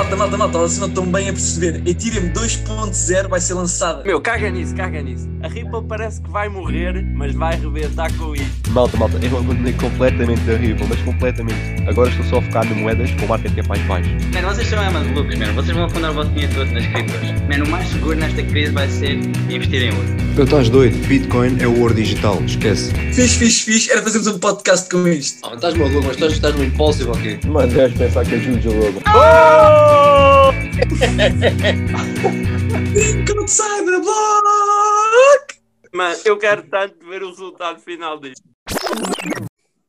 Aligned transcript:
malta, 0.00 0.16
malta, 0.16 0.36
malta, 0.38 0.58
vocês 0.58 0.78
não 0.78 0.88
estão 0.88 1.04
bem 1.04 1.28
a 1.28 1.32
perceber. 1.32 1.82
Ethereum 1.86 2.32
2.0 2.32 3.28
vai 3.28 3.38
ser 3.38 3.52
lançada. 3.52 4.02
Meu, 4.02 4.18
caga 4.18 4.50
nisso, 4.50 4.74
caga 4.74 5.02
nisso. 5.02 5.28
A 5.42 5.48
Ripple 5.48 5.82
parece 5.86 6.22
que 6.22 6.30
vai 6.30 6.48
morrer, 6.48 7.04
mas 7.14 7.34
vai 7.34 7.56
rebentar 7.56 8.10
com 8.16 8.34
isto. 8.34 8.70
Malta, 8.70 8.96
malta, 8.96 9.18
eu 9.22 9.38
abandonei 9.38 9.74
completamente 9.74 10.50
a 10.50 10.56
Ripple, 10.56 10.86
mas 10.88 11.02
completamente. 11.02 11.82
Agora 11.86 12.08
estou 12.08 12.24
só 12.24 12.38
a 12.38 12.42
focar 12.42 12.66
em 12.66 12.74
moedas 12.76 13.10
com 13.12 13.26
market 13.26 13.54
cap 13.54 13.68
mais 13.68 13.82
baixo. 13.82 14.10
Mano, 14.32 14.48
vocês 14.48 14.68
são 14.68 14.82
é 14.82 14.88
malucos, 14.88 15.38
mano. 15.38 15.54
Vocês 15.54 15.76
vão 15.76 15.84
afundar 15.84 16.10
o 16.12 16.14
vosso 16.14 16.30
dinheiro 16.30 16.54
todo 16.54 16.70
nas 16.72 16.86
criptos. 16.86 17.30
Mano, 17.48 17.64
o 17.66 17.68
mais 17.68 17.88
seguro 17.88 18.16
nesta 18.16 18.42
crise 18.42 18.72
vai 18.72 18.88
ser 18.88 19.16
investir 19.50 19.82
em 19.82 19.90
ouro. 19.90 20.08
Eu 20.38 20.44
estás 20.44 20.70
doido, 20.70 20.96
Bitcoin 21.06 21.58
é 21.60 21.66
o 21.66 21.78
ouro 21.80 21.92
digital, 21.92 22.40
esquece. 22.46 22.94
Fiz, 23.12 23.34
fiz, 23.34 23.60
fiz. 23.60 23.90
Era 23.90 24.02
fazermos 24.02 24.28
um 24.28 24.38
podcast 24.38 24.88
com 24.88 25.06
isto. 25.06 25.46
Ah, 25.46 25.54
estás 25.54 25.74
maluco, 25.74 26.02
mas 26.06 26.12
estás, 26.12 26.32
estás 26.32 26.54
no 26.54 26.64
impulsivo 26.64 27.12
aqui. 27.12 27.38
Mano, 27.46 27.70
deves 27.70 27.98
pensar 27.98 28.24
que 28.24 28.36
é 28.36 28.38
Juju 28.38 28.72
logo. 28.72 29.89
Link 32.94 33.24
de 33.24 33.50
Cyberblock! 33.50 35.60
Mano, 35.92 36.16
eu 36.24 36.38
quero 36.38 36.62
tanto 36.68 37.04
ver 37.06 37.22
o 37.22 37.30
resultado 37.30 37.80
final 37.80 38.20
disto. 38.20 38.48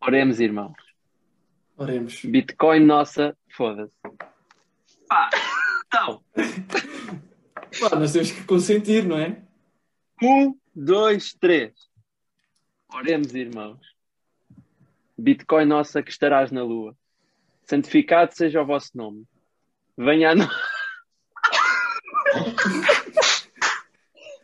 Oremos, 0.02 0.40
irmãos. 0.40 0.73
Oremos. 1.78 2.23
Bitcoin 2.23 2.86
nossa, 2.86 3.38
foda-se. 3.56 3.94
Pá, 5.08 5.30
então. 5.86 6.23
Pá, 7.80 7.95
nós 7.95 8.14
temos 8.14 8.31
que 8.31 8.44
consentir, 8.45 9.06
não 9.06 9.18
é? 9.18 9.42
Um, 10.22 10.58
dois, 10.76 11.34
três. 11.34 11.73
Oremos, 12.94 13.34
irmãos. 13.36 13.80
Bitcoin 15.18 15.66
nossa 15.66 16.02
que 16.02 16.12
estarás 16.12 16.52
na 16.52 16.64
lua. 16.64 16.95
Santificado 17.64 18.36
seja 18.36 18.62
o 18.62 18.66
vosso 18.66 18.95
nome. 18.95 19.26
Venha 20.04 20.32
a 20.32 20.36
nós. 20.36 20.50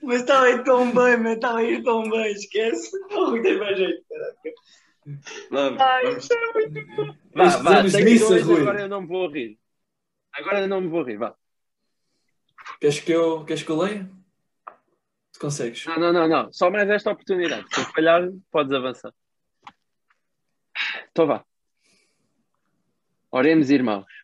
Mas 0.04 0.22
estava 0.22 0.46
aí 0.46 0.64
tão 0.64 0.86
bem, 0.94 1.18
mas 1.18 1.36
estava 1.36 1.58
aí 1.58 1.84
tão 1.84 2.10
bem, 2.10 2.32
esquece. 2.32 2.92
Não 3.10 3.42
tem 3.42 3.58
mais 3.58 3.78
jeito, 3.78 4.06
caraca. 4.08 4.52
Vamos, 5.50 5.82
Ai, 5.82 6.04
vamos. 6.04 6.24
isto 6.24 6.34
é 6.34 6.54
muito 6.54 6.96
bom. 6.96 7.16
Vá, 7.34 7.48
vá, 7.58 7.84
missa, 7.84 8.44
Rui. 8.44 8.62
agora 8.62 8.82
eu 8.82 8.88
não 8.90 9.02
me 9.02 9.08
vou 9.08 9.30
rir. 9.30 9.58
Agora 10.34 10.62
eu 10.62 10.68
não 10.68 10.82
me 10.82 10.88
vou 10.90 11.04
rir, 11.04 11.18
vá. 11.18 11.36
Queres 12.80 13.00
que 13.00 13.12
eu, 13.12 13.44
queres 13.44 13.64
que 13.64 13.70
eu 13.70 13.78
leia? 13.78 14.08
Tu 15.34 15.40
consegues? 15.40 15.86
Não, 15.86 16.00
não, 16.00 16.14
não, 16.14 16.28
não. 16.28 16.54
Só 16.54 16.70
mais 16.70 16.88
esta 16.90 17.12
oportunidade. 17.12 17.66
Se 17.74 17.82
eu 17.82 17.86
falhar, 17.86 18.30
podes 18.52 18.72
avançar. 18.74 19.14
Então 21.10 21.26
vá. 21.26 21.44
Oremos, 23.32 23.70
irmãos. 23.72 24.17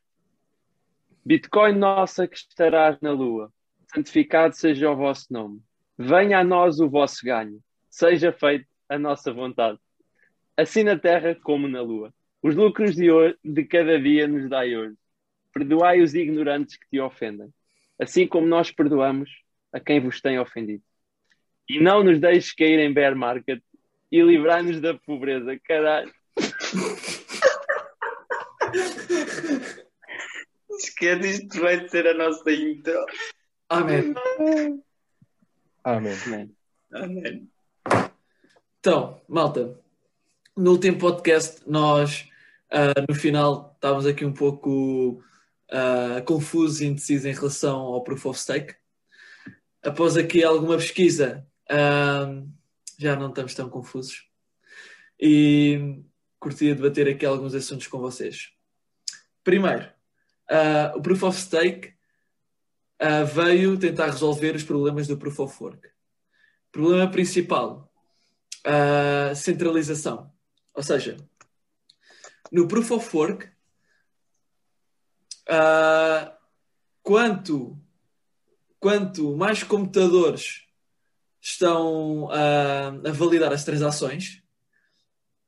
Bitcoin 1.26 1.74
nossa 1.74 2.28
que 2.28 2.36
estarás 2.36 3.00
na 3.00 3.12
lua. 3.12 3.50
Santificado 3.94 4.56
seja 4.56 4.92
o 4.92 4.96
vosso 4.96 5.32
nome. 5.32 5.62
Venha 5.98 6.40
a 6.40 6.44
nós 6.44 6.82
o 6.82 6.90
vosso 6.90 7.24
ganho. 7.24 7.62
Seja 7.90 8.34
feita 8.34 8.66
a 8.90 9.00
nossa 9.00 9.32
vontade. 9.32 9.80
Assim 10.58 10.84
na 10.84 11.00
terra 11.00 11.34
como 11.36 11.68
na 11.68 11.82
lua. 11.82 12.14
Os 12.42 12.56
lucros 12.56 12.96
de, 12.96 13.10
hoje, 13.10 13.38
de 13.44 13.64
cada 13.64 13.98
dia 14.00 14.28
nos 14.28 14.50
dai 14.50 14.76
hoje. 14.76 14.96
Perdoai 15.54 16.02
os 16.02 16.14
ignorantes 16.14 16.76
que 16.76 16.90
te 16.90 17.00
ofendem. 17.00 17.54
Assim 17.98 18.28
como 18.28 18.46
nós 18.46 18.70
perdoamos 18.70 19.30
a 19.72 19.80
quem 19.80 20.02
vos 20.02 20.20
tem 20.20 20.38
ofendido. 20.38 20.84
E 21.70 21.80
não 21.80 22.04
nos 22.04 22.20
deixes 22.20 22.54
cair 22.54 22.80
em 22.80 22.92
bear 22.92 23.16
market 23.16 23.62
e 24.12 24.22
livrai-nos 24.22 24.82
da 24.82 24.94
pobreza. 24.94 25.58
Caralho. 25.64 26.12
Esquece, 30.94 31.44
isto 31.44 31.60
vai 31.60 31.90
ser 31.90 32.06
a 32.06 32.14
nossa 32.14 32.52
intro. 32.52 33.06
Amém. 33.68 34.14
Amém. 35.84 36.18
Man. 36.28 36.50
Amém. 36.94 37.50
Então, 38.80 39.20
malta, 39.28 39.80
no 40.56 40.72
último 40.72 41.00
podcast 41.00 41.64
nós, 41.66 42.30
ah, 42.70 42.94
no 43.10 43.16
final, 43.16 43.72
estávamos 43.74 44.06
aqui 44.06 44.24
um 44.24 44.34
pouco 44.34 45.24
ah, 45.72 46.22
confusos 46.28 46.82
e 46.82 46.86
indecisos 46.86 47.26
em 47.26 47.34
relação 47.34 47.80
ao 47.80 48.04
Proof 48.04 48.28
of 48.28 48.40
Stake. 48.40 48.76
Após 49.82 50.16
aqui 50.16 50.44
alguma 50.44 50.78
pesquisa, 50.78 51.46
ah, 51.72 52.44
já 53.00 53.16
não 53.16 53.30
estamos 53.30 53.56
tão 53.56 53.68
confusos. 53.68 54.28
E 55.20 56.04
curtia 56.40 56.76
debater 56.76 57.08
aqui 57.08 57.26
alguns 57.26 57.56
assuntos 57.56 57.88
com 57.88 57.98
vocês. 57.98 58.52
Primeiro, 59.44 59.92
ah, 60.50 60.94
o 60.96 61.02
Proof 61.02 61.24
of 61.24 61.40
Stake 61.40 61.94
ah, 63.00 63.24
veio 63.24 63.78
tentar 63.78 64.08
resolver 64.08 64.56
os 64.56 64.64
problemas 64.64 65.08
do 65.08 65.18
Proof 65.18 65.40
of 65.40 65.64
Work. 65.64 65.90
Problema 66.72 67.10
principal, 67.10 67.92
a 68.64 69.36
centralização. 69.36 70.32
Ou 70.74 70.84
seja, 70.84 71.18
no 72.52 72.68
Proof 72.68 72.92
of 72.92 73.18
Work, 73.18 73.50
ah, 75.50 76.38
quanto, 77.02 77.78
quanto 78.80 79.36
mais 79.36 79.64
computadores 79.64 80.64
estão 81.42 82.30
a 82.32 83.12
validar 83.12 83.52
as 83.52 83.66
transações, 83.66 84.42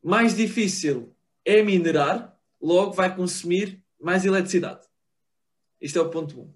mais 0.03 0.35
difícil 0.35 1.16
é 1.45 1.62
minerar, 1.62 2.38
logo 2.62 2.91
vai 2.91 3.16
consumir 3.16 3.84
mais 4.00 4.25
eletricidade. 4.25 4.85
Isto 5.79 6.00
é 6.00 6.01
o 6.01 6.09
ponto 6.09 6.39
1. 6.39 6.44
Um. 6.44 6.53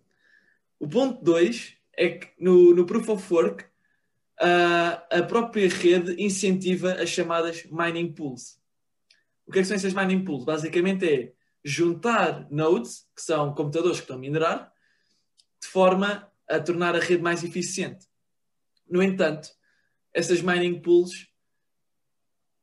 O 0.79 0.87
ponto 0.87 1.23
2 1.23 1.75
é 1.97 2.09
que 2.09 2.29
no, 2.39 2.73
no 2.73 2.85
Proof 2.85 3.09
of 3.09 3.33
Work 3.33 3.65
ah, 4.39 5.05
a 5.11 5.23
própria 5.23 5.67
rede 5.67 6.15
incentiva 6.17 6.93
as 6.93 7.09
chamadas 7.09 7.65
mining 7.65 8.13
pools. 8.13 8.57
O 9.45 9.51
que, 9.51 9.59
é 9.59 9.61
que 9.61 9.67
são 9.67 9.75
essas 9.75 9.93
mining 9.93 10.23
pools? 10.23 10.45
Basicamente 10.45 11.05
é 11.05 11.33
juntar 11.63 12.49
nodes, 12.49 13.05
que 13.13 13.21
são 13.21 13.53
computadores 13.53 13.97
que 13.97 14.03
estão 14.03 14.15
a 14.15 14.19
minerar, 14.19 14.71
de 15.61 15.67
forma 15.67 16.31
a 16.47 16.59
tornar 16.59 16.95
a 16.95 16.99
rede 16.99 17.21
mais 17.21 17.43
eficiente. 17.43 18.07
No 18.89 19.03
entanto, 19.03 19.49
essas 20.13 20.41
mining 20.41 20.81
pools, 20.81 21.27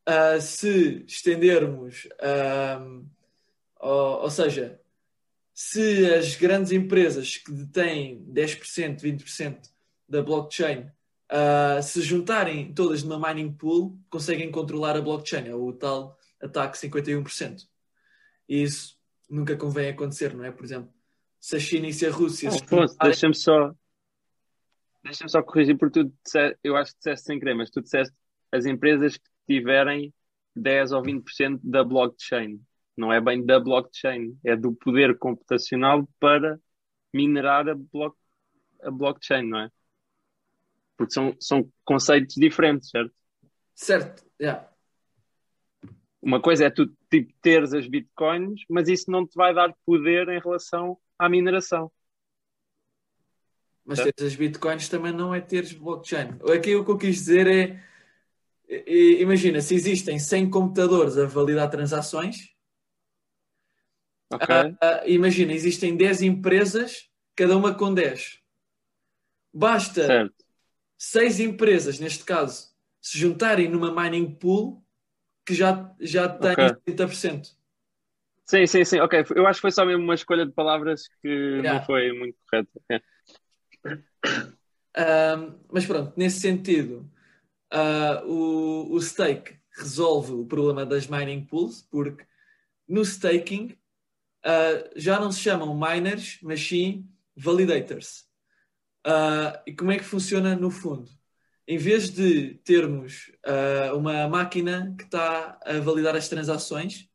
ah, 0.07 0.41
se 0.41 1.05
estendermos, 1.07 2.09
ah, 2.21 2.81
ou, 3.81 4.23
ou 4.23 4.31
seja, 4.31 4.81
se 5.53 6.07
as 6.15 6.35
grandes 6.37 6.73
empresas 6.73 7.37
que 7.37 7.53
detêm 7.53 8.25
10%, 8.33 9.01
20% 9.01 9.71
da 10.09 10.23
blockchain 10.23 10.91
Uh, 11.27 11.83
se 11.83 12.03
juntarem 12.03 12.73
todas 12.73 13.03
numa 13.03 13.35
mining 13.35 13.53
pool, 13.53 13.99
conseguem 14.09 14.49
controlar 14.49 14.97
a 14.97 15.01
blockchain, 15.01 15.49
é 15.49 15.55
o 15.55 15.73
tal 15.73 16.17
ataque 16.41 16.79
51%. 16.79 17.67
E 18.49 18.63
isso 18.63 18.97
nunca 19.29 19.57
convém 19.57 19.89
acontecer, 19.89 20.33
não 20.35 20.45
é? 20.45 20.53
Por 20.53 20.65
exemplo, 20.65 20.93
se 21.41 21.57
a 21.57 21.59
China 21.59 21.89
e 21.89 21.93
se 21.93 22.07
a 22.07 22.13
Rússia. 22.13 22.49
Afonso, 22.49 22.93
juntarem- 22.95 23.11
deixa-me 23.11 23.35
só. 23.35 23.75
Deixa-me 25.03 25.31
só 25.31 25.43
corrigir, 25.43 25.77
porque 25.77 26.01
tu 26.01 26.13
disseste, 26.25 26.59
eu 26.63 26.77
acho 26.77 26.93
que 26.93 26.99
disseste 26.99 27.27
sem 27.27 27.39
querer, 27.41 27.55
mas 27.55 27.71
tu 27.71 27.81
disseste 27.81 28.15
as 28.53 28.65
empresas 28.65 29.17
que 29.17 29.29
tiverem 29.49 30.15
10 30.55 30.93
ou 30.93 31.03
20% 31.03 31.59
da 31.63 31.83
blockchain. 31.83 32.61
Não 32.97 33.13
é 33.13 33.21
bem 33.21 33.45
da 33.45 33.61
blockchain, 33.61 34.39
é 34.45 34.57
do 34.57 34.75
poder 34.75 35.19
computacional 35.19 36.09
para 36.19 36.59
minerar 37.13 37.69
a, 37.69 37.75
block, 37.75 38.17
a 38.83 38.91
blockchain, 38.91 39.49
não 39.49 39.61
é? 39.61 39.71
Porque 40.97 41.13
são, 41.13 41.37
são 41.39 41.71
conceitos 41.85 42.35
diferentes, 42.37 42.89
certo? 42.91 43.13
Certo, 43.75 44.25
yeah. 44.41 44.67
Uma 46.23 46.41
coisa 46.41 46.65
é 46.65 46.71
tu 46.71 46.87
tipo, 47.11 47.33
teres 47.41 47.73
as 47.75 47.87
bitcoins, 47.87 48.63
mas 48.69 48.89
isso 48.89 49.11
não 49.11 49.27
te 49.27 49.35
vai 49.37 49.55
dar 49.55 49.73
poder 49.85 50.29
em 50.29 50.41
relação 50.41 50.99
à 51.19 51.29
mineração. 51.29 51.93
mas 53.85 54.01
teres 54.01 54.33
as 54.33 54.35
bitcoins 54.35 54.89
também 54.89 55.13
não 55.13 55.33
é 55.35 55.41
teres 55.41 55.73
blockchain. 55.73 56.39
Aqui 56.53 56.75
o 56.75 56.85
que 56.85 56.91
eu 56.91 56.99
quis 56.99 57.17
dizer 57.17 57.47
é: 57.47 57.81
i- 58.69 59.21
imagina, 59.21 59.61
se 59.61 59.75
existem 59.75 60.19
100 60.19 60.51
computadores 60.51 61.17
a 61.17 61.27
validar 61.27 61.71
transações, 61.71 62.56
Ok? 64.31 64.49
Ah, 64.81 65.03
imagina, 65.07 65.53
existem 65.53 65.97
10 65.97 66.23
empresas, 66.23 67.09
cada 67.35 67.57
uma 67.57 67.75
com 67.75 67.93
10. 67.93 68.41
Basta 69.53 70.03
certo. 70.07 70.45
seis 70.99 71.41
empresas, 71.41 71.99
neste 71.99 72.25
caso, 72.25 72.69
se 73.01 73.19
juntarem 73.19 73.69
numa 73.69 73.95
mining 73.95 74.35
pool 74.35 74.83
que 75.47 75.55
já, 75.55 75.95
já 76.01 76.29
tem 76.29 76.53
Ok. 76.53 76.77
30%. 76.85 77.57
Sim, 78.47 78.67
sim, 78.67 78.85
sim. 78.85 79.01
Ok, 79.01 79.25
eu 79.35 79.47
acho 79.47 79.59
que 79.59 79.63
foi 79.63 79.71
só 79.73 79.85
mesmo 79.85 80.03
uma 80.05 80.15
escolha 80.15 80.47
de 80.47 80.53
palavras 80.53 81.09
que 81.21 81.29
Yeah. 81.29 81.81
não 81.81 81.85
foi 81.85 82.13
muito 82.13 82.37
correta. 82.49 83.03
Ahm, 84.95 85.59
mas 85.71 85.85
pronto, 85.85 86.13
nesse 86.17 86.41
sentido, 86.41 87.11
ah, 87.71 88.23
o, 88.25 88.93
o 88.95 89.01
stake 89.01 89.57
resolve 89.79 90.33
o 90.33 90.47
problema 90.47 90.87
das 90.87 91.07
mining 91.07 91.45
pools, 91.45 91.83
porque 91.91 92.25
no 92.89 93.05
staking 93.05 93.77
ah, 94.47 94.89
já 94.95 95.19
não 95.19 95.33
se 95.33 95.41
chamam 95.41 95.77
miners, 95.77 96.39
mas 96.41 96.61
sim 96.61 97.05
validators. 97.35 98.25
Ah, 99.05 99.61
e 99.67 99.75
como 99.75 99.91
é 99.91 99.99
que 99.99 100.05
funciona 100.05 100.55
no 100.55 100.71
fundo? 100.71 101.11
Em 101.67 101.77
vez 101.79 102.11
de 102.11 102.55
termos 102.65 103.33
ah, 103.45 103.93
uma 103.95 104.29
máquina 104.29 104.95
que 104.97 105.05
está 105.05 105.59
a 105.65 105.81
validar 105.81 106.15
as 106.15 106.29
transações, 106.29 107.09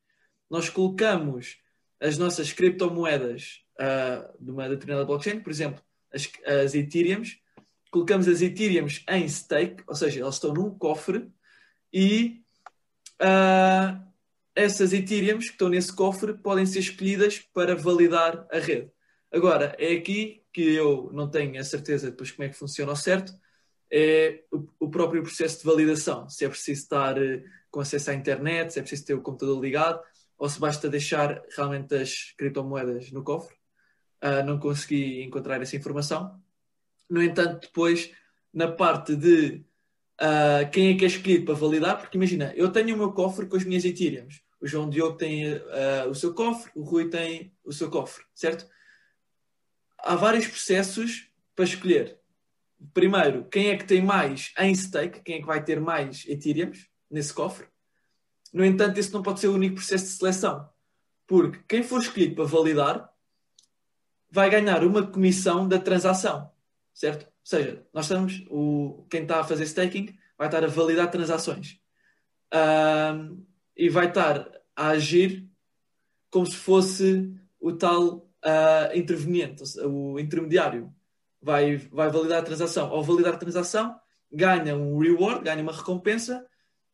nós 0.50 0.70
colocamos 0.70 1.58
as 2.02 2.18
nossas 2.18 2.52
criptomoedas 2.52 3.62
ah, 3.80 4.30
de 4.38 4.52
uma 4.52 4.68
determinada 4.68 5.06
blockchain, 5.06 5.40
por 5.40 5.52
exemplo, 5.52 5.82
as, 6.14 6.30
as 6.46 6.76
Ethereums, 6.76 7.40
colocamos 7.90 8.28
as 8.28 8.42
Ethereums 8.42 9.06
em 9.08 9.26
stake, 9.30 9.84
ou 9.88 9.96
seja, 9.96 10.20
elas 10.20 10.36
estão 10.36 10.54
num 10.54 10.78
cofre 10.78 11.32
e 11.94 12.44
ah, 13.22 14.02
essas 14.56 14.94
Ethereums 14.94 15.46
que 15.46 15.52
estão 15.52 15.70
nesse 15.70 15.94
cofre 15.94 16.34
podem 16.34 16.66
ser 16.66 16.80
escolhidas 16.80 17.40
para 17.54 17.76
validar 17.76 18.48
a 18.52 18.60
rede. 18.60 18.92
Agora, 19.32 19.76
é 19.80 19.94
aqui 19.94 20.44
que 20.52 20.62
eu 20.74 21.10
não 21.14 21.30
tenho 21.30 21.60
a 21.60 21.64
certeza 21.64 22.12
depois 22.12 22.32
como 22.32 22.46
é 22.46 22.50
que 22.50 22.58
funciona 22.58 22.92
ao 22.92 22.96
certo, 22.96 23.34
é 23.90 24.44
o, 24.80 24.90
próprio 24.90 25.22
processo 25.22 25.60
de 25.60 25.66
validação. 25.66 26.28
Se 26.30 26.46
é 26.46 26.50
preciso 26.50 26.82
estar 26.82 27.22
eh, 27.22 27.44
com 27.70 27.82
acesso 27.82 28.12
à 28.12 28.14
internet, 28.14 28.72
se 28.72 28.80
é 28.80 28.82
preciso 28.82 29.06
ter 29.06 29.14
o 29.14 29.22
computador 29.22 29.62
ligado, 29.62 30.02
ou 30.38 30.50
se 30.50 30.60
basta 30.60 30.90
deixar 30.90 31.42
realmente 31.56 31.94
as 31.96 32.32
criptomoedas 32.38 33.12
no 33.12 33.24
cofre. 33.24 33.56
Ah, 34.22 34.44
não 34.44 34.60
consegui 34.60 35.24
encontrar 35.24 35.62
essa 35.62 35.76
informação. 35.76 36.42
No 37.10 37.22
entanto, 37.22 37.62
depois, 37.68 38.12
na 38.54 38.72
parte 38.72 39.16
de 39.16 39.64
ah, 40.24 40.66
quem 40.72 40.92
é 40.94 40.96
que 40.96 41.04
é 41.04 41.08
escolhido 41.08 41.46
para 41.46 41.56
validar, 41.56 42.00
porque 42.00 42.16
imagina, 42.16 42.54
eu 42.56 42.72
tenho 42.72 42.94
o 42.94 42.98
meu 42.98 43.12
cofre 43.12 43.48
com 43.48 43.58
as 43.58 43.64
minhas 43.66 43.84
Ethereums. 43.84 44.44
O 44.62 44.68
João 44.68 44.88
Diogo 44.88 45.18
tem 45.18 45.56
ah, 45.56 46.06
o 46.08 46.14
seu 46.14 46.32
cofre, 46.36 46.72
o 46.76 46.84
Rui 46.84 47.10
tem 47.10 47.52
o 47.64 47.74
seu 47.74 47.90
cofre, 47.90 48.24
certo? 48.36 48.70
Há 49.98 50.16
vários 50.16 50.48
processos 50.48 51.28
para 51.56 51.66
escolher. 51.66 52.20
Primeiro, 52.94 53.46
quem 53.46 53.70
é 53.70 53.78
que 53.78 53.84
tem 53.84 54.00
mais 54.00 54.54
em 54.60 54.76
stake, 54.76 55.22
quem 55.22 55.36
é 55.36 55.40
que 55.40 55.48
vai 55.48 55.64
ter 55.64 55.80
mais 55.80 56.24
Ethereums 56.28 56.88
nesse 57.10 57.34
cofre. 57.34 57.68
No 58.54 58.64
entanto, 58.64 59.00
esse 59.00 59.12
não 59.12 59.24
pode 59.24 59.40
ser 59.40 59.48
o 59.48 59.56
único 59.56 59.76
processo 59.76 60.06
de 60.06 60.12
seleção, 60.12 60.70
porque 61.26 61.60
quem 61.68 61.82
for 61.82 62.00
escolhido 62.00 62.36
para 62.36 62.46
validar 62.46 63.12
vai 64.30 64.52
ganhar 64.52 64.84
uma 64.84 65.06
comissão 65.08 65.68
da 65.68 65.80
transação, 65.80 66.52
certo? 66.94 67.31
Seja, 67.52 67.86
nós 67.94 68.06
estamos, 68.06 68.46
o, 68.50 69.06
quem 69.10 69.24
está 69.24 69.42
a 69.42 69.44
fazer 69.44 69.66
staking 69.66 70.18
vai 70.38 70.48
estar 70.48 70.64
a 70.64 70.68
validar 70.68 71.12
transações 71.12 71.82
Ahm, 72.50 73.46
e 73.76 73.90
vai 73.90 74.08
estar 74.08 74.50
a 74.74 74.88
agir 74.88 75.46
como 76.30 76.46
se 76.46 76.56
fosse 76.56 77.30
o 77.60 77.74
tal 77.74 78.26
ah, 78.42 78.90
interveniente, 78.96 79.64
o 79.84 80.18
intermediário. 80.18 80.96
Vai, 81.42 81.76
vai 81.76 82.10
validar 82.10 82.40
a 82.40 82.46
transação. 82.46 82.88
Ao 82.90 83.04
validar 83.04 83.34
a 83.34 83.38
transação, 83.38 84.00
ganha 84.32 84.74
um 84.78 84.98
reward, 84.98 85.44
ganha 85.44 85.62
uma 85.62 85.76
recompensa, 85.76 86.48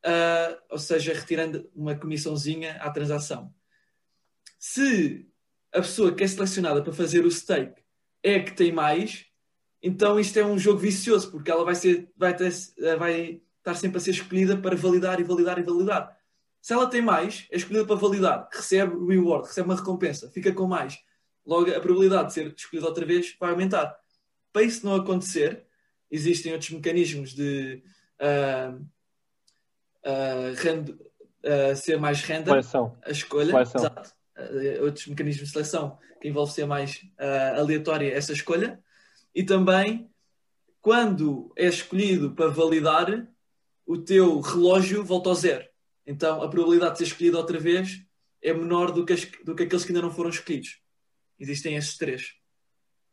ah, 0.04 0.58
ou 0.72 0.80
seja, 0.80 1.14
retirando 1.14 1.70
uma 1.76 1.96
comissãozinha 1.96 2.78
à 2.78 2.90
transação. 2.90 3.54
Se 4.58 5.30
a 5.72 5.82
pessoa 5.82 6.16
que 6.16 6.24
é 6.24 6.28
selecionada 6.28 6.82
para 6.82 6.94
fazer 6.94 7.24
o 7.26 7.30
stake 7.30 7.84
é 8.24 8.40
que 8.40 8.56
tem 8.56 8.72
mais, 8.72 9.27
então 9.82 10.20
isto 10.20 10.38
é 10.38 10.46
um 10.46 10.58
jogo 10.58 10.80
vicioso, 10.80 11.32
porque 11.32 11.52
ela 11.52 11.64
vai, 11.64 11.76
ser, 11.76 12.10
vai, 12.18 12.36
ter, 12.36 12.52
vai 12.98 13.42
estar 13.60 13.76
sempre 13.76 13.98
a 13.98 14.02
ser 14.02 14.12
escolhida 14.12 14.58
para 14.58 14.76
validar 14.76 15.20
e 15.20 15.24
validar 15.24 15.60
e 15.60 15.64
validar. 15.64 16.18
Se 16.62 16.74
ela 16.74 16.88
tem 16.88 17.02
mais, 17.02 17.48
é 17.52 17.58
escolhida 17.58 17.86
para 17.86 17.96
validar, 17.96 18.50
recebe 18.52 18.94
reward, 19.08 19.48
recebe 19.48 19.70
uma 19.70 19.76
recompensa, 19.76 20.30
fica 20.32 20.52
com 20.52 20.68
mais. 20.68 21.00
Logo, 21.46 21.72
a 21.72 21.80
probabilidade 21.80 22.28
de 22.28 22.34
ser 22.34 22.54
escolhida 22.56 22.88
outra 22.88 23.06
vez 23.06 23.36
vai 23.40 23.52
aumentar. 23.52 23.98
Para 24.52 24.64
isso 24.64 24.86
não 24.86 24.96
acontecer, 24.96 25.66
existem 26.12 26.52
outros 26.52 26.72
mecanismos 26.72 27.34
de 27.34 27.82
ah, 28.20 28.76
ah, 30.04 30.54
rand- 30.58 30.98
ah, 31.46 31.76
ser 31.76 32.00
mais 32.00 32.20
Seleção. 32.20 32.98
a 33.06 33.12
escolha, 33.12 33.52
Seleção. 33.66 33.92
Uh, 34.38 34.84
outros 34.84 35.08
mecanismos 35.08 35.48
de 35.48 35.54
seleção 35.54 35.98
que 36.22 36.28
envolvem 36.28 36.54
ser 36.54 36.66
mais 36.68 36.98
uh, 37.20 37.60
aleatória 37.60 38.14
essa 38.14 38.34
escolha, 38.34 38.80
e 39.38 39.44
também 39.44 40.10
quando 40.82 41.54
é 41.56 41.68
escolhido 41.68 42.34
para 42.34 42.50
validar, 42.50 43.28
o 43.86 43.96
teu 43.96 44.40
relógio 44.40 45.04
volta 45.04 45.30
ao 45.30 45.36
zero. 45.36 45.64
Então 46.08 46.42
a 46.42 46.50
probabilidade 46.50 46.94
de 46.94 46.98
ser 46.98 47.04
escolhido 47.04 47.38
outra 47.38 47.60
vez 47.60 48.04
é 48.42 48.52
menor 48.52 48.92
do 48.92 49.06
que, 49.06 49.14
as- 49.14 49.26
do 49.46 49.54
que 49.54 49.62
aqueles 49.64 49.86
que 49.86 49.92
ainda 49.92 50.02
não 50.02 50.12
foram 50.12 50.32
escolhidos. 50.32 50.82
Existem 51.40 51.76
estes 51.76 51.98
três. 51.98 52.34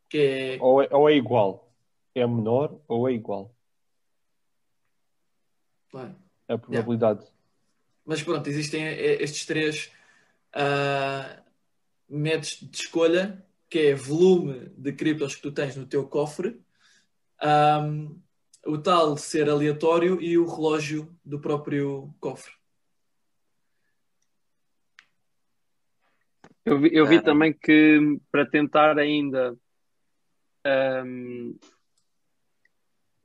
Que 0.09 0.19
é 0.19 0.59
Ou 0.63 0.83
é, 0.83 0.89
ou 0.91 1.11
é 1.11 1.15
igual. 1.15 1.77
É 2.15 2.27
menor 2.27 2.81
ou 2.89 3.07
é 3.07 3.13
igual. 3.13 3.55
A 6.49 6.57
probabilidade. 6.57 7.27
Mas 8.03 8.23
pronto, 8.23 8.49
existem 8.49 8.83
eh, 8.83 9.23
estes 9.23 9.45
três 9.45 9.93
ah, 10.55 11.43
métodos 12.09 12.59
de 12.63 12.79
escolha, 12.79 13.45
que 13.75 13.89
é 13.89 13.93
volume 13.97 14.69
de 14.79 14.93
criptos 14.93 15.35
que 15.35 15.43
tu 15.43 15.51
tens 15.51 15.75
no 15.75 15.85
teu 15.85 16.07
cofre, 16.07 16.63
ahm, 17.43 18.23
o 18.65 18.79
tal 18.79 19.17
ser 19.17 19.51
aleatório 19.51 20.23
e 20.23 20.39
o 20.39 20.47
relógio 20.47 21.13
do 21.25 21.41
próprio 21.41 22.15
cofre. 22.21 22.53
Eu 26.65 26.79
vi, 26.79 26.91
eu 26.93 27.05
vi 27.05 27.17
Ah. 27.17 27.23
também 27.23 27.53
que 27.53 27.99
para 28.31 28.47
tentar 28.49 28.97
ainda 28.97 29.59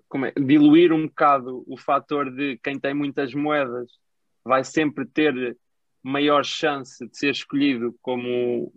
como 0.07 0.25
é, 0.25 0.31
diluir 0.31 0.91
um 0.91 1.05
bocado 1.05 1.63
o 1.67 1.77
fator 1.77 2.31
de 2.35 2.57
quem 2.57 2.79
tem 2.79 2.95
muitas 2.95 3.35
moedas 3.35 3.87
vai 4.43 4.63
sempre 4.63 5.05
ter 5.05 5.55
maior 6.01 6.43
chance 6.43 7.07
de 7.07 7.15
ser 7.15 7.29
escolhido 7.29 7.95
como, 8.01 8.73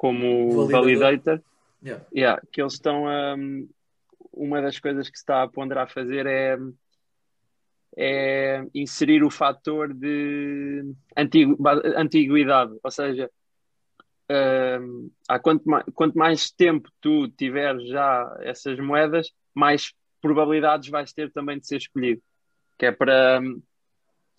como 0.00 0.66
Validador. 0.66 0.70
validator. 0.70 1.42
Yeah. 1.84 2.06
Yeah, 2.10 2.42
que 2.50 2.62
eles 2.62 2.72
estão 2.72 3.06
a. 3.06 3.36
Uma 4.32 4.62
das 4.62 4.78
coisas 4.78 5.10
que 5.10 5.18
se 5.18 5.22
está 5.22 5.42
a 5.42 5.48
ponderar 5.48 5.84
a 5.84 5.90
fazer 5.90 6.24
é, 6.24 6.56
é 7.98 8.64
inserir 8.74 9.22
o 9.22 9.30
fator 9.30 9.92
de 9.92 10.94
antigu, 11.14 11.58
antiguidade, 11.96 12.78
ou 12.82 12.90
seja, 12.90 13.30
hum, 14.80 15.10
há 15.28 15.38
quanto, 15.38 15.68
mais, 15.68 15.84
quanto 15.94 16.16
mais 16.16 16.50
tempo 16.50 16.88
tu 17.00 17.28
tiveres 17.28 17.86
já 17.88 18.38
essas 18.40 18.78
moedas, 18.78 19.30
mais 19.52 19.92
probabilidades 20.22 20.88
vais 20.88 21.12
ter 21.12 21.30
também 21.32 21.58
de 21.58 21.66
ser 21.66 21.76
escolhido, 21.76 22.22
que 22.78 22.86
é 22.86 22.92
para, 22.92 23.42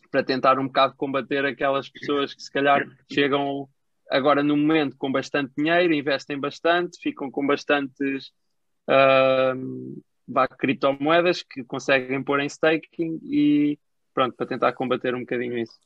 para 0.10 0.24
tentar 0.24 0.58
um 0.58 0.66
bocado 0.66 0.96
combater 0.96 1.46
aquelas 1.46 1.88
pessoas 1.88 2.34
que 2.34 2.42
se 2.42 2.52
calhar 2.52 2.84
chegam 3.12 3.70
agora 4.12 4.44
no 4.44 4.56
momento 4.58 4.98
com 4.98 5.12
bastante 5.12 5.54
dinheiro, 5.58 5.94
investem 5.94 6.40
bastante, 6.40 7.00
ficam 7.02 7.32
com 7.32 7.48
bastantes 7.48 8.32
vá, 10.28 10.48
criptomoedas 10.48 11.44
que 11.44 11.64
conseguem 11.64 12.22
pôr 12.24 12.40
em 12.40 12.48
staking 12.48 13.20
e 13.24 13.80
pronto, 14.14 14.36
para 14.36 14.46
tentar 14.46 14.74
combater 14.74 15.16
um 15.16 15.22
bocadinho 15.22 15.58
isso. 15.58 15.80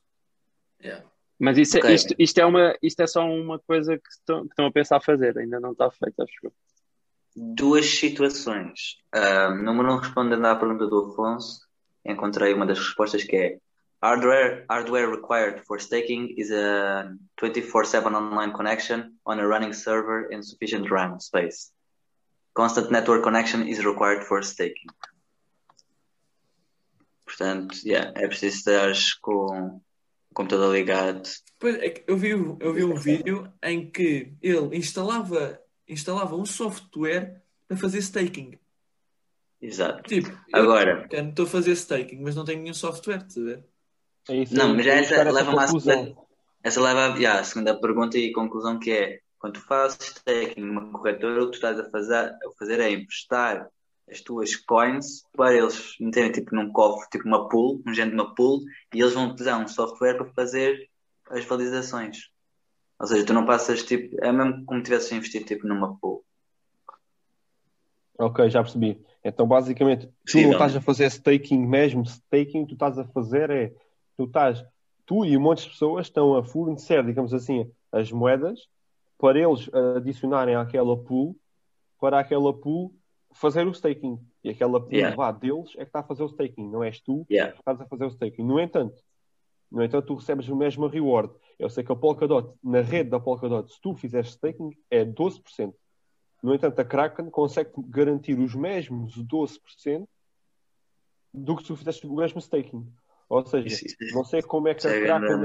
Yeah. 0.82 1.04
Mas 1.38 1.58
isso, 1.58 1.76
é- 1.76 1.80
Ok. 1.80 1.94
isto, 1.94 2.14
isto, 2.18 2.38
é 2.38 2.46
uma, 2.46 2.76
isto 2.82 3.00
é 3.00 3.06
só 3.06 3.24
uma 3.24 3.58
coisa 3.58 3.96
que 3.98 4.08
estão, 4.08 4.42
que 4.42 4.52
estão 4.52 4.66
a 4.66 4.72
pensar 4.72 5.00
fazer, 5.00 5.38
ainda 5.38 5.60
não 5.60 5.72
está 5.72 5.90
feito, 5.90 6.22
acho 6.22 6.32
eu. 6.42 6.52
Duas 7.36 7.86
situações. 7.98 8.96
Ah, 9.12 9.50
número 9.54 9.92
um, 9.92 9.98
respondendo 9.98 10.46
à 10.46 10.56
pergunta 10.56 10.86
do 10.86 11.10
Afonso, 11.10 11.66
encontrei 12.04 12.54
uma 12.54 12.64
das 12.64 12.78
respostas 12.78 13.22
que 13.22 13.36
é 13.36 13.58
hardware, 14.02 14.64
hardware 14.68 15.08
required 15.08 15.62
for 15.66 15.78
staking 15.78 16.34
is 16.36 16.50
a 16.50 17.10
24/7 17.36 18.14
online 18.14 18.52
connection 18.52 19.14
on 19.24 19.40
a 19.40 19.46
running 19.46 19.72
server 19.72 20.30
in 20.30 20.42
sufficient 20.42 20.90
RAM 20.90 21.18
space. 21.20 21.72
Constant 22.54 22.90
network 22.90 23.22
connection 23.22 23.68
is 23.68 23.84
required 23.84 24.24
for 24.24 24.42
staking. 24.42 24.90
Portanto, 27.24 27.76
yeah, 27.84 28.12
é 28.14 28.28
preciso 28.28 28.56
estar 28.56 28.92
com 29.20 29.80
o 30.30 30.34
computador 30.34 30.72
ligado. 30.72 31.28
Pois 31.58 31.74
é 31.76 32.04
eu 32.06 32.16
vi, 32.16 32.30
eu 32.30 32.72
vi 32.72 32.84
um 32.84 32.94
vídeo 32.94 33.52
em 33.62 33.90
que 33.90 34.32
ele 34.40 34.76
instalava, 34.76 35.60
instalava 35.88 36.36
um 36.36 36.46
software 36.46 37.42
para 37.66 37.76
fazer 37.76 37.98
staking. 37.98 38.58
Exato. 39.60 40.02
Tipo, 40.02 40.28
eu 40.28 40.62
Agora, 40.62 41.02
bacana, 41.02 41.30
estou 41.30 41.46
a 41.46 41.48
fazer 41.48 41.72
staking, 41.72 42.20
mas 42.22 42.36
não 42.36 42.44
tenho 42.44 42.60
nenhum 42.60 42.74
software, 42.74 43.16
estás 43.16 43.38
a 43.38 43.42
ver? 43.42 43.64
É 44.28 44.36
isso, 44.36 44.54
Não, 44.54 44.74
mas 44.74 44.86
essa 44.86 45.22
à 45.22 45.44
conclusão. 45.44 45.78
segunda, 45.80 46.20
essa 46.62 46.80
leva 46.80 47.14
à 47.14 47.16
yeah, 47.16 47.40
à 47.40 47.44
segunda 47.44 47.78
pergunta 47.80 48.18
e 48.18 48.32
conclusão 48.32 48.78
que 48.78 48.90
é 48.90 49.20
quando 49.38 49.54
tu 49.54 49.60
fazes 49.60 49.98
staking 50.00 50.60
numa 50.60 50.90
corretora, 50.90 51.42
o 51.42 51.46
que 51.46 51.52
tu 51.52 51.54
estás 51.54 51.78
a 51.78 51.88
fazer, 51.90 52.14
a 52.14 52.50
fazer 52.58 52.80
é 52.80 52.90
emprestar 52.90 53.68
as 54.10 54.20
tuas 54.20 54.56
coins 54.56 55.24
para 55.36 55.54
eles 55.54 55.96
meterem 56.00 56.32
tipo 56.32 56.54
num 56.54 56.72
cofre, 56.72 57.08
tipo 57.10 57.26
uma 57.26 57.48
pool, 57.48 57.82
um 57.86 57.92
género 57.94 58.16
de 58.16 58.22
uma 58.22 58.34
pool, 58.34 58.62
e 58.94 59.00
eles 59.00 59.14
vão 59.14 59.26
utilizar 59.28 59.60
um 59.60 59.68
software 59.68 60.14
para 60.16 60.26
fazer 60.32 60.88
as 61.30 61.44
validações. 61.44 62.30
Ou 62.98 63.06
seja, 63.06 63.26
tu 63.26 63.32
não 63.34 63.44
passas 63.44 63.82
tipo. 63.82 64.16
É 64.24 64.32
mesmo 64.32 64.64
como 64.64 64.82
tivesses 64.82 65.12
a 65.12 65.16
investir 65.16 65.44
tipo 65.44 65.66
numa 65.66 65.96
pool. 65.98 66.24
Ok, 68.18 68.48
já 68.48 68.62
percebi. 68.62 69.04
Então, 69.22 69.46
basicamente, 69.46 70.06
tu 70.06 70.08
não 70.08 70.14
Possivelmente. 70.24 70.54
estás 70.54 70.76
a 70.76 70.80
fazer 70.80 71.06
staking 71.10 71.66
mesmo. 71.66 72.04
Staking, 72.06 72.64
tu 72.66 72.74
estás 72.74 72.98
a 72.98 73.04
fazer 73.04 73.50
é. 73.50 73.72
Tu 74.16 74.24
estás. 74.24 74.64
Tu 75.04 75.24
e 75.24 75.36
um 75.36 75.40
monte 75.40 75.62
de 75.64 75.70
pessoas 75.70 76.06
estão 76.06 76.36
a 76.36 76.42
fornecer, 76.42 77.04
digamos 77.04 77.32
assim, 77.32 77.70
as 77.92 78.10
moedas 78.10 78.68
para 79.18 79.38
eles 79.38 79.70
adicionarem 79.96 80.56
àquela 80.56 80.96
pool, 80.96 81.36
para 82.00 82.18
aquela 82.18 82.52
pool 82.52 82.94
fazer 83.32 83.66
o 83.66 83.70
staking. 83.70 84.18
E 84.42 84.50
aquela 84.50 84.80
pool 84.80 84.92
Yeah. 84.92 85.16
vá 85.16 85.30
deles 85.32 85.70
é 85.76 85.78
que 85.78 85.90
está 85.90 86.00
a 86.00 86.02
fazer 86.02 86.22
o 86.22 86.28
staking, 86.28 86.68
não 86.68 86.82
és 86.82 87.00
tu 87.00 87.26
Yeah. 87.30 87.52
que 87.52 87.60
estás 87.60 87.80
a 87.80 87.86
fazer 87.86 88.04
o 88.04 88.10
staking. 88.10 88.44
No 88.44 88.58
entanto, 88.58 89.02
no 89.70 89.82
entanto, 89.82 90.06
tu 90.06 90.14
recebes 90.14 90.48
o 90.48 90.56
mesmo 90.56 90.86
reward. 90.86 91.32
Eu 91.58 91.68
sei 91.68 91.82
que 91.82 91.92
a 91.92 91.96
Polkadot, 91.96 92.52
na 92.62 92.80
rede 92.80 93.10
da 93.10 93.18
Polkadot, 93.20 93.72
se 93.72 93.80
tu 93.80 93.94
fizeres 93.94 94.30
staking, 94.30 94.70
é 94.90 95.04
12%. 95.04 95.74
No 96.42 96.54
entanto, 96.54 96.78
a 96.78 96.84
Kraken 96.84 97.30
consegue 97.30 97.70
garantir 97.88 98.38
os 98.38 98.54
mesmos 98.54 99.16
12% 99.16 100.06
do 101.32 101.56
que 101.56 101.62
se 101.62 101.68
tu 101.68 101.76
fizeste 101.76 102.06
o 102.06 102.14
mesmo 102.14 102.38
staking. 102.40 102.86
Ou 103.28 103.44
seja, 103.44 103.66
Isso, 103.66 103.86
isso, 103.86 104.14
não 104.14 104.24
sei 104.24 104.42
como 104.42 104.68
é 104.68 104.74
que 104.74 104.86
a 104.86 104.90
é 104.90 105.00
Kraken 105.00 105.38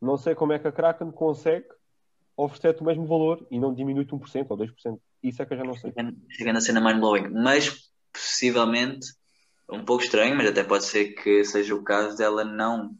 não 0.00 0.16
sei 0.16 0.34
como 0.34 0.52
é 0.52 0.58
que 0.58 0.68
a 0.68 0.72
Kraken 0.72 1.10
consegue 1.10 1.66
oferecer-te 2.36 2.82
o 2.82 2.84
mesmo 2.84 3.06
valor 3.06 3.46
e 3.50 3.58
não 3.58 3.74
diminui-te 3.74 4.12
1% 4.12 4.46
ou 4.50 4.56
2%. 4.56 5.00
Isso 5.22 5.42
é 5.42 5.46
que 5.46 5.54
eu 5.54 5.58
já 5.58 5.64
não 5.64 5.74
sei. 5.74 5.92
Chegando 6.30 6.58
a 6.58 6.60
cena 6.60 6.80
mind 6.80 7.00
blowing. 7.00 7.28
Mas 7.30 7.90
possivelmente, 8.12 9.06
um 9.70 9.84
pouco 9.84 10.04
estranho, 10.04 10.36
mas 10.36 10.48
até 10.48 10.62
pode 10.62 10.84
ser 10.84 11.14
que 11.14 11.44
seja 11.44 11.74
o 11.74 11.82
caso 11.82 12.16
dela 12.16 12.44
não 12.44 12.94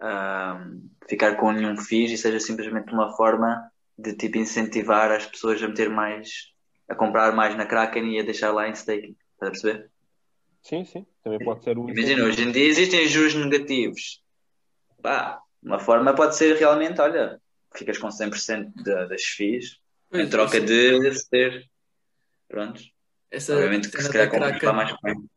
ahm, 0.00 0.88
ficar 1.06 1.36
com 1.36 1.52
nenhum 1.52 1.76
FIIs 1.76 2.12
e 2.12 2.18
seja 2.18 2.40
simplesmente 2.40 2.92
uma 2.92 3.14
forma 3.14 3.70
de 3.96 4.14
tipo 4.14 4.38
incentivar 4.38 5.10
as 5.10 5.26
pessoas 5.26 5.62
a 5.62 5.68
meter 5.68 5.90
mais, 5.90 6.52
a 6.88 6.94
comprar 6.94 7.32
mais 7.34 7.56
na 7.56 7.66
Kraken 7.66 8.14
e 8.14 8.20
a 8.20 8.24
deixar 8.24 8.52
lá 8.52 8.68
em 8.68 8.72
staking. 8.72 9.16
Estás 9.34 9.48
a 9.48 9.50
perceber? 9.50 9.90
Sim, 10.62 10.84
sim. 10.84 11.06
Também 11.22 11.38
pode 11.38 11.64
ser 11.64 11.78
um 11.78 11.88
Imagina, 11.88 12.24
hoje 12.24 12.42
em 12.42 12.52
dia 12.52 12.64
existem 12.66 13.06
juros 13.06 13.34
negativos. 13.34 14.22
Pá, 15.02 15.40
uma 15.62 15.78
forma 15.78 16.14
pode 16.14 16.36
ser 16.36 16.56
realmente, 16.56 17.00
olha, 17.00 17.40
ficas 17.74 17.98
com 17.98 18.10
100% 18.10 18.72
da- 18.82 19.06
das 19.06 19.22
FIIs 19.22 19.80
Pois, 20.10 20.26
em 20.26 20.30
troca 20.30 20.60
de 20.60 21.28
ter. 21.30 21.68
Pronto. 22.48 22.82
Essa 23.30 23.54
Obviamente 23.54 23.90
que 23.90 23.96
cena 23.98 24.06
se 24.06 24.12
calhar 24.12 24.74
mais 24.74 24.92
coin. 25.00 25.28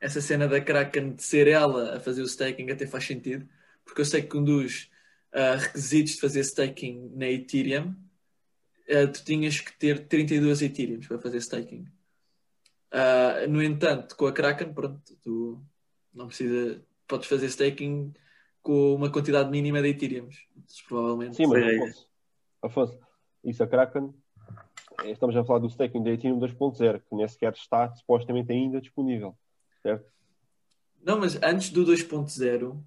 essa 0.00 0.20
cena 0.20 0.46
da 0.48 0.60
Kraken 0.60 1.14
de 1.14 1.22
ser 1.22 1.48
ela 1.48 1.96
a 1.96 2.00
fazer 2.00 2.22
o 2.22 2.26
staking 2.28 2.70
até 2.70 2.86
faz 2.86 3.04
sentido, 3.04 3.48
porque 3.84 4.00
eu 4.00 4.04
sei 4.04 4.22
que 4.22 4.36
um 4.36 4.44
dos 4.44 4.88
ah, 5.32 5.56
requisitos 5.56 6.14
de 6.14 6.20
fazer 6.20 6.40
staking 6.40 7.10
na 7.16 7.28
Ethereum, 7.28 7.94
ah, 8.88 9.06
tu 9.12 9.24
tinhas 9.24 9.60
que 9.60 9.72
ter 9.78 10.06
32 10.06 10.62
Ethereums 10.62 11.06
para 11.06 11.18
fazer 11.18 11.38
staking. 11.38 11.86
Ah, 12.90 13.46
no 13.48 13.62
entanto, 13.62 14.16
com 14.16 14.26
a 14.26 14.32
Kraken, 14.32 14.72
pronto, 14.72 15.00
tu 15.22 15.62
não 16.12 16.26
precisa, 16.26 16.82
podes 17.06 17.28
fazer 17.28 17.46
staking 17.46 18.12
com 18.62 18.94
uma 18.94 19.10
quantidade 19.10 19.50
mínima 19.50 19.80
de 19.80 19.88
Ethereums. 19.88 20.36
Provavelmente. 20.88 21.36
Sim, 21.36 21.46
mas. 21.46 21.64
Afonso, 21.64 22.08
Afonso, 22.62 22.98
isso 23.44 23.62
a 23.62 23.66
Kraken, 23.66 24.12
eh, 25.04 25.10
estamos 25.10 25.36
a 25.36 25.44
falar 25.44 25.60
do 25.60 25.68
staking 25.68 26.02
da 26.02 26.10
Ethereum 26.10 26.38
2.0, 26.38 27.00
que 27.00 27.14
nem 27.14 27.26
sequer 27.28 27.52
está 27.52 27.94
supostamente 27.94 28.52
ainda 28.52 28.80
disponível. 28.80 29.36
Certo? 29.82 30.10
Não, 31.02 31.18
mas 31.18 31.40
antes 31.42 31.70
do 31.70 31.84
2.0, 31.84 32.82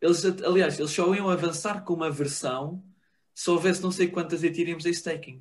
eles, 0.00 0.24
aliás, 0.42 0.78
eles 0.78 0.90
só 0.90 1.14
iam 1.14 1.30
avançar 1.30 1.84
com 1.84 1.94
uma 1.94 2.10
versão 2.10 2.82
se 3.34 3.48
houvesse 3.50 3.82
não 3.82 3.90
sei 3.90 4.08
quantas 4.08 4.42
Ethereums 4.42 4.84
em 4.84 4.90
staking. 4.90 5.40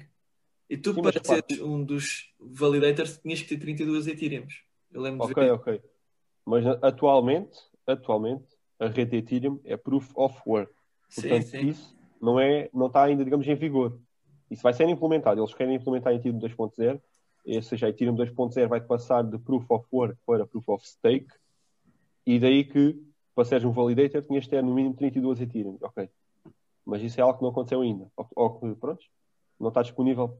E 0.69 0.77
tu, 0.77 0.93
Sim, 0.93 1.01
para 1.01 1.23
seres 1.23 1.61
um 1.61 1.83
dos 1.83 2.33
validators, 2.39 3.17
tinhas 3.19 3.41
que 3.41 3.47
ter 3.49 3.57
32 3.59 4.07
Ethereums. 4.07 4.63
Eu 4.91 5.01
lembro 5.01 5.25
de 5.25 5.31
Ok, 5.31 5.43
ver. 5.43 5.51
ok. 5.51 5.81
Mas 6.45 6.65
atualmente, 6.81 7.57
atualmente, 7.85 8.45
a 8.79 8.87
rede 8.87 9.11
de 9.11 9.17
Ethereum 9.17 9.59
é 9.63 9.77
Proof 9.77 10.11
of 10.15 10.37
Work. 10.45 10.73
Sim, 11.09 11.21
Portanto, 11.21 11.47
sim. 11.47 11.67
isso 11.67 11.97
não, 12.21 12.39
é, 12.39 12.69
não 12.73 12.87
está 12.87 13.03
ainda, 13.03 13.23
digamos, 13.23 13.47
em 13.47 13.55
vigor. 13.55 13.99
Isso 14.49 14.61
vai 14.63 14.73
ser 14.73 14.87
implementado. 14.87 15.39
Eles 15.41 15.53
querem 15.53 15.75
implementar 15.75 16.13
em 16.13 16.17
Ethereum 16.17 16.39
2.0, 16.39 17.01
ou 17.45 17.61
seja, 17.61 17.89
Ethereum 17.89 18.15
2.0 18.15 18.67
vai 18.67 18.81
passar 18.81 19.23
de 19.23 19.37
Proof 19.39 19.69
of 19.71 19.85
Work 19.91 20.17
para 20.25 20.45
Proof 20.45 20.67
of 20.69 20.87
Stake, 20.87 21.27
e 22.25 22.39
daí 22.39 22.65
que, 22.65 23.01
para 23.33 23.45
seres 23.45 23.63
um 23.63 23.71
validator, 23.71 24.21
tinhas 24.21 24.43
de 24.43 24.49
ter 24.49 24.61
no 24.63 24.73
mínimo 24.73 24.95
32 24.95 25.39
Ethereum. 25.41 25.77
Ok. 25.81 26.09
Mas 26.85 27.01
isso 27.01 27.19
é 27.19 27.23
algo 27.23 27.37
que 27.37 27.43
não 27.43 27.51
aconteceu 27.51 27.81
ainda. 27.81 28.09
Ou, 28.15 28.27
ou 28.35 28.75
pronto, 28.75 29.05
não 29.59 29.69
está 29.69 29.81
disponível 29.81 30.37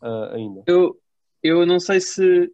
ah, 0.00 0.34
ainda. 0.34 0.62
Eu, 0.66 0.98
eu 1.42 1.64
não 1.66 1.78
sei 1.78 2.00
se 2.00 2.52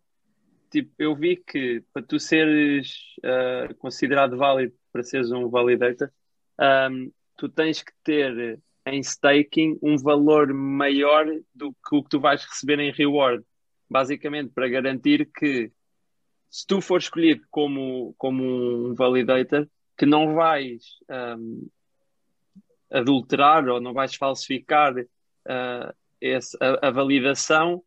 tipo, 0.71 0.93
eu 0.99 1.15
vi 1.15 1.37
que 1.37 1.83
para 1.93 2.03
tu 2.03 2.19
seres 2.19 3.15
ah, 3.25 3.73
considerado 3.79 4.37
válido 4.37 4.75
para 4.93 5.03
seres 5.03 5.31
um 5.31 5.49
validator, 5.49 6.11
ahm, 6.59 7.11
tu 7.37 7.49
tens 7.49 7.83
que 7.83 7.93
ter 8.03 8.61
em 8.87 9.01
staking 9.03 9.79
um 9.83 9.97
valor 9.99 10.53
maior 10.55 11.27
do 11.55 11.73
que 11.73 11.97
o 11.97 12.03
que 12.03 12.09
tu 12.11 12.21
vais 12.21 12.45
receber 12.45 12.79
em 12.79 12.93
reward. 12.93 13.45
Basicamente, 13.89 14.53
para 14.53 14.69
garantir 14.69 15.31
que 15.33 15.71
se 16.49 16.67
tu 16.67 16.81
for 16.81 16.99
escolhido 16.99 17.43
como, 17.51 18.15
como 18.17 18.91
um 18.91 18.95
validator, 18.95 19.69
que 19.99 20.07
não 20.07 20.35
vais 20.35 20.83
ahm, 21.09 21.67
adulterar 22.91 23.69
ou 23.69 23.81
não 23.81 23.93
vais 23.93 24.15
falsificar 24.15 24.95
ah, 25.47 25.95
esse- 26.21 26.57
a, 26.61 26.89
a 26.89 26.91
validação 26.91 27.83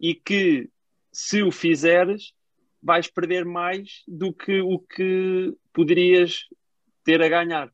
e 0.00 0.14
que 0.14 0.68
se 1.12 1.42
o 1.42 1.50
fizeres 1.50 2.32
vais 2.82 3.08
perder 3.08 3.44
mais 3.44 4.02
do 4.06 4.32
que 4.32 4.60
o 4.60 4.78
que 4.78 5.54
poderias 5.72 6.44
ter 7.04 7.20
a 7.22 7.28
ganhar. 7.28 7.72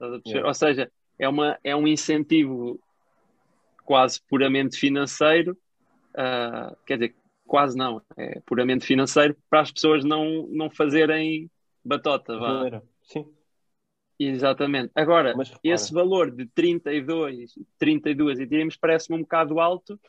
A. 0.00 0.46
Ou 0.46 0.54
seja, 0.54 0.92
é, 1.18 1.28
uma, 1.28 1.58
é 1.64 1.74
um 1.74 1.86
incentivo 1.88 2.78
quase 3.84 4.20
puramente 4.28 4.76
financeiro, 4.76 5.56
ah, 6.14 6.76
quer 6.86 6.98
dizer, 6.98 7.16
quase 7.46 7.76
não, 7.78 8.02
é 8.16 8.40
puramente 8.40 8.84
financeiro 8.84 9.36
para 9.48 9.60
as 9.60 9.70
pessoas 9.70 10.04
não, 10.04 10.46
não 10.48 10.68
fazerem 10.68 11.50
batota. 11.84 12.36
Vá. 12.38 12.82
Sim. 13.04 13.32
Exatamente. 14.18 14.90
Agora, 14.94 15.34
esse 15.62 15.92
valor 15.92 16.30
de 16.30 16.46
32, 16.46 17.52
32 17.78 18.40
Ethereum 18.40 18.68
parece-me 18.80 19.18
um 19.18 19.20
bocado 19.22 19.60
alto, 19.60 20.00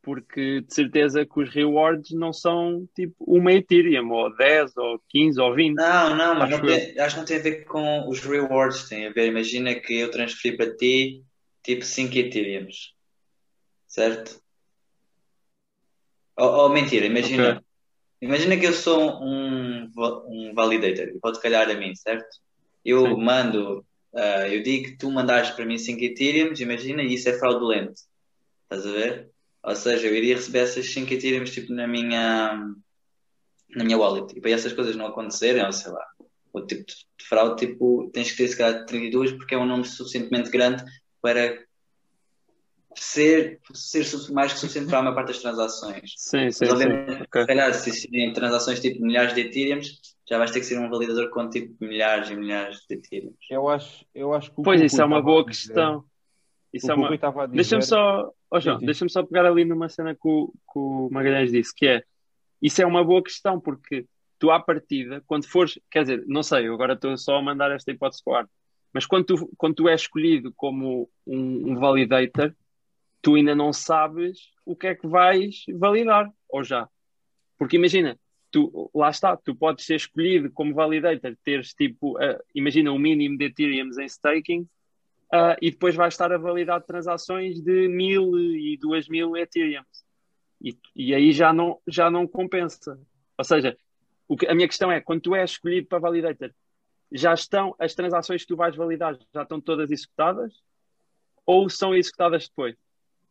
porque 0.00 0.60
de 0.60 0.72
certeza 0.72 1.26
que 1.26 1.40
os 1.40 1.50
rewards 1.50 2.12
não 2.12 2.32
são 2.32 2.88
tipo 2.94 3.16
uma 3.18 3.52
Ethereum, 3.52 4.08
ou 4.12 4.34
10, 4.36 4.76
ou 4.76 5.00
15, 5.08 5.40
ou 5.40 5.52
20. 5.52 5.74
Não, 5.74 6.16
não, 6.16 6.34
mas 6.36 6.52
Acho 6.52 6.62
não 6.62 6.68
tem- 6.68 6.98
acho 7.00 7.14
que 7.14 7.20
não 7.20 7.26
tem 7.26 7.36
a 7.38 7.42
ver 7.42 7.64
com 7.64 8.08
os 8.08 8.20
rewards. 8.20 8.88
Tem 8.88 9.06
a 9.06 9.10
ver, 9.10 9.26
imagina 9.26 9.74
que 9.74 9.94
eu 9.98 10.10
transferi 10.10 10.56
para 10.56 10.76
ti 10.76 11.24
tipo 11.64 11.84
5 11.84 12.16
Ethereums. 12.16 12.94
Certo? 13.88 14.40
Ou, 16.38 16.48
ou 16.48 16.68
mentira, 16.68 17.06
imagina. 17.06 17.54
Ok. 17.56 17.66
Imagina 18.22 18.56
que 18.56 18.66
eu 18.66 18.72
sou 18.72 19.22
um, 19.22 19.90
um 20.28 20.52
validator 20.54 21.08
e 21.08 21.18
pode 21.20 21.40
calhar 21.40 21.68
a 21.68 21.74
mim, 21.74 21.94
certo? 21.94 22.28
Eu 22.86 23.04
Sim. 23.04 23.24
mando, 23.24 23.84
ah, 24.14 24.48
eu 24.48 24.62
digo 24.62 24.84
que 24.84 24.96
tu 24.96 25.10
mandaste 25.10 25.56
para 25.56 25.66
mim 25.66 25.76
5 25.76 26.02
Ethereums, 26.04 26.60
imagina, 26.60 27.02
e 27.02 27.14
isso 27.14 27.28
é 27.28 27.36
fraudulento. 27.36 28.00
Estás 28.62 28.86
a 28.86 28.92
ver? 28.92 29.30
Ou 29.64 29.74
seja, 29.74 30.06
eu 30.06 30.14
iria 30.14 30.36
receber 30.36 30.60
essas 30.60 30.92
5 30.92 31.12
Ethereums 31.12 31.50
tipo 31.50 31.72
na 31.72 31.88
minha, 31.88 32.64
na 33.74 33.84
minha 33.84 33.98
wallet. 33.98 34.32
E 34.36 34.40
para 34.40 34.52
essas 34.52 34.72
coisas 34.72 34.94
não 34.94 35.06
acontecerem, 35.06 35.64
ou 35.66 35.72
sei 35.72 35.90
lá, 35.90 36.06
o 36.52 36.60
tipo 36.60 36.84
de 36.86 37.26
fraude, 37.28 37.66
tipo, 37.66 38.08
tens 38.12 38.30
que 38.30 38.36
ter 38.36 38.48
se 38.48 38.56
calhar 38.56 38.86
32 38.86 39.32
porque 39.32 39.56
é 39.56 39.58
um 39.58 39.66
número 39.66 39.88
suficientemente 39.88 40.48
grande 40.48 40.84
para 41.20 41.58
ser, 42.94 43.60
ser 43.74 44.06
mais 44.32 44.52
que 44.52 44.60
suficiente 44.60 44.88
para 44.88 45.00
a 45.00 45.02
maior 45.02 45.14
parte 45.16 45.28
das 45.28 45.42
transações. 45.42 46.14
Sim, 46.16 46.50
sim, 46.52 46.66
Mas 46.66 46.78
sim. 46.78 47.18
se 47.40 47.46
calhar, 47.46 47.74
se 47.74 47.90
existirem 47.90 48.32
transações 48.32 48.80
tipo 48.80 49.04
milhares 49.04 49.34
de 49.34 49.40
Ethereums, 49.40 50.15
já 50.28 50.38
vais 50.38 50.50
ter 50.50 50.60
que 50.60 50.66
ser 50.66 50.78
um 50.78 50.90
validador 50.90 51.30
com 51.30 51.48
tipo 51.48 51.72
milhares 51.84 52.28
e 52.30 52.36
milhares 52.36 52.84
de 52.88 52.96
Ethereums. 52.96 53.36
Eu 53.50 53.68
acho, 53.68 54.04
eu 54.14 54.34
acho 54.34 54.52
que 54.52 54.60
o 54.60 54.62
Pois 54.62 54.80
que 54.80 54.84
o 54.84 54.86
isso 54.86 55.00
é 55.00 55.04
uma 55.04 55.22
boa 55.22 55.44
questão. 55.46 56.04
Isso 56.72 56.88
o 56.88 56.90
é 56.90 56.94
uma... 56.94 57.08
Dizer- 57.16 57.46
Deixa-me 57.54 57.82
só, 57.82 58.32
oh, 58.50 58.60
João, 58.60 58.76
Sim, 58.76 58.80
sim. 58.80 58.86
deixa-me 58.86 59.10
só 59.10 59.22
pegar 59.22 59.46
ali 59.46 59.64
numa 59.64 59.88
cena 59.88 60.14
que 60.14 60.28
o, 60.28 60.48
que 60.48 60.78
o 60.78 61.08
Magalhães 61.10 61.52
disse, 61.52 61.72
que 61.74 61.86
é, 61.86 62.04
isso 62.60 62.82
é 62.82 62.86
uma 62.86 63.04
boa 63.04 63.22
questão, 63.22 63.60
porque 63.60 64.04
tu 64.38 64.50
à 64.50 64.60
partida, 64.60 65.22
quando 65.26 65.46
fores, 65.48 65.78
quer 65.90 66.02
dizer, 66.02 66.24
não 66.26 66.42
sei, 66.42 66.68
eu 66.68 66.74
agora 66.74 66.94
estou 66.94 67.16
só 67.16 67.36
a 67.36 67.42
mandar 67.42 67.70
esta 67.70 67.90
hipótese 67.90 68.22
para 68.24 68.32
o 68.32 68.36
ar, 68.36 68.50
mas 68.92 69.06
quando 69.06 69.24
tu, 69.24 69.50
quando 69.56 69.74
tu 69.76 69.88
és 69.88 70.02
escolhido 70.02 70.52
como 70.54 71.08
um, 71.26 71.72
um 71.72 71.76
validator, 71.78 72.52
tu 73.22 73.36
ainda 73.36 73.54
não 73.54 73.72
sabes 73.72 74.38
o 74.64 74.74
que 74.76 74.88
é 74.88 74.94
que 74.94 75.06
vais 75.06 75.64
validar, 75.74 76.30
ou 76.48 76.62
já. 76.64 76.88
Porque 77.58 77.76
imagina, 77.76 78.18
tu, 78.56 78.90
lá 78.94 79.10
está, 79.10 79.36
tu 79.36 79.54
podes 79.54 79.84
ser 79.84 79.96
escolhido 79.96 80.50
como 80.50 80.72
validator, 80.72 81.36
teres 81.44 81.74
tipo, 81.74 82.18
eh, 82.18 82.40
imagina 82.54 82.90
o 82.90 82.98
mínimo 82.98 83.36
de 83.36 83.44
Ethereum 83.44 83.90
em 84.00 84.06
staking, 84.06 84.66
ah, 85.30 85.56
e 85.60 85.70
depois 85.70 85.94
vai 85.94 86.08
estar 86.08 86.32
a 86.32 86.38
validar 86.38 86.82
transações 86.82 87.60
de 87.60 87.86
mil 87.86 88.38
e 88.38 88.78
duas 88.78 89.08
mil 89.08 89.36
Ethereum. 89.36 89.82
E, 90.62 90.74
e 90.94 91.14
aí 91.14 91.32
já 91.32 91.52
não, 91.52 91.78
já 91.86 92.10
não 92.10 92.26
compensa. 92.26 92.98
Ou 93.36 93.44
seja, 93.44 93.76
o 94.26 94.38
que, 94.38 94.46
a 94.46 94.54
minha 94.54 94.66
questão 94.66 94.90
é, 94.90 95.02
quando 95.02 95.20
tu 95.20 95.34
és 95.34 95.50
escolhido 95.50 95.86
para 95.86 95.98
validator, 95.98 96.50
já 97.12 97.34
estão 97.34 97.76
as 97.78 97.94
transações 97.94 98.40
que 98.40 98.48
tu 98.48 98.56
vais 98.56 98.74
validar, 98.74 99.18
já 99.34 99.42
estão 99.42 99.60
todas 99.60 99.90
executadas? 99.90 100.54
Ou 101.44 101.68
são 101.68 101.94
executadas 101.94 102.48
depois? 102.48 102.74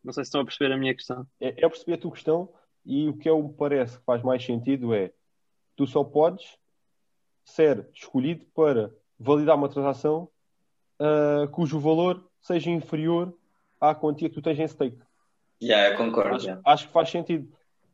Não 0.04 0.14
sei 0.14 0.24
se 0.24 0.28
estão 0.28 0.42
a 0.42 0.46
perceber 0.46 0.72
a 0.72 0.78
minha 0.78 0.94
questão. 0.94 1.26
É, 1.42 1.56
eu 1.58 1.70
percebi 1.70 1.94
a 1.94 1.98
tua 1.98 2.12
questão 2.12 2.54
e 2.86 3.10
o 3.10 3.18
que 3.18 3.30
eu 3.30 3.42
me 3.42 3.54
parece 3.54 3.98
que 3.98 4.06
faz 4.06 4.22
mais 4.22 4.44
sentido 4.44 4.94
é 4.94 5.12
tu 5.76 5.88
só 5.88 6.04
podes 6.04 6.58
ser 7.44 7.88
escolhido 7.94 8.46
para 8.54 8.92
validar 9.20 9.56
uma 9.56 9.70
transação 9.70 10.30
uh, 11.00 11.48
cujo 11.50 11.80
valor 11.80 12.24
seja 12.42 12.70
inferior 12.70 13.34
à 13.80 13.94
quantia 13.96 14.30
que 14.30 14.36
tu 14.36 14.42
tens 14.42 14.60
em 14.60 14.68
stake. 14.68 14.98
Yeah, 15.62 15.94
eu 15.94 15.98
concordo. 15.98 16.36
Acho, 16.36 16.46
yeah. 16.46 16.62
acho 16.66 16.88
que 16.88 16.94
faz 16.94 17.10
sentido. 17.10 17.48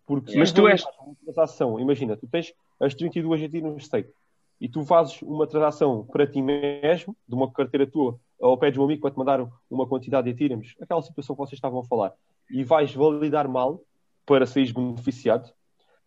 Porque 0.06 0.38
Mas 0.38 0.52
tu 0.52 0.68
és- 0.68 0.84
uma 1.00 1.16
transação, 1.24 1.80
imagina, 1.80 2.18
tu 2.18 2.28
tens 2.28 2.54
as 2.80 2.94
32 2.96 3.44
aqui 3.44 3.62
no 3.62 3.80
stake 3.80 4.12
e 4.60 4.68
tu 4.68 4.84
fazes 4.84 5.22
uma 5.22 5.48
transação 5.48 6.06
para 6.06 6.28
ti 6.28 6.42
mesmo, 6.42 7.16
de 7.28 7.34
uma 7.34 7.52
carteira 7.52 7.88
tua, 7.88 8.20
ou 8.40 8.58
pedes 8.58 8.78
um 8.78 8.84
amigo 8.84 9.02
para 9.02 9.12
te 9.12 9.18
mandar 9.18 9.48
uma 9.70 9.88
quantidade 9.88 10.26
de 10.26 10.32
Ethereum, 10.32 10.62
aquela 10.82 11.02
situação 11.02 11.36
que 11.36 11.40
vocês 11.40 11.58
estavam 11.58 11.80
a 11.80 11.86
falar, 11.86 12.14
e 12.50 12.64
vais 12.64 12.94
validar 12.94 13.48
mal 13.48 13.82
para 14.32 14.46
seres 14.46 14.72
beneficiado, 14.72 15.52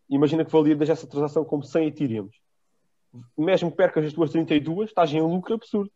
imagina 0.08 0.46
que 0.46 0.50
validas 0.50 0.88
essa 0.88 1.06
transação 1.06 1.44
como 1.44 1.62
100 1.62 1.88
Ethereum. 1.88 2.30
Mesmo 3.36 3.70
que 3.70 3.76
percas 3.76 4.06
as 4.06 4.14
tuas 4.14 4.30
32, 4.30 4.88
estás 4.88 5.12
em 5.12 5.20
lucro 5.20 5.52
absurdo. 5.52 5.92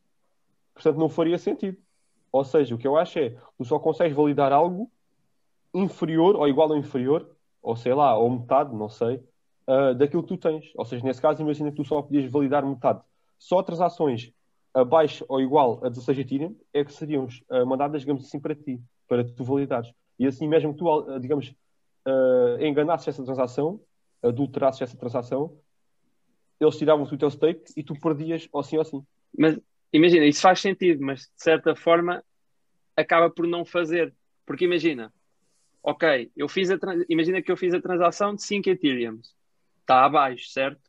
Portanto, 0.74 0.98
não 0.98 1.08
faria 1.08 1.38
sentido. 1.38 1.78
Ou 2.30 2.44
seja, 2.44 2.74
o 2.74 2.78
que 2.78 2.86
eu 2.86 2.98
acho 2.98 3.18
é, 3.18 3.30
tu 3.56 3.64
só 3.64 3.78
consegues 3.78 4.14
validar 4.14 4.52
algo 4.52 4.90
inferior 5.72 6.36
ou 6.36 6.46
igual 6.46 6.68
ou 6.68 6.76
inferior, 6.76 7.34
ou 7.62 7.74
sei 7.74 7.94
lá, 7.94 8.14
ou 8.18 8.28
metade, 8.28 8.76
não 8.76 8.90
sei, 8.90 9.24
ah, 9.66 9.94
daquilo 9.94 10.22
que 10.22 10.28
tu 10.28 10.36
tens. 10.36 10.70
Ou 10.76 10.84
seja, 10.84 11.02
nesse 11.02 11.22
caso, 11.22 11.40
imagina 11.40 11.70
que 11.70 11.76
tu 11.78 11.84
só 11.84 12.02
podias 12.02 12.30
validar 12.30 12.62
metade. 12.62 13.00
Só 13.38 13.62
transações 13.62 14.34
abaixo 14.74 15.24
ou 15.30 15.40
igual 15.40 15.80
a 15.82 15.88
16 15.88 16.18
Ethereum 16.18 16.54
é 16.74 16.84
que 16.84 16.92
seriam 16.92 17.26
ah, 17.48 17.64
mandadas, 17.64 18.02
digamos 18.02 18.26
assim, 18.26 18.38
para 18.38 18.54
ti, 18.54 18.82
para 19.08 19.24
tu 19.24 19.42
validares. 19.44 19.90
E 20.18 20.26
assim, 20.26 20.46
mesmo 20.46 20.74
que 20.74 20.78
tu, 20.80 20.90
ah, 20.90 21.18
digamos, 21.18 21.56
ah, 22.04 22.56
enganasses 22.60 23.08
essa 23.08 23.24
transação, 23.24 23.80
adulterasses 24.22 24.82
essa 24.82 24.96
transação, 24.96 25.58
eles 26.60 26.76
tiravam-te 26.76 27.14
o 27.14 27.18
teu 27.18 27.30
stake 27.30 27.72
e 27.76 27.82
tu 27.82 27.94
perdias 27.94 28.48
ou 28.52 28.62
sim 28.62 28.76
ou 28.78 28.84
sim. 28.84 29.06
Mas 29.36 29.58
imagina, 29.92 30.26
isso 30.26 30.40
faz 30.40 30.60
sentido, 30.60 31.04
mas 31.04 31.20
de 31.20 31.42
certa 31.42 31.74
forma 31.74 32.22
acaba 32.96 33.30
por 33.30 33.46
não 33.46 33.64
fazer. 33.64 34.14
Porque 34.44 34.64
imagina, 34.64 35.12
ok, 35.82 36.30
eu 36.36 36.48
fiz 36.48 36.70
a 36.70 36.78
imagina 37.08 37.40
que 37.40 37.52
eu 37.52 37.56
fiz 37.56 37.74
a 37.74 37.80
transação 37.80 38.34
de 38.34 38.42
5 38.42 38.68
Ethereum. 38.68 39.20
Está 39.80 40.04
abaixo, 40.04 40.48
certo? 40.50 40.80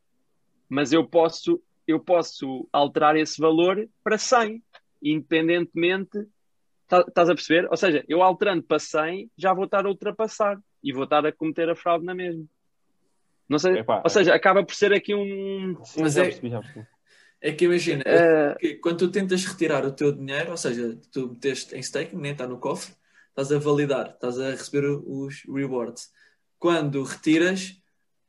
Mas 0.68 0.92
eu 0.92 1.08
posso, 1.08 1.62
eu 1.88 2.00
posso 2.00 2.68
alterar 2.72 3.16
esse 3.16 3.40
valor 3.40 3.88
para 4.04 4.18
100, 4.18 4.64
independentemente. 5.02 6.28
Tá- 6.90 7.06
Estás 7.08 7.30
a 7.30 7.36
perceber? 7.36 7.68
Ou 7.72 7.78
seja, 7.78 8.04
eu 8.08 8.22
alterando 8.22 8.64
para 8.64 8.80
100, 8.80 9.32
já 9.38 9.54
vou 9.54 9.64
estar 9.66 9.86
a 9.86 9.90
ultrapassar 9.90 10.60
e 10.84 10.92
vou 10.92 11.06
estar 11.06 11.26
a 11.26 11.32
cometer 11.32 11.70
a 11.70 11.76
fraude 11.76 12.04
na 12.06 12.14
mesma. 12.14 12.44
Não 13.48 13.58
sei, 13.58 13.80
Epá, 13.80 14.02
ou 14.04 14.10
seja, 14.10 14.34
acaba 14.36 14.64
por 14.64 14.76
ser 14.76 14.92
aqui 14.94 15.16
um. 15.16 15.78
Sim, 15.86 16.02
Mas 16.02 16.14
já 16.14 16.22
é- 16.22 16.26
percebi, 16.26 16.50
já 16.50 16.60
percebi. 16.60 16.86
É 17.42 17.54
que 17.54 17.66
imagina, 17.66 18.04
eh, 18.06 18.56
que 18.60 18.76
quando 18.76 18.98
tu 18.98 19.12
tentas 19.12 19.46
retirar 19.46 19.86
o 19.86 19.92
teu 19.94 20.12
dinheiro, 20.12 20.52
ou 20.52 20.58
seja, 20.58 21.00
tu 21.12 21.30
meteste 21.30 21.74
em 21.74 21.80
staking, 21.80 22.18
nem 22.18 22.34
está 22.34 22.46
no 22.46 22.60
cofre, 22.60 22.94
estás 23.30 23.50
a 23.52 23.58
validar, 23.58 24.10
estás 24.10 24.38
a 24.38 24.50
receber 24.52 24.86
os 24.86 25.44
rewards. 25.48 26.12
Quando 26.60 27.02
retiras, 27.02 27.82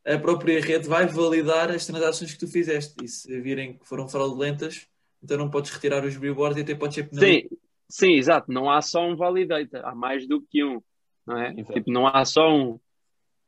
a 0.06 0.16
própria 0.16 0.60
rede 0.60 0.88
vai 0.88 1.06
validar 1.06 1.70
as 1.72 1.84
transações 1.86 2.32
que 2.32 2.38
tu 2.38 2.46
fizeste. 2.46 2.94
E 3.02 3.08
se 3.08 3.40
virem 3.40 3.76
que 3.76 3.86
foram 3.86 4.08
fraudulentas, 4.08 4.86
então 5.22 5.36
não 5.36 5.50
podes 5.50 5.72
retirar 5.72 6.04
os 6.04 6.16
rewards 6.16 6.56
e 6.58 6.60
até 6.62 6.74
podes 6.76 6.94
ser 6.94 7.08
penalizado. 7.10 7.48
Sim, 7.50 7.58
sim, 7.90 8.12
exato. 8.14 8.50
Não 8.50 8.70
há 8.70 8.80
só 8.80 9.06
um 9.06 9.16
validator, 9.16 9.84
há 9.84 9.94
mais 9.94 10.26
do 10.26 10.40
que 10.40 10.64
um, 10.64 10.80
não 11.26 11.38
é? 11.38 11.52
Exato. 11.52 11.74
Tipo, 11.74 11.90
não 11.90 12.06
há 12.06 12.24
só 12.24 12.48
um. 12.48 12.80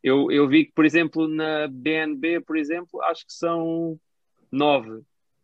Eu, 0.02 0.30
eu 0.30 0.48
vi 0.48 0.66
que, 0.66 0.72
por 0.72 0.84
exemplo, 0.84 1.28
na 1.28 1.68
BNB, 1.68 2.40
por 2.40 2.56
exemplo, 2.56 3.00
acho 3.02 3.24
que 3.26 3.32
são 3.32 3.98
nove. 4.50 5.02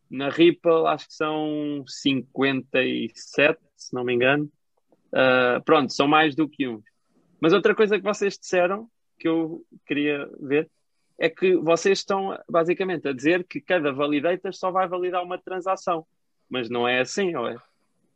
Na 0.09 0.29
Ripple, 0.29 0.87
acho 0.87 1.07
que 1.07 1.13
são 1.13 1.83
57, 1.87 3.59
se 3.75 3.93
não 3.93 4.03
me 4.03 4.13
engano. 4.13 4.51
Ah, 5.13 5.61
pronto, 5.65 5.93
são 5.93 6.07
mais 6.07 6.35
do 6.35 6.47
que 6.47 6.67
um. 6.67 6.81
Mas 7.41 7.53
outra 7.53 7.75
coisa 7.75 7.97
que 7.97 8.03
vocês 8.03 8.37
disseram, 8.37 8.89
que 9.17 9.27
eu 9.27 9.65
queria 9.85 10.29
ver, 10.39 10.69
é 11.17 11.29
que 11.29 11.55
vocês 11.57 11.99
estão 11.99 12.37
basicamente 12.49 13.07
a 13.07 13.13
dizer 13.13 13.45
que 13.45 13.59
cada 13.59 13.91
validator 13.91 14.53
só 14.53 14.71
vai 14.71 14.87
validar 14.87 15.23
uma 15.23 15.37
transação. 15.37 16.05
Mas 16.49 16.69
não 16.69 16.87
é 16.87 17.01
assim, 17.01 17.35
ou 17.35 17.47
é? 17.47 17.55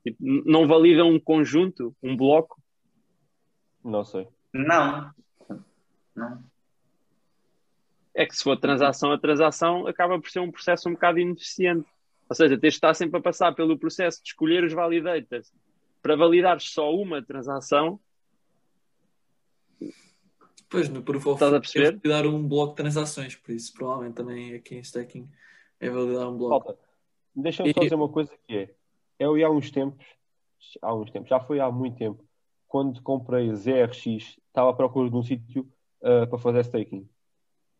Tipo, 0.04 0.18
não 0.22 0.68
valida 0.68 1.06
um 1.06 1.20
conjunto, 1.20 1.96
um 2.04 2.16
bloco? 2.16 2.62
Não 3.84 4.04
sei. 4.04 4.28
Não. 4.54 5.12
Não. 6.16 6.44
É 8.14 8.26
que 8.26 8.36
se 8.36 8.44
for 8.44 8.58
transação 8.58 9.12
a 9.12 9.18
transação, 9.18 9.88
acaba 9.88 10.20
por 10.20 10.30
ser 10.30 10.40
um 10.40 10.52
processo 10.52 10.88
um 10.90 10.94
bocado 10.94 11.20
ineficiente. 11.20 11.88
Ou 12.30 12.36
seja, 12.36 12.58
tens 12.58 12.74
de 12.74 12.78
estar 12.78 12.94
sempre 12.94 13.20
a 13.20 13.22
passar 13.24 13.54
pelo 13.56 13.78
processo 13.78 14.22
de 14.22 14.30
escolher 14.30 14.64
os 14.64 14.74
validators 14.74 15.52
para 16.02 16.16
validar 16.16 16.60
só 16.62 16.94
uma 16.94 17.22
transação. 17.24 18.00
Depois, 20.60 20.90
no 20.90 21.02
Proof 21.04 21.26
of 21.28 21.34
Estás 21.36 21.52
a 21.52 21.56
Work, 21.56 21.68
é 21.68 21.72
perceber? 21.82 22.00
validar 22.10 22.26
um 22.34 22.48
bloco 22.48 22.72
de 22.72 22.78
transações, 22.78 23.36
por 23.36 23.52
isso 23.52 23.74
provavelmente 23.74 24.16
também 24.16 24.54
aqui 24.56 24.76
em 24.76 24.80
staking 24.80 25.30
é 25.80 25.90
validar 25.90 26.28
um 26.30 26.38
bloco. 26.38 26.66
Falta. 26.66 26.80
Deixa-me 27.36 27.74
só 27.74 27.80
E- 27.82 27.84
dizer 27.84 27.96
uma 27.96 28.10
coisa 28.10 28.32
que 28.48 28.56
é. 28.56 28.76
Eu 29.24 29.38
ia 29.38 29.48
há 29.48 29.50
uns 29.50 29.72
tempos, 29.72 30.06
há 30.82 30.94
uns 30.94 31.10
tempos, 31.10 31.30
já 31.30 31.40
foi 31.40 31.60
há 31.60 31.72
muito 31.72 31.98
tempo, 31.98 32.24
quando 32.68 33.02
comprei 33.02 33.54
ZRX, 33.56 34.06
estava 34.48 34.70
à 34.70 34.74
procura 34.74 35.10
de 35.10 35.16
um 35.16 35.24
sítio 35.24 35.66
ah, 36.04 36.28
para 36.28 36.38
fazer 36.38 36.60
staking. 36.66 37.08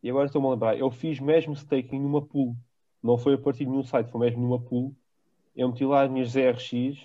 E 0.02 0.10
agora 0.10 0.26
estou-me 0.26 0.48
a 0.48 0.52
lembrar, 0.52 0.78
eu 0.78 0.90
fiz 0.92 1.20
mesmo 1.20 1.54
staking 1.54 2.00
numa 2.00 2.22
pool. 2.22 2.56
Não 3.02 3.18
foi 3.18 3.34
a 3.34 3.38
partir 3.38 3.66
de 3.66 3.72
nenhum 3.72 3.84
site, 3.84 4.10
foi 4.10 4.22
mesmo 4.22 4.42
numa 4.42 4.60
pool. 4.60 4.96
Eu 5.56 5.68
meti 5.70 5.86
lá 5.86 6.04
as 6.04 6.10
minhas 6.10 6.30
ZRX 6.32 6.98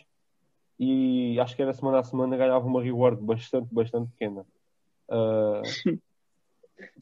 e 0.78 1.38
acho 1.40 1.56
que 1.56 1.62
era 1.62 1.72
semana 1.72 1.98
a 1.98 2.04
semana 2.04 2.36
ganhava 2.36 2.64
uma 2.66 2.80
reward 2.82 3.20
bastante, 3.20 3.72
bastante 3.74 4.10
pequena. 4.12 4.46
Ah, 5.08 5.62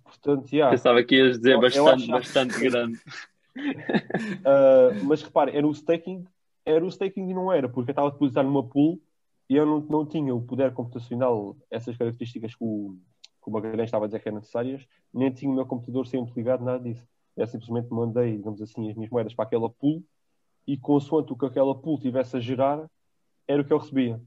portanto, 0.04 0.50
yeah. 0.52 0.70
Pensava 0.70 1.02
que 1.04 1.16
ias 1.16 1.36
dizer 1.38 1.50
Eu- 1.52 1.56
eu 1.56 1.60
bastante, 1.60 2.02
achava- 2.02 2.18
bastante 2.18 2.60
grande. 2.60 2.98
Uh, 3.56 4.92
mas 5.04 5.22
repare, 5.22 5.56
era 5.56 5.66
o 5.66 5.70
staking, 5.72 6.26
era 6.66 6.84
o 6.84 6.88
staking 6.88 7.30
e 7.30 7.34
não 7.34 7.52
era, 7.52 7.68
porque 7.68 7.90
eu 7.90 7.92
estava 7.92 8.08
a 8.08 8.10
depositar 8.10 8.44
numa 8.44 8.68
pool 8.68 9.00
e 9.48 9.54
eu 9.54 9.64
não, 9.64 9.80
não 9.80 10.04
tinha 10.04 10.34
o 10.34 10.42
poder 10.42 10.74
computacional, 10.74 11.56
essas 11.70 11.96
características 11.96 12.56
que 12.56 12.64
o, 12.64 12.96
que 13.42 13.48
o 13.48 13.52
Magalhães 13.52 13.86
estava 13.86 14.04
a 14.04 14.08
dizer 14.08 14.20
que 14.20 14.28
eram 14.28 14.38
necessárias, 14.38 14.84
nem 15.14 15.32
tinha 15.32 15.50
o 15.50 15.54
meu 15.54 15.64
computador 15.64 16.04
sempre 16.06 16.34
ligado, 16.34 16.64
nada 16.64 16.82
disso. 16.82 17.06
Eu 17.36 17.46
simplesmente 17.46 17.88
mandei, 17.90 18.36
digamos 18.36 18.60
assim, 18.60 18.90
as 18.90 18.96
minhas 18.96 19.10
moedas 19.10 19.34
para 19.34 19.44
aquela 19.44 19.70
pool 19.70 20.02
e 20.66 20.76
consoante 20.76 21.32
o 21.32 21.36
que 21.36 21.46
aquela 21.46 21.74
pool 21.74 22.00
tivesse 22.00 22.36
a 22.36 22.40
gerar, 22.40 22.90
era 23.46 23.62
o 23.62 23.64
que 23.64 23.72
eu 23.72 23.78
recebia. 23.78 24.20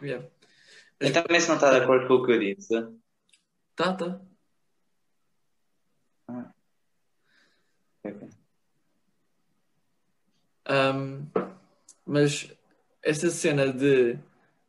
Yeah. 0.00 0.26
Eu 0.98 1.12
também 1.12 1.40
se 1.40 1.48
não 1.48 1.56
está 1.56 1.70
de 1.70 1.84
acordo 1.84 2.08
com 2.08 2.14
o 2.14 2.24
que 2.24 2.32
eu 2.32 2.38
disse. 2.38 2.74
Tá, 3.76 3.92
tá. 3.92 4.20
Um, 10.68 11.26
mas 12.04 12.50
esta 13.02 13.30
cena 13.30 13.72
de 13.72 14.18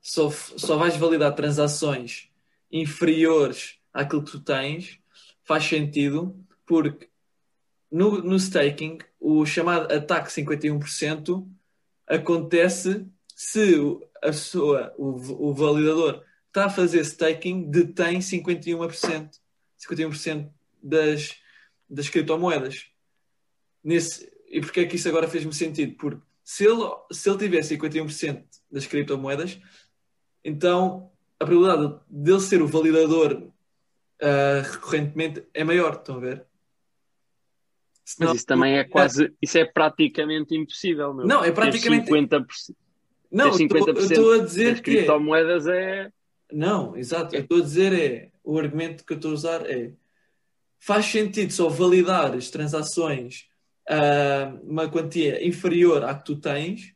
só, 0.01 0.29
só 0.31 0.77
vais 0.77 0.95
validar 0.95 1.35
transações 1.35 2.29
inferiores 2.71 3.77
àquilo 3.93 4.23
que 4.23 4.31
tu 4.31 4.39
tens 4.39 4.99
faz 5.43 5.63
sentido 5.65 6.35
porque 6.65 7.09
no, 7.91 8.21
no 8.21 8.39
staking 8.39 8.99
o 9.19 9.45
chamado 9.45 9.91
ataque 9.93 10.29
51% 10.29 11.47
acontece 12.07 13.05
se 13.35 13.75
a 14.21 14.27
pessoa, 14.27 14.93
o, 14.97 15.49
o 15.49 15.53
validador 15.53 16.23
está 16.47 16.65
a 16.65 16.69
fazer 16.69 17.03
staking 17.05 17.69
detém 17.69 18.19
51%, 18.19 19.39
51% 19.89 20.51
das, 20.81 21.35
das 21.89 22.09
criptomoedas. 22.09 22.87
Nesse, 23.83 24.31
e 24.49 24.59
porquê 24.61 24.81
é 24.81 24.85
que 24.85 24.95
isso 24.95 25.07
agora 25.07 25.27
fez-me 25.27 25.53
sentido? 25.53 25.95
Porque 25.95 26.21
se 26.43 26.65
ele, 26.65 26.81
se 27.11 27.29
ele 27.29 27.37
tiver 27.37 27.61
51% 27.61 28.43
das 28.71 28.85
criptomoedas, 28.87 29.59
então 30.43 31.11
a 31.39 31.45
probabilidade 31.45 31.99
dele 32.09 32.39
ser 32.39 32.61
o 32.61 32.67
validador 32.67 33.51
ah, 34.21 34.61
recorrentemente 34.69 35.43
é 35.53 35.63
maior, 35.63 35.93
estão 35.93 36.17
a 36.17 36.19
ver? 36.19 36.45
Senão- 38.03 38.29
Mas 38.31 38.37
isso 38.39 38.45
também 38.47 38.77
é 38.77 38.83
quase, 38.83 39.31
isso 39.41 39.57
é 39.57 39.65
praticamente 39.65 40.55
impossível, 40.55 41.13
meu. 41.13 41.25
Não, 41.27 41.43
é 41.43 41.51
praticamente- 41.51 42.09
50%. 42.09 42.75
Não, 43.31 43.51
Ter 43.51 43.61
eu 43.63 43.65
estou- 43.65 43.77
50% 43.93 44.31
a 44.41 44.43
dizer 44.43 44.71
das 44.71 44.81
que 44.81 44.89
é. 44.89 44.93
criptomoedas 44.95 45.67
é. 45.67 46.11
Não, 46.51 46.97
exato. 46.97 47.35
Eu 47.35 47.41
estou 47.41 47.59
a 47.59 47.61
dizer 47.61 47.93
é. 47.93 48.31
O 48.43 48.57
argumento 48.57 49.05
que 49.05 49.13
eu 49.13 49.17
estou 49.17 49.29
a 49.29 49.33
usar 49.35 49.69
é. 49.69 49.93
Faz 50.79 51.05
sentido 51.05 51.51
só 51.53 51.69
validar 51.69 52.33
as 52.33 52.49
transações 52.49 53.47
a 53.89 54.53
uma 54.63 54.87
quantia 54.89 55.45
inferior 55.45 56.03
à 56.05 56.13
que 56.13 56.23
tu 56.25 56.35
tens, 56.35 56.93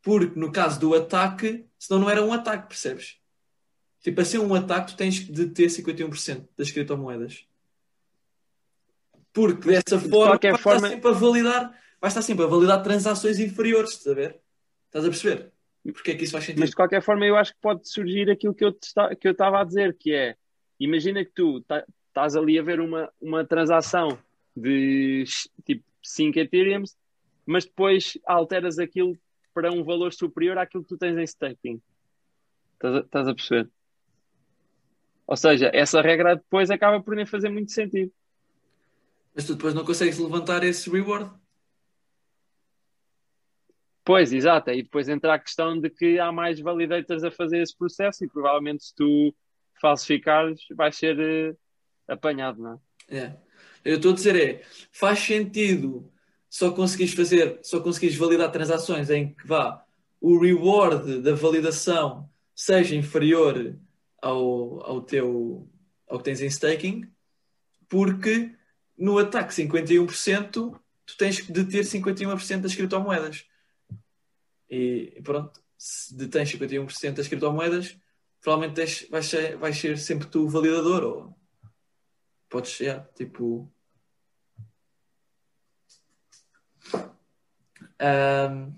porque 0.00 0.38
no 0.38 0.52
caso 0.52 0.78
do 0.80 0.94
ataque, 0.94 1.66
senão 1.78 2.00
não 2.02 2.10
era 2.10 2.24
um 2.24 2.32
ataque, 2.32 2.68
percebes? 2.68 3.18
Tipo, 4.00 4.20
assim, 4.20 4.38
um 4.38 4.54
ataque, 4.54 4.92
tu 4.92 4.96
tens 4.96 5.14
de 5.28 5.46
ter 5.48 5.68
51% 5.68 6.48
das 6.56 6.70
criptomoedas. 6.70 7.46
Porque 9.32 9.68
dessa 9.68 9.98
de 9.98 10.08
forma, 10.08 10.32
qualquer 10.32 10.52
vais 10.52 10.62
forma- 10.62 10.76
estar 10.78 10.88
sempre 10.90 11.10
a 11.10 11.12
validar, 11.12 11.62
vais 12.00 12.12
estar 12.12 12.22
sempre 12.22 12.44
a 12.44 12.48
validar 12.48 12.82
transações 12.82 13.38
inferiores, 13.38 13.90
estás 13.90 14.06
a 14.08 14.14
ver? 14.14 14.40
Estás 14.86 15.04
a 15.04 15.08
perceber? 15.08 15.52
E 15.84 15.92
porquê 15.92 16.12
é 16.12 16.14
que 16.14 16.24
isso 16.24 16.32
faz 16.32 16.44
sentido? 16.44 16.60
Mas 16.60 16.70
de 16.70 16.76
qualquer 16.76 17.02
forma, 17.02 17.24
eu 17.26 17.36
acho 17.36 17.52
que 17.54 17.60
pode 17.60 17.88
surgir 17.88 18.30
aquilo 18.30 18.54
que 18.54 18.64
eu 18.64 18.76
estava 19.24 19.60
a 19.60 19.64
dizer, 19.64 19.96
que 19.98 20.12
é: 20.12 20.36
imagina 20.78 21.24
que 21.24 21.30
tu 21.32 21.60
tá- 21.62 21.84
estás 22.08 22.34
ali 22.36 22.58
a 22.58 22.62
ver 22.62 22.80
uma, 22.80 23.10
uma 23.20 23.44
transação 23.44 24.18
de 24.56 25.24
tipo 25.64 25.84
5 26.02 26.38
Ethereum, 26.38 26.84
mas 27.46 27.64
depois 27.64 28.18
alteras 28.26 28.78
aquilo 28.78 29.16
para 29.52 29.72
um 29.72 29.82
valor 29.84 30.12
superior 30.12 30.58
àquilo 30.58 30.82
que 30.82 30.88
tu 30.88 30.98
tens 30.98 31.16
em 31.16 31.24
staking. 31.24 31.82
Estás 32.74 32.94
a, 32.94 32.98
estás 33.00 33.28
a 33.28 33.34
perceber? 33.34 33.70
Ou 35.26 35.36
seja, 35.36 35.70
essa 35.72 36.00
regra 36.00 36.36
depois 36.36 36.70
acaba 36.70 37.00
por 37.02 37.14
nem 37.14 37.26
fazer 37.26 37.48
muito 37.48 37.70
sentido. 37.70 38.12
Mas 39.34 39.46
tu 39.46 39.54
depois 39.54 39.74
não 39.74 39.84
consegues 39.84 40.18
levantar 40.18 40.64
esse 40.64 40.90
reward. 40.90 41.30
Pois, 44.04 44.32
exato. 44.32 44.70
E 44.70 44.82
depois 44.82 45.08
entra 45.08 45.34
a 45.34 45.38
questão 45.38 45.78
de 45.78 45.88
que 45.88 46.18
há 46.18 46.32
mais 46.32 46.58
validators 46.58 47.22
a 47.22 47.30
fazer 47.30 47.62
esse 47.62 47.76
processo 47.76 48.24
e 48.24 48.28
provavelmente 48.28 48.84
se 48.84 48.94
tu 48.94 49.34
falsificares 49.80 50.60
vais 50.72 50.96
ser 50.96 51.18
eh, 51.20 51.56
apanhado, 52.08 52.60
não 52.60 52.80
é? 53.08 53.16
É. 53.16 53.36
Eu 53.84 53.96
estou 53.96 54.12
a 54.12 54.14
dizer 54.14 54.36
é, 54.36 54.62
faz 54.92 55.18
sentido 55.20 56.10
só 56.48 56.70
conseguires 56.72 57.14
fazer, 57.14 57.60
só 57.62 57.80
conseguires 57.80 58.16
validar 58.16 58.50
transações 58.50 59.08
em 59.08 59.32
que 59.32 59.46
vá 59.46 59.84
o 60.20 60.38
reward 60.38 61.20
da 61.20 61.34
validação 61.34 62.28
seja 62.54 62.94
inferior 62.94 63.78
ao, 64.20 64.84
ao 64.84 65.00
teu 65.00 65.68
ao 66.06 66.18
que 66.18 66.24
tens 66.24 66.40
em 66.40 66.46
staking, 66.46 67.08
porque 67.88 68.52
no 68.98 69.16
ataque 69.16 69.54
51% 69.54 70.50
tu 70.50 71.16
tens 71.16 71.46
de 71.46 71.64
ter 71.64 71.84
51% 71.84 72.60
das 72.60 72.74
criptomoedas. 72.74 73.44
E, 74.68 75.20
pronto, 75.22 75.60
se 75.78 76.14
detens 76.14 76.52
51% 76.52 77.12
das 77.12 77.28
criptomoedas, 77.28 77.96
provavelmente 78.40 78.74
tens, 78.74 79.08
vais, 79.08 79.26
ser, 79.26 79.56
vais 79.56 79.76
ser 79.76 79.96
sempre 79.98 80.28
tu 80.28 80.44
o 80.44 80.48
validador 80.48 81.04
ou 81.04 81.39
podes 82.50 82.72
ser, 82.72 83.02
tipo. 83.14 83.72
Ahm, 87.98 88.72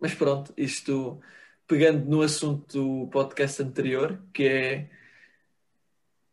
mas 0.00 0.14
pronto, 0.14 0.54
isto 0.56 1.20
pegando 1.66 2.06
no 2.06 2.22
assunto 2.22 3.04
do 3.04 3.10
podcast 3.10 3.62
anterior, 3.62 4.22
que 4.32 4.44
é 4.44 4.90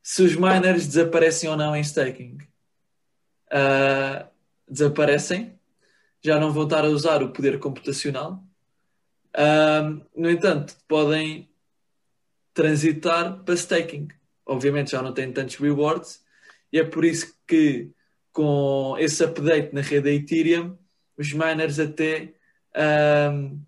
se 0.04 0.24
os 0.24 0.36
miners 0.36 0.88
desaparecem 0.88 1.50
ou 1.50 1.58
não 1.58 1.76
em 1.76 1.82
staking. 1.82 2.38
Ah, 3.52 4.30
desaparecem, 4.68 5.60
já 6.22 6.40
não 6.40 6.52
vão 6.52 6.64
estar 6.64 6.86
a 6.86 6.90
usar 6.90 7.24
o 7.24 7.34
poder 7.34 7.60
computacional. 7.60 8.44
Ahm, 9.34 10.02
no 10.16 10.30
entanto, 10.30 10.78
podem 10.88 11.50
transitar 12.54 13.44
para 13.44 13.56
staking. 13.56 14.10
Obviamente 14.46 14.92
já 14.92 15.02
não 15.02 15.14
têm 15.14 15.32
tantos 15.32 15.56
rewards, 15.56 16.24
e 16.72 16.80
é 16.80 16.84
por 16.84 17.04
isso 17.06 17.34
que 17.48 17.92
com 18.32 18.96
esse 18.98 19.24
update 19.24 19.74
na 19.74 19.82
rede 19.82 20.04
da 20.04 20.12
Ethereum, 20.12 20.78
os 21.18 21.34
miners 21.34 21.80
até 21.80 22.34
ahm, 22.76 23.60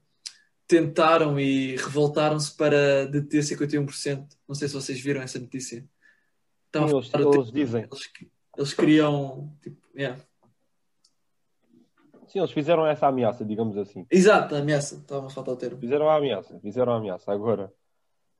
tentaram 0.67 1.39
e 1.39 1.75
revoltaram-se 1.75 2.55
para 2.55 3.05
deter 3.07 3.43
51%. 3.43 4.27
Não 4.47 4.55
sei 4.55 4.67
se 4.67 4.73
vocês 4.73 4.99
viram 5.01 5.21
essa 5.21 5.37
notícia. 5.39 5.85
Estavam 6.67 7.01
Sim, 7.03 7.11
a 7.13 7.19
eles- 7.21 7.35
eles 7.35 7.51
dizem. 7.51 7.83
Eles, 7.83 8.11
eles 8.57 8.73
queriam. 8.73 9.53
Tipo, 9.61 9.77
yeah. 9.95 10.19
Sim, 12.27 12.39
eles 12.39 12.51
fizeram 12.51 12.87
essa 12.87 13.05
ameaça, 13.07 13.45
digamos 13.45 13.77
assim. 13.77 14.07
Exato, 14.09 14.55
a 14.55 14.59
ameaça. 14.59 14.95
Estava 14.95 15.27
a 15.27 15.29
faltar 15.29 15.53
o 15.53 15.57
termo. 15.57 15.77
Fizeram 15.77 16.09
a 16.09 16.15
ameaça, 16.15 16.59
fizeram 16.61 16.93
a 16.93 16.97
ameaça. 16.97 17.31
Agora, 17.31 17.71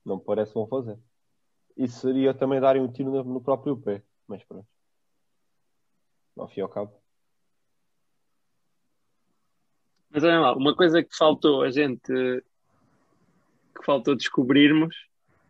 não 0.04 0.18
parece 0.18 0.52
que 0.52 0.58
vão 0.58 0.68
fazer. 0.68 0.98
Isso 1.78 2.00
seria 2.00 2.34
também 2.34 2.60
darem 2.60 2.82
um 2.82 2.92
tiro 2.92 3.24
no 3.24 3.42
próprio 3.42 3.78
pé. 3.78 4.02
Mas 4.28 4.44
pronto. 4.44 4.68
Ao 6.38 6.48
fim 6.48 6.60
e 6.60 6.64
ao 6.64 6.70
cabo. 6.70 6.94
Mas 10.10 10.24
olha 10.24 10.40
lá, 10.40 10.56
uma 10.56 10.76
coisa 10.76 11.04
que 11.04 11.16
faltou 11.16 11.64
a 11.64 11.72
gente 11.72 12.12
que 13.76 13.84
faltou 13.84 14.16
descobrirmos 14.16 14.96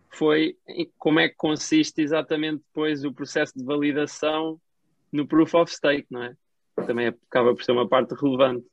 foi 0.10 0.58
como 0.98 1.20
é 1.20 1.28
que 1.28 1.36
consiste 1.36 2.02
exatamente 2.02 2.64
depois 2.68 3.04
o 3.04 3.14
processo 3.14 3.54
de 3.58 3.64
validação 3.64 4.60
no 5.12 5.28
proof 5.28 5.54
of 5.56 5.74
stake, 5.74 6.08
não 6.10 6.24
é? 6.24 6.36
Também 6.88 7.08
acaba 7.08 7.54
por 7.54 7.64
ser 7.64 7.72
uma 7.72 7.88
parte 7.88 8.16
relevante. 8.16 8.66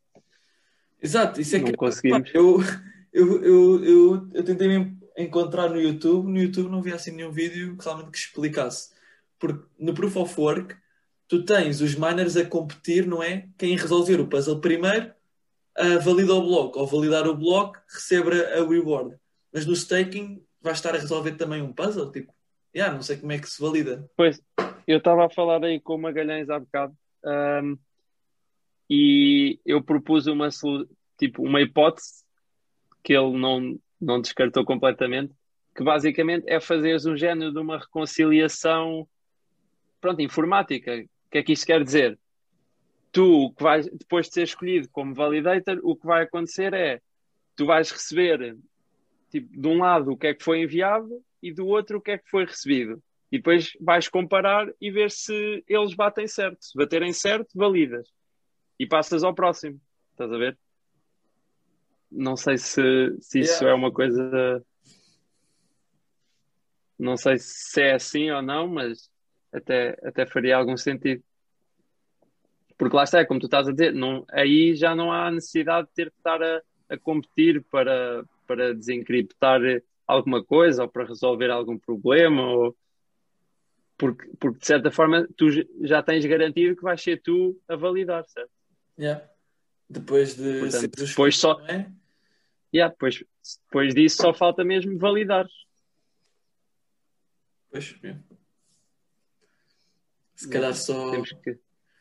Exato, 1.03 1.41
isso 1.41 1.57
é 1.57 1.59
Não 1.59 1.67
que 1.67 1.77
conseguimos. 1.77 2.31
eu, 2.35 2.61
eu, 3.13 3.43
eu, 3.43 3.85
eu, 3.85 4.29
eu 4.35 4.45
tentei 4.45 4.69
me 4.69 4.97
encontrar 5.17 5.69
no 5.69 5.81
YouTube, 5.81 6.31
no 6.31 6.39
YouTube 6.39 6.71
não 6.71 6.83
vi 6.83 6.93
assim 6.93 7.11
nenhum 7.11 7.33
vídeo 7.33 7.77
que 7.77 7.85
realmente 7.85 8.11
que 8.11 8.19
explicasse. 8.19 8.93
Porque 9.40 9.66
no 9.79 9.94
Proof 9.94 10.16
of 10.16 10.40
Work 10.40 10.76
tu 11.26 11.44
tens 11.44 11.81
os 11.81 11.96
miners 11.96 12.37
a 12.37 12.44
competir, 12.44 13.07
não 13.07 13.22
é? 13.22 13.48
Quem 13.59 13.76
resolver 13.76 14.20
o 14.20 14.29
puzzle 14.29 14.61
primeiro 14.61 15.12
ah, 15.76 15.98
valida 15.98 16.35
o 16.35 16.42
bloco, 16.42 16.79
ou 16.79 16.87
validar 16.87 17.26
o 17.26 17.35
bloco 17.35 17.81
recebe 17.88 18.42
a 18.44 18.62
reward. 18.66 19.16
Mas 19.53 19.64
no 19.64 19.72
staking 19.72 20.44
vais 20.61 20.76
estar 20.76 20.94
a 20.94 20.98
resolver 20.98 21.33
também 21.33 21.62
um 21.62 21.72
puzzle, 21.72 22.12
tipo, 22.12 22.35
yeah, 22.74 22.94
não 22.94 23.03
sei 23.03 23.16
como 23.16 23.33
é 23.33 23.38
que 23.38 23.48
se 23.48 23.61
valida. 23.62 24.09
Pois, 24.16 24.42
eu 24.87 24.98
estava 24.98 25.24
a 25.24 25.31
falar 25.31 25.64
aí 25.64 25.81
com 25.81 25.94
o 25.94 25.98
Magalhães 25.98 26.50
há 26.50 26.59
bocado, 26.59 26.94
ahm, 27.24 27.76
e 28.88 29.59
eu 29.64 29.83
propus 29.83 30.26
uma, 30.26 30.48
tipo, 31.16 31.42
uma 31.42 31.62
hipótese 31.62 32.24
que 33.03 33.14
ele 33.14 33.38
não, 33.38 33.81
não 33.98 34.20
descartou 34.20 34.64
completamente, 34.64 35.33
que 35.74 35.83
basicamente 35.83 36.44
é 36.46 36.61
fazeres 36.61 37.07
um 37.07 37.16
género 37.16 37.53
de 37.53 37.59
uma 37.59 37.79
reconciliação, 37.79 39.09
pronto, 40.01 40.23
informática. 40.23 40.93
O 40.95 41.31
que 41.31 41.39
é 41.39 41.43
que 41.43 41.53
isto 41.53 41.67
quer 41.67 41.85
dizer? 41.85 42.19
Tu, 43.13 43.53
que 43.57 43.63
vais, 43.63 43.87
depois 43.87 44.29
de 44.29 44.35
ser 44.35 44.43
escolhido 44.45 44.89
como 44.91 45.15
validator, 45.15 45.81
o 45.83 45.97
que 45.97 46.07
vai 46.07 46.23
acontecer 46.23 46.73
é, 46.75 47.01
tu 47.57 47.67
vais 47.67 47.91
receber, 47.91 48.57
tipo, 49.31 49.61
de 49.61 49.69
um 49.69 49.79
lado 49.79 50.13
o 50.13 50.17
que 50.17 50.29
é 50.29 50.35
que 50.35 50.45
foi 50.45 50.63
enviado 50.63 51.09
e 51.43 51.53
do 51.53 51.67
outro 51.67 51.99
o 51.99 52.01
que 52.01 52.13
é 52.13 52.19
que 52.19 52.31
foi 52.31 52.45
recebido. 52.45 53.03
E 53.33 53.39
depois 53.39 53.73
vais 53.81 54.09
comparar 54.09 54.69
e 54.81 54.91
ver 54.91 55.11
se 55.11 55.65
eles 55.69 55.95
batem 55.95 56.27
certo. 56.27 56.59
Se 56.61 56.77
baterem 56.77 57.13
certo, 57.13 57.51
validas. 57.55 58.09
E 58.79 58.87
passas 58.87 59.23
ao 59.23 59.35
próximo. 59.35 59.81
Estás 60.13 60.33
a 60.33 60.37
ver? 60.37 60.59
Não 62.11 62.37
sei 62.37 62.59
se, 62.59 62.83
se 63.21 63.41
isso 63.41 63.63
Yeah. 63.63 63.71
é 63.71 63.75
uma 63.75 63.93
coisa. 63.93 64.65
Não 66.99 67.17
sei 67.17 67.39
se 67.39 67.81
é 67.81 67.95
assim 67.95 68.31
ou 68.31 68.43
não, 68.43 68.67
mas 68.67 69.09
até, 69.53 69.99
até 70.03 70.27
faria 70.27 70.57
algum 70.57 70.77
sentido. 70.77 71.23
Porque 72.79 72.97
lá 72.97 73.05
está, 73.05 73.21
é 73.21 73.25
como 73.25 73.41
tu 73.41 73.47
estás 73.47 73.69
a 73.69 73.73
dizer, 73.73 73.93
não, 73.93 74.25
aí 74.31 74.75
já 74.75 74.95
não 74.95 75.13
há 75.13 75.31
necessidade 75.31 75.89
de 75.89 75.95
ter 75.95 76.11
que 76.11 76.17
estar 76.17 76.43
a, 76.43 76.63
a 76.89 76.97
competir 76.97 77.63
para, 77.71 78.25
para 78.47 78.75
desencriptar 78.75 79.61
alguma 80.07 80.43
coisa 80.43 80.85
ou 80.85 80.89
para 80.89 81.05
resolver 81.05 81.51
algum 81.51 81.79
problema 81.79 82.43
ou 82.43 82.77
porque, 83.99 84.31
porque 84.41 84.59
de 84.61 84.67
certa 84.67 84.91
forma 84.91 85.29
tu 85.37 85.49
já 85.83 86.03
tens 86.03 86.25
garantido 86.25 86.75
que 86.75 86.83
vais 86.83 87.01
ser 87.03 87.21
tu 87.21 87.61
a 87.69 87.77
validar, 87.77 88.25
certo? 88.25 88.51
Yeah. 88.99 89.23
Depois 89.89 90.37
de 90.37 90.61
Portanto, 90.61 91.05
depois 91.05 91.37
só- 91.37 91.61
é? 91.69 91.91
Yeah, 92.75 92.93
depois, 92.93 93.23
depois 93.67 93.95
disso 93.95 94.23
só 94.23 94.33
falta 94.33 94.65
mesmo 94.65 94.99
validar. 94.99 95.47
Pois, 97.71 97.95
é. 98.03 98.17
Se 100.40 100.48
calhar 100.48 100.74
só, 100.74 101.11
Temos 101.11 101.33
que... 101.33 101.59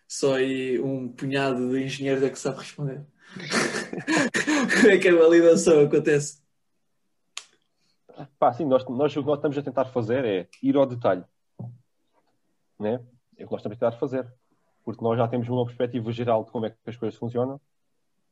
só 0.07 0.35
aí 0.35 0.79
um 0.79 1.09
punhado 1.09 1.71
de 1.71 1.83
engenheiros 1.83 2.23
é 2.23 2.29
que 2.29 2.39
sabe 2.39 2.59
responder. 2.59 3.05
Como 3.33 4.87
é 4.89 4.97
que 4.97 5.09
a 5.09 5.15
validação 5.15 5.81
acontece? 5.81 6.41
Pá, 8.39 8.53
sim, 8.53 8.63
nós, 8.63 8.87
nós 8.87 9.13
o 9.17 9.21
que 9.21 9.27
nós 9.27 9.39
estamos 9.39 9.57
a 9.57 9.61
tentar 9.61 9.85
fazer 9.87 10.23
é 10.23 10.47
ir 10.63 10.77
ao 10.77 10.85
detalhe. 10.85 11.25
Né? 12.79 13.03
É 13.37 13.43
o 13.43 13.47
que 13.47 13.51
nós 13.51 13.59
estamos 13.59 13.75
a 13.75 13.79
tentar 13.79 13.91
fazer. 13.97 14.25
Porque 14.85 15.03
nós 15.03 15.17
já 15.17 15.27
temos 15.27 15.49
uma 15.49 15.65
perspectiva 15.65 16.09
geral 16.13 16.45
de 16.45 16.51
como 16.51 16.65
é 16.65 16.69
que 16.69 16.77
as 16.85 16.95
coisas 16.95 17.19
funcionam. 17.19 17.59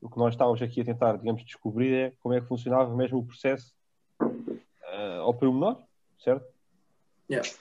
O 0.01 0.09
que 0.09 0.17
nós 0.17 0.33
estávamos 0.33 0.61
aqui 0.61 0.79
a 0.79 0.85
tentar, 0.85 1.17
digamos, 1.17 1.43
descobrir 1.43 1.93
é 1.93 2.13
como 2.21 2.33
é 2.33 2.39
que 2.39 2.47
funcionava 2.47 2.95
mesmo 2.95 3.19
o 3.19 3.25
processo 3.25 3.75
uh, 4.21 5.19
ao 5.19 5.33
pormenor, 5.33 5.83
certo? 6.17 6.47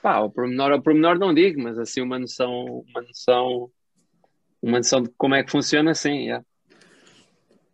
Pá, 0.00 0.20
o 0.20 0.30
pormenor, 0.30 0.72
o 0.72 0.82
pormenor 0.82 1.18
não 1.18 1.34
digo, 1.34 1.60
mas 1.60 1.78
assim 1.78 2.00
uma 2.00 2.18
noção, 2.18 2.84
uma 2.88 3.02
noção, 3.02 3.70
uma 4.62 4.78
noção 4.78 5.02
de 5.02 5.08
como 5.16 5.34
é 5.34 5.42
que 5.42 5.50
funciona, 5.50 5.94
sim, 5.94 6.26
yeah. 6.26 6.44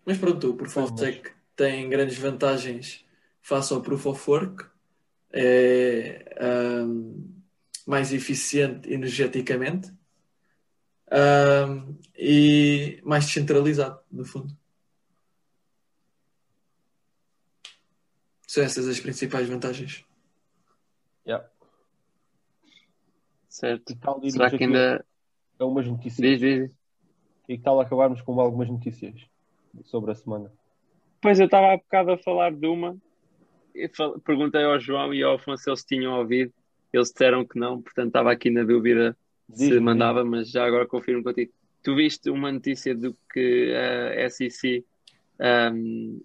Mas 0.05 0.18
pronto, 0.18 0.50
o 0.50 0.57
Proof 0.57 0.76
of 0.78 0.92
Stake 0.92 1.31
tem 1.55 1.88
grandes 1.88 2.18
vantagens 2.18 3.05
face 3.40 3.72
ao 3.72 3.83
Proof 3.83 4.07
of 4.07 4.31
Work. 4.31 4.66
É 5.35 6.35
um, 6.85 7.42
mais 7.87 8.12
eficiente 8.12 8.92
energeticamente 8.92 9.90
um, 11.11 11.98
e 12.16 13.00
mais 13.05 13.26
descentralizado, 13.26 14.00
no 14.11 14.24
fundo. 14.24 14.57
São 18.46 18.62
essas 18.62 18.87
as 18.87 19.00
principais 19.00 19.48
vantagens. 19.48 20.05
Yeah. 21.26 21.48
Certo. 23.53 23.93
E 23.93 23.97
tal, 23.97 24.19
Será 24.31 24.51
que 24.51 24.65
ainda. 24.65 25.05
Algumas 25.59 25.87
notícias. 25.87 26.27
Diz, 26.27 26.41
diz. 26.41 26.71
E 27.47 27.59
que 27.59 27.62
tal 27.62 27.79
acabarmos 27.81 28.23
com 28.23 28.41
algumas 28.41 28.71
notícias 28.71 29.15
sobre 29.85 30.12
a 30.12 30.15
semana? 30.15 30.51
Pois 31.21 31.38
eu 31.38 31.45
estava 31.45 31.75
há 31.75 31.77
bocado 31.77 32.12
a 32.12 32.19
falar 32.19 32.51
de 32.51 32.67
uma. 32.67 32.97
Perguntei 34.25 34.65
ao 34.65 34.81
João 34.81 35.12
e 35.12 35.23
ao 35.23 35.35
Afonso 35.35 35.65
se 35.65 35.71
eles 35.71 35.85
tinham 35.85 36.19
ouvido. 36.19 36.51
Eles 36.91 37.11
disseram 37.11 37.45
que 37.45 37.59
não, 37.59 37.81
portanto 37.83 38.07
estava 38.07 38.33
aqui 38.33 38.51
na 38.51 38.65
dúvida 38.65 39.15
se 39.53 39.79
mandava, 39.81 40.25
mas 40.25 40.51
já 40.51 40.65
agora 40.65 40.87
confirmo 40.87 41.23
contigo. 41.23 41.53
Tu 41.83 41.95
viste 41.95 42.31
uma 42.31 42.51
notícia 42.51 42.95
do 42.95 43.15
que 43.31 43.75
a 43.75 44.31
SEC 44.31 44.83
um, 45.75 46.23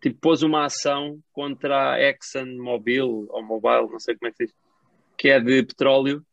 tipo, 0.00 0.18
pôs 0.20 0.42
uma 0.42 0.66
ação 0.66 1.18
contra 1.32 1.92
a 1.94 2.00
ExxonMobil, 2.02 3.28
ou 3.30 3.42
Mobile, 3.42 3.90
não 3.90 3.98
sei 3.98 4.14
como 4.14 4.28
é 4.28 4.30
que 4.30 4.36
se 4.36 4.46
diz, 4.46 4.54
que 5.16 5.28
é 5.28 5.40
de 5.40 5.62
petróleo, 5.62 6.24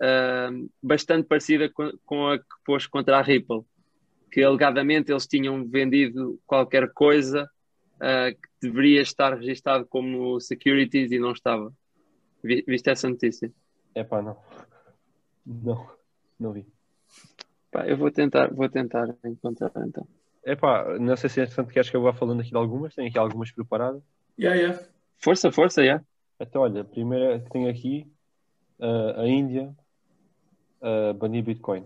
um, 0.00 0.68
bastante 0.82 1.26
parecida 1.26 1.68
com, 1.68 1.90
com 2.04 2.28
a 2.28 2.38
que 2.38 2.44
pôs 2.64 2.86
contra 2.86 3.18
a 3.18 3.22
Ripple, 3.22 3.62
que 4.30 4.42
alegadamente 4.42 5.12
eles 5.12 5.26
tinham 5.26 5.66
vendido 5.66 6.40
qualquer 6.46 6.92
coisa 6.92 7.48
uh, 7.96 8.34
que 8.34 8.48
deveria 8.68 9.00
estar 9.02 9.34
registado 9.34 9.86
como 9.86 10.40
securities 10.40 11.12
e 11.12 11.18
não 11.18 11.32
estava. 11.32 11.72
Viste 12.42 12.90
essa 12.90 13.08
notícia? 13.08 13.50
É 13.94 14.02
pá, 14.02 14.20
não. 14.20 14.36
Não, 15.46 15.90
não 16.38 16.52
vi. 16.52 16.66
Pá, 17.70 17.86
eu 17.86 17.96
vou 17.96 18.10
tentar, 18.10 18.52
vou 18.52 18.68
tentar 18.68 19.14
encontrar 19.24 19.70
então. 19.86 20.06
É 20.44 20.54
pá, 20.54 20.98
não 20.98 21.16
sei 21.16 21.30
se 21.30 21.40
é 21.40 21.44
interessante 21.44 21.72
que 21.72 21.78
acho 21.78 21.90
que 21.90 21.96
eu 21.96 22.02
vou 22.02 22.12
falando 22.12 22.40
aqui 22.40 22.50
de 22.50 22.56
algumas, 22.56 22.94
tenho 22.94 23.08
aqui 23.08 23.18
algumas 23.18 23.50
preparadas. 23.50 24.02
Yeah, 24.38 24.60
yeah. 24.60 24.84
Força, 25.16 25.50
força, 25.50 25.80
já. 25.80 25.86
Yeah. 25.86 26.04
Então, 26.40 26.62
olha, 26.62 26.82
a 26.82 26.84
primeira 26.84 27.40
que 27.40 27.50
tenho 27.50 27.70
aqui, 27.70 28.06
uh, 28.78 29.20
a 29.20 29.28
Índia 29.28 29.74
uh, 30.80 31.14
banir 31.14 31.42
Bitcoin. 31.42 31.84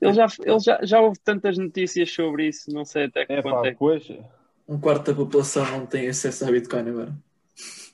Ele 0.00 0.12
já, 0.12 0.26
ele 0.44 0.60
já, 0.60 0.78
já 0.82 1.00
houve 1.00 1.18
tantas 1.20 1.56
notícias 1.56 2.12
sobre 2.12 2.48
isso, 2.48 2.70
não 2.70 2.84
sei 2.84 3.04
até 3.04 3.24
que 3.24 3.32
é, 3.32 3.42
ponto 3.42 3.62
pá, 3.62 3.68
é. 3.68 3.74
Pois, 3.74 4.06
Um 4.68 4.78
quarto 4.78 5.10
da 5.10 5.16
população 5.16 5.64
não 5.70 5.86
tem 5.86 6.08
acesso 6.08 6.44
a 6.44 6.50
Bitcoin 6.50 6.88
agora. 6.88 7.16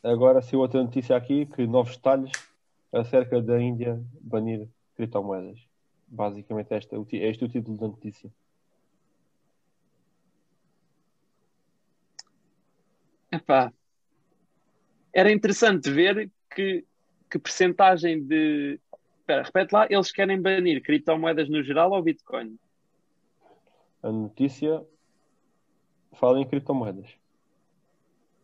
agora 0.03 0.43
saiu 0.43 0.61
outra 0.61 0.83
notícia 0.83 1.17
aqui 1.17 1.47
que 1.47 1.67
novos 1.67 1.97
detalhes 1.97 2.33
acerca 2.93 3.41
da 3.41 3.61
Índia 3.61 4.03
banir 4.21 4.69
criptomoedas. 4.97 5.61
Basicamente 6.09 6.75
este, 6.75 6.95
é 6.95 7.29
este 7.29 7.45
é 7.45 7.47
o 7.47 7.51
título 7.51 7.79
da 7.79 7.87
notícia. 7.87 8.31
Epá, 13.31 13.73
era 15.13 15.31
interessante 15.31 15.91
ver 15.91 16.31
que, 16.55 16.85
que 17.31 17.39
percentagem 17.39 18.23
de. 18.23 18.81
Espera, 19.21 19.43
repete 19.43 19.73
lá, 19.75 19.87
eles 19.89 20.11
querem 20.11 20.41
banir 20.41 20.83
criptomoedas 20.83 21.49
no 21.49 21.63
geral 21.63 21.93
ou 21.93 22.03
Bitcoin? 22.03 22.59
A 24.03 24.11
notícia 24.11 24.85
fala 26.15 26.41
em 26.41 26.47
criptomoedas. 26.47 27.09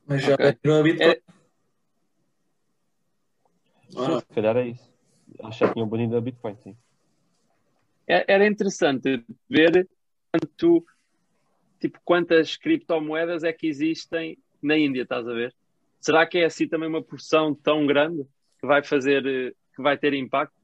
Mas 0.07 0.23
já 0.23 0.35
Ok. 0.35 0.59
não 0.65 0.81
a 0.81 0.83
Bitcoin. 0.83 1.11
É- 1.11 1.23
não? 3.93 4.21
Se 4.21 4.27
calhar 4.27 4.57
é 4.57 4.69
isso. 4.69 4.93
Acho 5.43 5.67
que 5.67 5.73
tinham 5.75 5.89
banido 5.89 6.17
a 6.17 6.21
Bitcoin, 6.21 6.57
sim. 6.57 6.77
É- 8.07 8.25
Era 8.33 8.47
interessante 8.47 9.25
ver 9.49 9.89
quanto, 10.33 10.87
tipo, 11.81 11.99
quantas 12.05 12.57
criptomoedas 12.57 13.43
é 13.45 13.53
que 13.53 13.67
existem 13.67 14.39
na 14.63 14.77
Índia, 14.79 15.03
estás 15.03 15.27
a 15.27 15.33
ver? 15.33 15.55
Será 16.01 16.27
que 16.27 16.39
é 16.39 16.45
assim 16.45 16.69
também 16.69 16.89
uma 16.89 17.03
porção 17.03 17.55
tão 17.55 17.87
grande 17.87 18.25
que 18.61 18.67
vai 18.67 18.83
fazer, 18.83 19.27
eh, 19.27 19.53
que 19.75 19.83
vai 19.83 19.97
ter 19.99 20.15
impacto? 20.15 20.55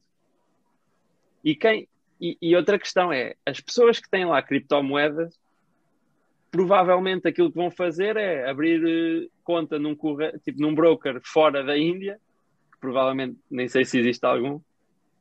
E 1.43 1.55
quem 1.55 1.87
e, 2.19 2.37
e 2.41 2.55
outra 2.55 2.79
questão 2.79 3.11
é, 3.11 3.35
as 3.45 3.59
pessoas 3.59 3.99
que 3.99 4.09
têm 4.09 4.25
lá 4.25 4.41
criptomoedas, 4.41 5.37
provavelmente 6.49 7.27
aquilo 7.27 7.51
que 7.51 7.57
vão 7.57 7.69
fazer 7.69 8.15
é 8.15 8.49
abrir 8.49 8.81
eh, 8.85 9.27
conta 9.43 9.77
num, 9.77 9.95
tipo, 10.43 10.61
num 10.61 10.73
broker 10.73 11.19
fora 11.23 11.63
da 11.63 11.77
Índia, 11.77 12.19
que 12.71 12.79
provavelmente 12.79 13.37
nem 13.51 13.67
sei 13.67 13.83
se 13.83 13.99
existe 13.99 14.25
algum, 14.25 14.61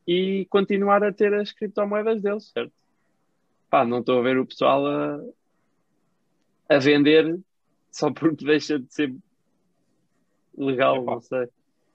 e 0.06 0.46
continuar 0.48 1.02
a 1.02 1.12
ter 1.12 1.34
as 1.34 1.50
criptomoedas 1.50 2.22
deles, 2.22 2.50
certo? 2.52 2.72
Pá, 3.68 3.84
não 3.84 3.98
estou 3.98 4.20
a 4.20 4.22
ver 4.22 4.38
o 4.38 4.46
pessoal 4.46 4.86
a, 4.86 5.20
a 6.68 6.78
vender 6.78 7.40
só 7.90 8.12
porque 8.12 8.44
deixa 8.46 8.78
de 8.78 8.92
ser 8.94 9.12
legal, 10.56 10.96
Epá. 10.96 11.12
não 11.12 11.20
sei. 11.20 11.48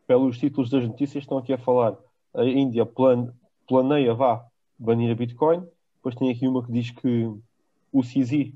Pelos 0.08 0.38
títulos 0.38 0.70
das 0.70 0.88
notícias 0.88 1.24
estão 1.24 1.38
aqui 1.38 1.54
a 1.54 1.58
falar 1.58 1.96
a 2.34 2.44
Índia 2.44 2.86
plan- 2.86 3.34
planeia 3.68 4.14
vá 4.14 4.44
banir 4.78 5.12
a 5.12 5.16
Bitcoin. 5.16 5.64
Depois 5.98 6.16
tem 6.16 6.32
aqui 6.32 6.48
uma 6.48 6.66
que 6.66 6.72
diz 6.72 6.92
que 6.92 7.26
o 7.92 8.02
CZ 8.02 8.52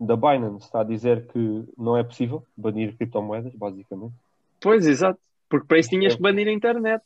da 0.00 0.16
Binance 0.16 0.66
está 0.66 0.80
a 0.80 0.84
dizer 0.84 1.26
que 1.28 1.64
não 1.76 1.96
é 1.96 2.02
possível 2.04 2.44
banir 2.56 2.96
criptomoedas, 2.96 3.54
basicamente. 3.54 4.14
Pois, 4.60 4.86
exato. 4.86 5.18
Porque 5.48 5.66
para 5.66 5.78
isso 5.78 5.90
tinhas 5.90 6.14
que 6.14 6.22
banir 6.22 6.48
a 6.48 6.52
internet. 6.52 7.02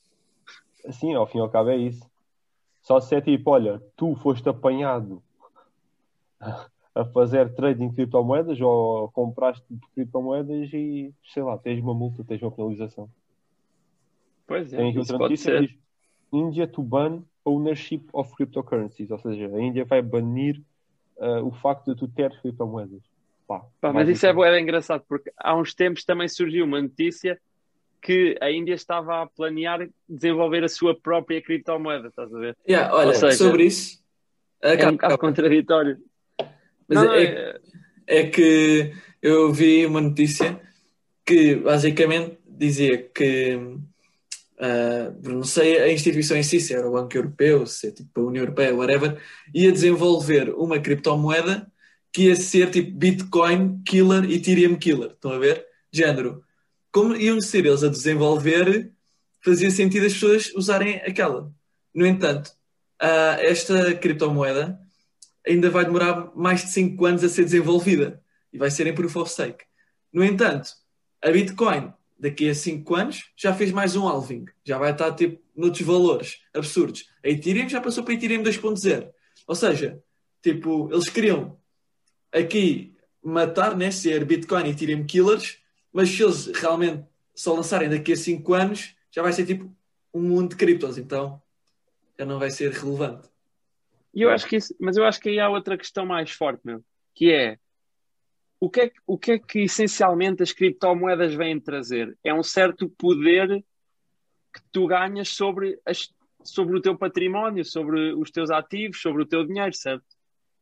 Assim, 0.86 1.14
ao 1.14 1.26
fim 1.26 1.38
e 1.38 1.40
ao 1.40 1.50
cabo 1.50 1.70
é 1.70 1.76
isso. 1.76 2.08
Só 2.82 3.00
se 3.00 3.14
é 3.14 3.20
tipo, 3.20 3.50
olha, 3.50 3.82
tu 3.96 4.14
foste 4.16 4.48
apanhado 4.48 5.22
a 7.00 7.04
fazer 7.06 7.54
trading 7.54 7.88
de 7.88 7.94
criptomoedas 7.96 8.60
ou 8.60 9.10
compraste 9.10 9.64
criptomoedas 9.94 10.70
e, 10.72 11.12
sei 11.32 11.42
lá, 11.42 11.56
tens 11.56 11.82
uma 11.82 11.94
multa, 11.94 12.22
tens 12.24 12.42
uma 12.42 12.50
penalização. 12.50 13.08
Pois 14.46 14.72
é, 14.72 14.76
Tem 14.76 14.90
aqui 14.90 15.00
isso 15.00 15.16
pode 15.16 15.36
ser. 15.36 15.60
diz 15.62 15.78
India 16.32 16.66
to 16.66 16.82
ban 16.82 17.22
ownership 17.44 18.02
of 18.12 18.34
cryptocurrencies, 18.36 19.10
ou 19.10 19.18
seja, 19.18 19.46
a 19.46 19.60
Índia 19.60 19.84
vai 19.84 20.02
banir 20.02 20.60
uh, 21.16 21.44
o 21.46 21.50
facto 21.50 21.94
de 21.94 21.98
tu 21.98 22.06
teres 22.06 22.38
criptomoedas. 22.40 23.02
Pá, 23.48 23.64
Pá, 23.80 23.92
mas 23.92 24.08
isso 24.08 24.26
é, 24.26 24.32
de 24.32 24.60
engraçado, 24.60 25.02
porque 25.08 25.32
há 25.36 25.56
uns 25.56 25.74
tempos 25.74 26.04
também 26.04 26.28
surgiu 26.28 26.64
uma 26.64 26.80
notícia 26.80 27.40
que 28.02 28.36
a 28.40 28.50
Índia 28.50 28.74
estava 28.74 29.22
a 29.22 29.26
planear 29.26 29.88
desenvolver 30.08 30.64
a 30.64 30.68
sua 30.68 30.94
própria 30.94 31.42
criptomoeda, 31.42 32.08
estás 32.08 32.32
a 32.32 32.38
ver? 32.38 32.56
Yeah, 32.68 32.94
olha, 32.94 33.14
seja, 33.14 33.36
sobre 33.36 33.64
isso. 33.64 34.00
É 34.62 34.86
um 34.86 34.92
bocado 34.92 35.18
contraditório. 35.18 35.98
Mas 36.90 36.98
Não, 36.98 37.14
é, 37.14 37.22
é- 37.24 37.60
é 38.08 38.26
que 38.26 38.92
eu 39.22 39.52
vi 39.52 39.86
uma 39.86 40.00
notícia 40.00 40.60
que 41.24 41.54
basicamente 41.54 42.36
dizia 42.44 42.98
que 42.98 43.56
ah, 44.58 45.12
não 45.22 45.44
sei 45.44 45.78
a 45.80 45.90
instituição 45.92 46.36
em 46.36 46.42
si, 46.42 46.60
se 46.60 46.74
era 46.74 46.86
o 46.88 46.92
Banco 46.92 47.16
Europeu, 47.16 47.64
se 47.66 47.88
é 47.88 47.90
tipo 47.92 48.20
a 48.20 48.24
União 48.24 48.42
Europeia, 48.42 48.74
whatever, 48.74 49.18
ia 49.54 49.72
desenvolver 49.72 50.50
uma 50.50 50.78
criptomoeda 50.80 51.70
que 52.12 52.24
ia 52.24 52.36
ser 52.36 52.70
tipo 52.70 52.90
Bitcoin 52.98 53.82
Killer 53.84 54.24
e 54.24 54.34
Ethereum 54.34 54.76
Killer. 54.76 55.12
Estão 55.12 55.32
a 55.32 55.38
ver? 55.38 55.64
Género. 55.92 56.42
Como 56.92 57.14
iam 57.16 57.40
ser 57.40 57.64
eles 57.64 57.84
a 57.84 57.88
desenvolver, 57.88 58.90
fazia 59.44 59.70
sentido 59.70 60.06
as 60.06 60.14
pessoas 60.14 60.52
usarem 60.54 60.96
aquela. 60.96 61.50
No 61.94 62.04
entanto, 62.04 62.50
ah, 63.00 63.36
esta 63.40 63.94
criptomoeda 63.94 64.78
ainda 65.46 65.70
vai 65.70 65.84
demorar 65.84 66.32
mais 66.36 66.62
de 66.62 66.70
5 66.70 67.04
anos 67.04 67.24
a 67.24 67.28
ser 67.28 67.44
desenvolvida 67.44 68.22
e 68.52 68.58
vai 68.58 68.70
ser 68.70 68.86
em 68.86 68.94
Proof 68.94 69.16
of 69.16 69.30
Stake. 69.30 69.64
No 70.12 70.24
entanto, 70.24 70.70
a 71.22 71.30
Bitcoin 71.30 71.92
daqui 72.18 72.50
a 72.50 72.54
5 72.54 72.94
anos 72.94 73.30
já 73.36 73.54
fez 73.54 73.72
mais 73.72 73.96
um 73.96 74.06
halving, 74.06 74.44
já 74.64 74.78
vai 74.78 74.92
estar 74.92 75.12
tipo 75.14 75.40
noutros 75.56 75.86
valores 75.86 76.38
absurdos. 76.54 77.08
A 77.24 77.28
Ethereum 77.28 77.68
já 77.68 77.80
passou 77.80 78.04
para 78.04 78.14
Ethereum 78.14 78.42
2.0. 78.42 79.10
Ou 79.46 79.54
seja, 79.54 80.02
tipo, 80.42 80.88
eles 80.92 81.08
queriam 81.08 81.58
aqui 82.32 82.94
matar, 83.22 83.76
né, 83.76 83.90
ser 83.90 84.24
Bitcoin 84.24 84.66
e 84.66 84.70
Ethereum 84.70 85.04
killers, 85.04 85.58
mas 85.92 86.08
se 86.08 86.22
eles 86.22 86.46
realmente 86.46 87.04
só 87.34 87.54
lançarem 87.54 87.88
daqui 87.88 88.12
a 88.12 88.16
5 88.16 88.54
anos, 88.54 88.94
já 89.10 89.22
vai 89.22 89.32
ser 89.32 89.46
tipo 89.46 89.70
um 90.12 90.22
mundo 90.22 90.50
de 90.50 90.56
criptos, 90.56 90.98
então 90.98 91.40
já 92.18 92.24
não 92.24 92.38
vai 92.38 92.50
ser 92.50 92.70
relevante. 92.72 93.28
E 94.14 94.22
eu 94.22 94.30
acho 94.30 94.46
que 94.46 94.56
isso, 94.56 94.74
mas 94.80 94.96
eu 94.96 95.04
acho 95.04 95.20
que 95.20 95.28
aí 95.28 95.38
há 95.38 95.48
outra 95.48 95.78
questão 95.78 96.04
mais 96.04 96.30
forte, 96.30 96.60
meu, 96.64 96.84
que 97.14 97.32
é 97.32 97.58
o 98.60 98.68
que 98.68 98.80
é, 98.82 98.92
o 99.06 99.18
que 99.18 99.32
é 99.32 99.38
que 99.38 99.60
essencialmente 99.60 100.42
as 100.42 100.52
criptomoedas 100.52 101.34
vêm 101.34 101.58
trazer? 101.58 102.16
É 102.22 102.34
um 102.34 102.42
certo 102.42 102.90
poder 102.90 103.64
que 104.52 104.60
tu 104.70 104.86
ganhas 104.86 105.30
sobre, 105.30 105.80
as, 105.86 106.12
sobre 106.44 106.76
o 106.76 106.80
teu 106.82 106.96
património, 106.96 107.64
sobre 107.64 108.12
os 108.12 108.30
teus 108.30 108.50
ativos, 108.50 109.00
sobre 109.00 109.22
o 109.22 109.26
teu 109.26 109.46
dinheiro, 109.46 109.72
certo? 109.72 110.04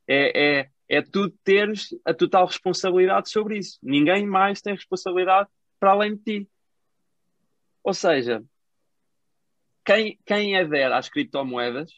É, 0.06 0.60
é, 0.60 0.70
é 0.88 1.02
tu 1.02 1.28
teres 1.42 1.88
a 2.04 2.14
total 2.14 2.46
responsabilidade 2.46 3.30
sobre 3.30 3.58
isso. 3.58 3.78
Ninguém 3.82 4.24
mais 4.26 4.62
tem 4.62 4.74
responsabilidade 4.74 5.48
para 5.80 5.90
além 5.90 6.14
de 6.14 6.22
ti. 6.22 6.50
Ou 7.82 7.94
seja, 7.94 8.44
quem, 9.84 10.18
quem 10.24 10.56
adere 10.56 10.94
às 10.94 11.08
criptomoedas 11.08 11.90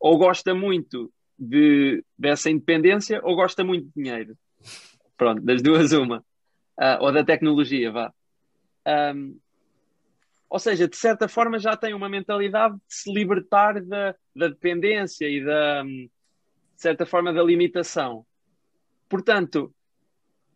ou 0.00 0.18
gosta 0.18 0.54
muito 0.54 1.12
de, 1.38 2.04
dessa 2.18 2.50
independência 2.50 3.20
ou 3.22 3.36
gosta 3.36 3.64
muito 3.64 3.86
de 3.86 3.92
dinheiro. 3.94 4.36
Pronto, 5.16 5.42
das 5.42 5.62
duas, 5.62 5.92
uma. 5.92 6.24
Ah, 6.76 6.98
ou 7.00 7.12
da 7.12 7.24
tecnologia, 7.24 7.90
vá. 7.90 8.12
Ahm, 8.84 9.36
ou 10.48 10.58
seja, 10.58 10.88
de 10.88 10.96
certa 10.96 11.28
forma 11.28 11.58
já 11.58 11.76
tem 11.76 11.92
uma 11.92 12.08
mentalidade 12.08 12.74
de 12.74 12.82
se 12.86 13.12
libertar 13.12 13.82
da, 13.82 14.14
da 14.34 14.48
dependência 14.48 15.28
e 15.28 15.44
da, 15.44 15.82
hum, 15.84 16.08
de 16.74 16.82
certa 16.82 17.04
forma, 17.04 17.32
da 17.32 17.42
limitação. 17.42 18.24
Portanto, 19.08 19.74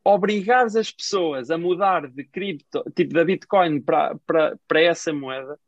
obrigares 0.05 0.77
as 0.77 0.91
pessoas 0.91 1.51
a 1.51 1.59
mudar 1.59 2.09
de 2.09 2.25
cripto, 2.25 2.83
tipo 2.95 3.13
da 3.13 3.25
Bitcoin 3.25 3.81
para 3.81 4.81
essa 4.81 5.13
moeda, 5.13 5.59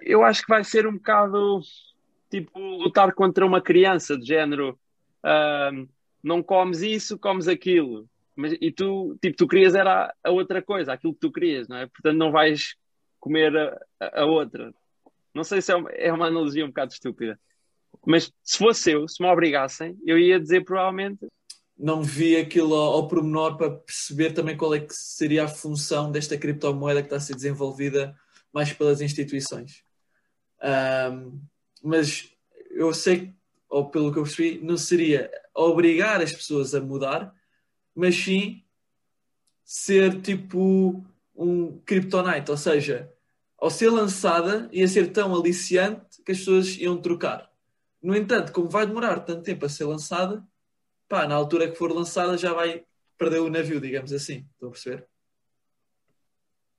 eu 0.00 0.22
acho 0.22 0.42
que 0.42 0.48
vai 0.48 0.64
ser 0.64 0.86
um 0.86 0.94
bocado 0.94 1.60
tipo 2.30 2.58
lutar 2.58 3.14
contra 3.14 3.44
uma 3.46 3.60
criança 3.60 4.16
de 4.18 4.26
género 4.26 4.78
não 6.22 6.42
comes 6.42 6.80
isso, 6.82 7.18
comes 7.18 7.48
aquilo. 7.48 8.08
Mas, 8.36 8.52
e 8.60 8.72
tu, 8.72 9.16
tipo, 9.22 9.36
tu 9.36 9.46
querias 9.46 9.74
era 9.74 10.12
a, 10.24 10.30
outra 10.30 10.60
coisa, 10.60 10.92
aquilo 10.92 11.14
que 11.14 11.20
tu 11.20 11.30
querias, 11.30 11.68
não 11.68 11.76
é? 11.76 11.86
Portanto, 11.86 12.16
não 12.16 12.32
vais 12.32 12.74
comer 13.20 13.56
a, 13.56 14.20
a- 14.22 14.24
outra. 14.26 14.74
Não 15.32 15.44
sei 15.44 15.62
se 15.62 15.70
é 15.72 15.76
uma, 15.76 15.90
é 15.90 16.12
uma 16.12 16.26
analogia 16.26 16.64
um 16.64 16.68
bocado 16.68 16.92
estúpida. 16.92 17.38
Mas 18.04 18.32
se 18.42 18.58
fosse 18.58 18.90
eu, 18.90 19.06
se 19.06 19.22
me 19.22 19.28
obrigassem, 19.28 19.96
eu 20.04 20.18
ia 20.18 20.40
dizer 20.40 20.64
provavelmente 20.64 21.26
Não 21.78 22.02
vi 22.02 22.36
aquilo 22.36 22.74
ao, 22.74 22.94
ao 22.94 23.08
pormenor 23.08 23.56
para 23.56 23.70
perceber 23.70 24.32
também 24.32 24.56
qual 24.56 24.74
é 24.74 24.80
que 24.80 24.92
seria 24.94 25.44
a 25.44 25.48
função 25.48 26.10
desta 26.10 26.36
criptomoeda 26.36 27.02
que 27.02 27.06
está 27.06 27.16
a 27.16 27.20
ser 27.20 27.34
desenvolvida 27.34 28.16
mais 28.52 28.72
pelas 28.72 29.00
instituições. 29.00 29.84
Ahm, 30.60 31.40
mas 31.84 32.34
eu 32.70 32.92
sei, 32.94 33.32
ou 33.68 33.90
pelo 33.90 34.10
que 34.12 34.18
eu 34.18 34.22
percebi, 34.24 34.58
não 34.64 34.76
seria 34.76 35.30
obrigar 35.54 36.22
as 36.22 36.32
pessoas 36.32 36.74
a 36.74 36.80
mudar, 36.80 37.32
mas 37.94 38.16
sim 38.16 38.64
ser 39.64 40.20
tipo 40.22 41.04
um 41.36 41.78
kryptonite, 41.80 42.50
ou 42.50 42.56
seja, 42.56 43.12
ao 43.58 43.70
ser 43.70 43.90
lançada 43.90 44.68
ia 44.72 44.88
ser 44.88 45.12
tão 45.12 45.34
aliciante 45.34 46.22
que 46.24 46.32
as 46.32 46.38
pessoas 46.38 46.76
iam 46.76 47.00
trocar. 47.00 47.50
No 48.02 48.16
entanto, 48.16 48.52
como 48.52 48.68
vai 48.68 48.86
demorar 48.86 49.20
tanto 49.20 49.42
tempo 49.42 49.64
a 49.64 49.68
ser 49.68 49.84
lançada, 49.84 50.46
pá, 51.08 51.26
na 51.26 51.34
altura 51.34 51.70
que 51.70 51.76
for 51.76 51.92
lançada 51.92 52.36
já 52.36 52.52
vai 52.52 52.84
perder 53.16 53.40
o 53.40 53.50
navio, 53.50 53.80
digamos 53.80 54.12
assim. 54.12 54.46
Estão 54.54 54.68
a 54.68 54.72
perceber? 54.72 55.06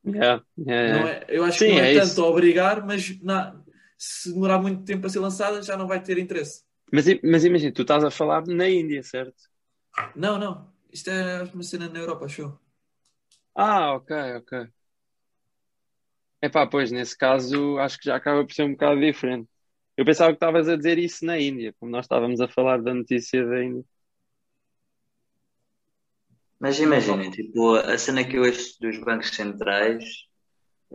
Yeah, 0.05 0.43
yeah, 0.57 0.93
Não 0.93 1.07
yeah. 1.07 1.09
é- 1.09 1.25
eu 1.29 1.43
acho 1.43 1.59
Sim, 1.59 1.65
que 1.65 1.71
não 1.71 1.79
é, 1.79 1.91
é 1.91 1.93
tanto 1.99 2.11
isso. 2.11 2.23
obrigar, 2.23 2.85
mas 2.85 3.19
na- 3.21 3.59
se 3.97 4.33
demorar 4.33 4.59
muito 4.61 4.83
tempo 4.83 5.05
a 5.07 5.09
ser 5.09 5.19
lançada 5.19 5.61
já 5.61 5.77
não 5.77 5.87
vai 5.87 6.01
ter 6.01 6.17
interesse. 6.17 6.63
Mas, 6.91 7.05
mas 7.23 7.43
imagina, 7.45 7.73
tu 7.73 7.81
estás 7.83 8.03
a 8.03 8.11
falar 8.11 8.45
na 8.47 8.67
Índia, 8.69 9.03
certo? 9.03 9.35
Não, 10.15 10.37
não. 10.39 10.73
Isto 10.91 11.09
é 11.11 11.43
uma 11.53 11.63
cena 11.63 11.87
na 11.89 11.99
Europa, 11.99 12.25
achou? 12.25 12.59
Ah, 13.55 13.93
ok, 13.95 14.11
ok. 14.37 14.53
Epá, 16.41 16.67
pois, 16.67 16.91
nesse 16.91 17.17
caso, 17.17 17.77
acho 17.79 17.97
que 17.97 18.05
já 18.05 18.15
acaba 18.15 18.45
por 18.45 18.53
ser 18.53 18.63
um 18.63 18.71
bocado 18.71 18.99
diferente. 18.99 19.49
Eu 19.97 20.05
pensava 20.05 20.31
que 20.31 20.35
estavas 20.37 20.67
a 20.69 20.75
dizer 20.77 20.97
isso 20.99 21.25
na 21.25 21.39
Índia, 21.39 21.73
como 21.79 21.91
nós 21.91 22.05
estávamos 22.05 22.39
a 22.41 22.47
falar 22.47 22.81
da 22.81 22.93
notícia 22.93 23.45
da 23.45 23.63
Índia. 23.63 23.83
Mas 26.59 26.79
imaginem, 26.79 27.29
tipo, 27.31 27.75
a 27.75 27.97
cena 27.97 28.23
que 28.23 28.37
eu 28.37 28.43
acho 28.43 28.79
dos 28.79 28.97
bancos 28.99 29.29
centrais, 29.35 30.03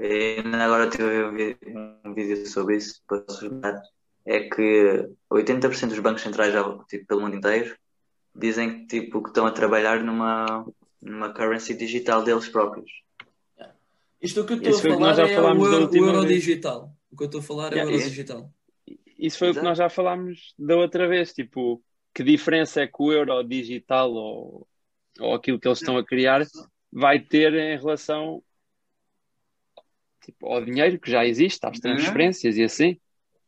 e 0.00 0.40
ainda 0.44 0.64
agora 0.64 0.88
estive 0.88 1.24
a 1.24 1.30
ver 1.30 1.58
um 1.66 1.90
um 2.10 2.14
vídeo 2.14 2.46
sobre 2.46 2.76
isso, 2.76 3.00
posso 3.06 3.46
ajudar, 3.46 3.80
é 4.24 4.40
que 4.40 5.08
80% 5.30 5.88
dos 5.88 5.98
bancos 5.98 6.22
centrais 6.22 6.52
já, 6.52 6.62
tipo, 6.88 7.06
pelo 7.06 7.20
mundo 7.22 7.36
inteiro 7.36 7.76
dizem 8.34 8.86
que, 8.86 9.00
tipo, 9.00 9.22
que 9.22 9.28
estão 9.30 9.46
a 9.46 9.50
trabalhar 9.52 10.02
numa, 10.02 10.66
numa 11.00 11.32
currency 11.32 11.74
digital 11.74 12.22
deles 12.22 12.48
próprios. 12.48 12.90
Isto 14.20 14.42
o 14.42 14.46
que 14.46 14.52
eu 14.52 14.58
estou 14.58 14.92
a 14.92 14.96
falar 14.96 15.14
já 15.14 15.26
é 15.26 15.34
falámos 15.34 15.68
o 15.68 15.70
o 15.70 16.04
euro 16.04 16.22
vez. 16.22 16.42
digital. 16.42 16.92
O 17.10 17.16
que 17.16 17.22
eu 17.22 17.26
estou 17.26 17.40
a 17.40 17.44
falar 17.44 17.72
é 17.72 17.76
o 17.76 17.78
Yeah, 17.78 17.90
euro 17.90 17.96
isso. 17.96 18.10
digital. 18.10 18.50
Isso 19.18 19.38
foi 19.38 19.48
o 19.48 19.52
que 19.52 19.58
Exato. 19.58 19.68
nós 19.68 19.78
já 19.78 19.88
falámos 19.88 20.54
da 20.58 20.76
outra 20.76 21.08
vez, 21.08 21.32
tipo, 21.32 21.82
que 22.14 22.22
diferença 22.22 22.82
é 22.82 22.86
que 22.86 23.02
o 23.02 23.12
euro 23.12 23.42
digital 23.42 24.12
ou, 24.12 24.68
ou 25.18 25.34
aquilo 25.34 25.58
que 25.58 25.66
eles 25.66 25.78
estão 25.78 25.96
a 25.96 26.04
criar 26.04 26.46
vai 26.92 27.18
ter 27.20 27.54
em 27.54 27.78
relação 27.78 28.42
tipo, 30.31 30.47
ao 30.47 30.64
dinheiro 30.64 30.99
que 30.99 31.11
já 31.11 31.25
existe, 31.25 31.64
às 31.66 31.79
transferências 31.79 32.57
e 32.57 32.62
assim? 32.62 32.99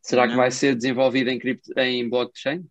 Será 0.01 0.23
que 0.23 0.31
Não. 0.31 0.37
vai 0.37 0.51
ser 0.51 0.75
desenvolvido 0.75 1.29
em, 1.29 1.39
cripto, 1.39 1.71
em 1.79 2.09
blockchain? 2.09 2.65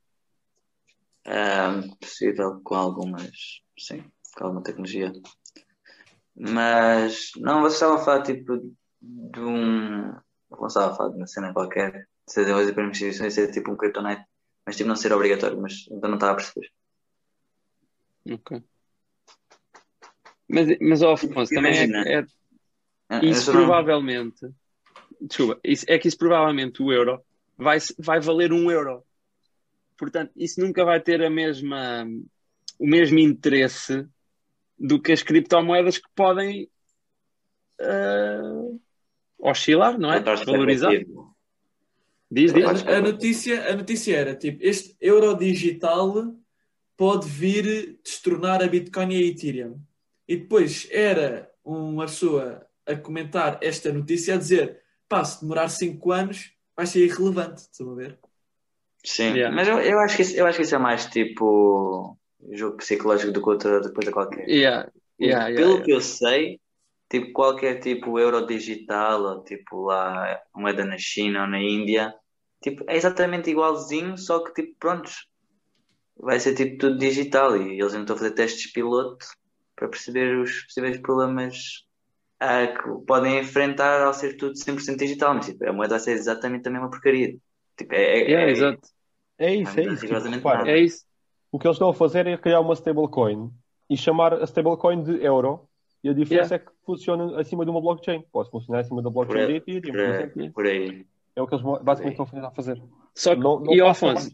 Ah, 1.26 1.80
possível 2.00 2.60
com 2.62 2.74
algumas, 2.74 3.30
sim, 3.78 4.04
com 4.36 4.44
alguma 4.44 4.62
tecnologia. 4.62 5.12
Mas, 6.34 7.30
não, 7.36 7.60
vocês 7.60 7.74
estavam 7.74 7.96
a 7.96 8.04
falar, 8.04 8.22
tipo, 8.22 8.58
de 9.00 9.40
um. 9.40 10.12
Não 10.50 10.66
estava 10.66 10.92
a 10.92 10.94
falar 10.96 11.10
de 11.10 11.16
uma 11.16 11.26
cena 11.26 11.52
qualquer, 11.52 12.06
de 12.34 12.42
uma 12.42 12.90
instituição 12.90 13.26
e 13.26 13.30
ser 13.30 13.50
tipo 13.50 13.72
um 13.72 13.76
kryptonite, 13.76 14.24
mas 14.66 14.76
tipo 14.76 14.88
não 14.88 14.96
ser 14.96 15.12
obrigatório, 15.12 15.60
mas 15.60 15.86
então 15.90 16.10
não 16.10 16.14
estava 16.16 16.32
a 16.32 16.36
perceber. 16.36 16.68
Ok. 18.30 18.62
Mas, 20.48 20.78
mas 20.80 21.02
ó, 21.02 21.14
Afonso, 21.14 21.54
também 21.54 21.78
é, 21.78 22.18
é- 22.18 22.26
isso 23.20 23.42
só 23.42 23.52
não- 23.52 23.60
provavelmente, 23.64 24.48
desculpa, 25.20 25.60
isso, 25.64 25.84
é 25.88 25.98
que 25.98 26.08
isso 26.08 26.18
provavelmente 26.18 26.82
o 26.82 26.92
euro 26.92 27.20
vai, 27.56 27.78
vai 27.98 28.20
valer 28.20 28.52
um 28.52 28.70
euro. 28.70 29.02
Portanto, 29.96 30.32
isso 30.36 30.60
nunca 30.60 30.84
vai 30.84 31.00
ter 31.00 31.22
a 31.22 31.30
mesma, 31.30 32.06
o 32.78 32.86
mesmo 32.86 33.18
interesse 33.18 34.06
do 34.78 35.00
que 35.00 35.12
as 35.12 35.22
criptomoedas 35.22 35.98
que 35.98 36.08
podem 36.14 36.68
ah, 37.80 38.68
oscilar, 39.38 39.98
não 39.98 40.12
é? 40.12 40.20
Valorizar. 40.20 40.92
Diz, 42.30 42.52
diz. 42.52 42.64
A, 42.86 42.96
a 42.96 43.00
notícia, 43.00 43.70
a 43.70 43.76
notícia 43.76 44.16
era 44.16 44.34
tipo: 44.34 44.58
este 44.62 44.96
euro 45.00 45.36
digital 45.36 46.34
pode 46.96 47.28
vir 47.28 47.98
destronar 48.02 48.62
a 48.62 48.66
Bitcoin 48.66 49.12
e 49.12 49.16
a 49.16 49.26
Ethereum. 49.26 49.80
E 50.26 50.36
depois 50.36 50.88
era 50.90 51.50
uma 51.64 52.06
pessoa 52.06 52.66
a 52.86 52.96
comentar 52.96 53.58
esta 53.62 53.92
notícia 53.92 54.34
a 54.34 54.38
dizer: 54.38 54.82
pá, 55.08 55.24
se 55.24 55.40
demorar 55.40 55.68
5 55.68 56.12
anos 56.12 56.52
vai 56.76 56.86
ser 56.86 57.04
irrelevante. 57.04 57.62
Estão 57.62 57.90
a 57.92 57.94
ver? 57.94 58.18
Sim, 59.04 59.34
Yeah. 59.34 59.54
mas 59.54 59.66
eu, 59.68 59.78
eu, 59.80 59.98
acho 60.00 60.16
que 60.16 60.22
isso, 60.22 60.36
eu 60.36 60.46
acho 60.46 60.58
que 60.58 60.64
isso 60.64 60.74
é 60.74 60.78
mais 60.78 61.06
tipo 61.06 62.16
jogo 62.52 62.76
psicológico 62.76 63.32
do 63.32 63.42
que 63.42 63.48
outra 63.50 63.92
coisa 63.92 64.12
qualquer. 64.12 64.48
Yeah, 64.48 64.90
yeah, 65.20 65.48
yeah, 65.48 65.54
Pelo 65.56 65.70
yeah. 65.70 65.84
que 65.84 65.92
eu 65.92 66.00
sei, 66.00 66.60
tipo 67.10 67.32
qualquer 67.32 67.80
tipo 67.80 68.18
euro 68.18 68.46
digital 68.46 69.22
ou 69.22 69.44
tipo 69.44 69.82
lá 69.86 70.40
moeda 70.54 70.84
na 70.84 70.96
China 70.98 71.42
ou 71.42 71.48
na 71.48 71.60
Índia, 71.60 72.14
tipo 72.62 72.84
é 72.88 72.96
exatamente 72.96 73.50
igualzinho, 73.50 74.16
só 74.16 74.42
que 74.44 74.52
tipo 74.54 74.76
prontos, 74.78 75.26
vai 76.16 76.38
ser 76.40 76.54
tipo 76.54 76.78
tudo 76.78 76.98
digital 76.98 77.56
e 77.56 77.80
eles 77.80 77.92
ainda 77.92 78.02
estão 78.02 78.16
a 78.16 78.18
fazer 78.18 78.32
testes 78.34 78.72
piloto 78.72 79.26
para 79.76 79.88
perceber 79.88 80.36
os 80.38 80.62
possíveis 80.64 80.98
problemas 81.00 81.84
ah, 82.42 82.66
que 82.66 83.06
podem 83.06 83.38
enfrentar 83.38 84.02
ao 84.02 84.12
ser 84.12 84.36
tudo 84.36 84.54
100% 84.54 84.96
digital, 84.98 85.34
mas 85.34 85.46
tipo, 85.46 85.64
a 85.64 85.72
moeda 85.72 85.94
vai 85.94 86.00
ser 86.00 86.12
exatamente 86.12 86.66
a 86.66 86.70
mesma 86.70 86.90
porcaria. 86.90 87.36
Tipo, 87.76 87.94
é, 87.94 88.02
é, 88.02 88.18
Yeah, 88.22 88.46
é- 88.46 88.50
exato. 88.50 88.88
É 89.38 89.54
isso, 89.54 89.80
é 89.80 89.84
Não, 89.84 89.92
isso. 89.94 90.06
Tipo, 90.06 90.28
repara. 90.28 90.70
É 90.70 90.78
isso. 90.78 91.04
o 91.50 91.58
que 91.58 91.66
eles 91.66 91.76
estão 91.76 91.88
a 91.88 91.94
fazer 91.94 92.26
é 92.26 92.36
criar 92.36 92.60
uma 92.60 92.74
stablecoin 92.74 93.50
e 93.88 93.96
chamar 93.96 94.34
a 94.34 94.44
stablecoin 94.44 95.02
de 95.02 95.24
euro. 95.24 95.68
E 96.04 96.08
a 96.08 96.12
diferença 96.12 96.56
é 96.56 96.58
que 96.58 96.70
funciona 96.84 97.40
acima 97.40 97.64
de 97.64 97.70
uma 97.70 97.80
blockchain. 97.80 98.24
Pode 98.32 98.50
funcionar 98.50 98.80
acima 98.80 99.00
da 99.02 99.10
por, 99.10 99.26
blockchain 99.26 99.46
de 99.46 99.54
Ethereum, 99.54 99.92
por, 99.92 99.92
por 99.92 100.14
exemplo. 100.14 100.52
por 100.52 100.66
aí. 100.66 101.06
É 101.34 101.42
o 101.42 101.46
que 101.46 101.54
eles 101.54 101.64
basicamente 101.64 102.20
estão 102.20 102.46
a 102.46 102.50
fazer-. 102.50 102.82
Só 103.14 103.34
que, 103.34 103.40
Não, 103.40 103.60
não 103.60 103.72
e 103.74 103.80
Afonso, 103.80 104.30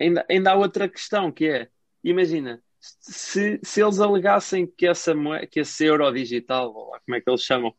ainda, 0.00 0.24
ainda 0.28 0.52
há 0.52 0.54
outra 0.54 0.88
questão 0.88 1.30
que 1.30 1.46
é, 1.46 1.68
imagina, 2.02 2.62
se, 2.80 3.60
se 3.62 3.82
eles 3.82 3.98
alegassem 3.98 4.66
que, 4.66 4.86
essa, 4.86 5.14
que 5.50 5.60
esse 5.60 5.84
euro 5.84 6.10
digital, 6.12 6.74
ou 6.74 6.96
como 7.04 7.16
é 7.16 7.20
que 7.20 7.28
eles 7.28 7.42
chamam, 7.42 7.74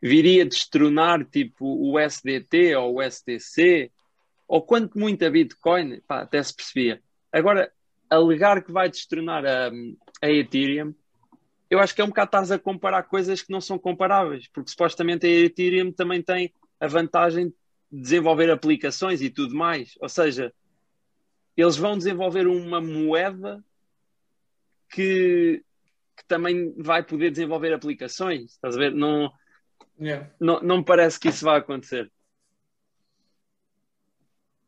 viria 0.00 0.44
destronar 0.44 1.24
tipo 1.24 1.66
o 1.66 1.98
SDT 1.98 2.76
ou 2.76 2.96
o 2.96 3.02
SDC, 3.02 3.90
ou 4.46 4.62
quanto 4.62 4.98
muito 4.98 5.24
a 5.24 5.30
Bitcoin, 5.30 6.00
pá, 6.06 6.22
até 6.22 6.42
se 6.42 6.54
percebia. 6.54 7.02
Agora, 7.32 7.70
alegar 8.08 8.62
que 8.62 8.72
vai 8.72 8.88
destronar 8.88 9.44
a, 9.44 9.70
a 10.22 10.30
Ethereum, 10.30 10.94
eu 11.70 11.78
acho 11.78 11.94
que 11.94 12.00
é 12.00 12.04
um 12.04 12.08
bocado 12.08 12.28
estás 12.28 12.50
a 12.50 12.58
comparar 12.58 13.02
coisas 13.02 13.42
que 13.42 13.52
não 13.52 13.60
são 13.60 13.78
comparáveis, 13.78 14.48
porque 14.48 14.70
supostamente 14.70 15.26
a 15.26 15.30
Ethereum 15.30 15.92
também 15.92 16.22
tem 16.22 16.52
a 16.80 16.86
vantagem 16.86 17.52
de 17.92 18.00
desenvolver 18.00 18.50
aplicações 18.50 19.20
e 19.20 19.28
tudo 19.28 19.54
mais. 19.54 19.94
Ou 20.00 20.08
seja, 20.08 20.52
eles 21.54 21.76
vão 21.76 21.98
desenvolver 21.98 22.46
uma 22.46 22.80
moeda 22.80 23.62
que, 24.90 25.62
que 26.16 26.24
também 26.26 26.74
vai 26.78 27.02
poder 27.02 27.30
desenvolver 27.30 27.72
aplicações. 27.72 28.52
Estás 28.52 28.76
a 28.76 28.78
ver? 28.78 28.94
Não, 28.94 29.30
Yeah. 30.00 30.30
não, 30.40 30.60
não 30.62 30.78
me 30.78 30.84
parece 30.84 31.18
que 31.18 31.28
isso 31.28 31.44
vai 31.44 31.58
acontecer. 31.58 32.10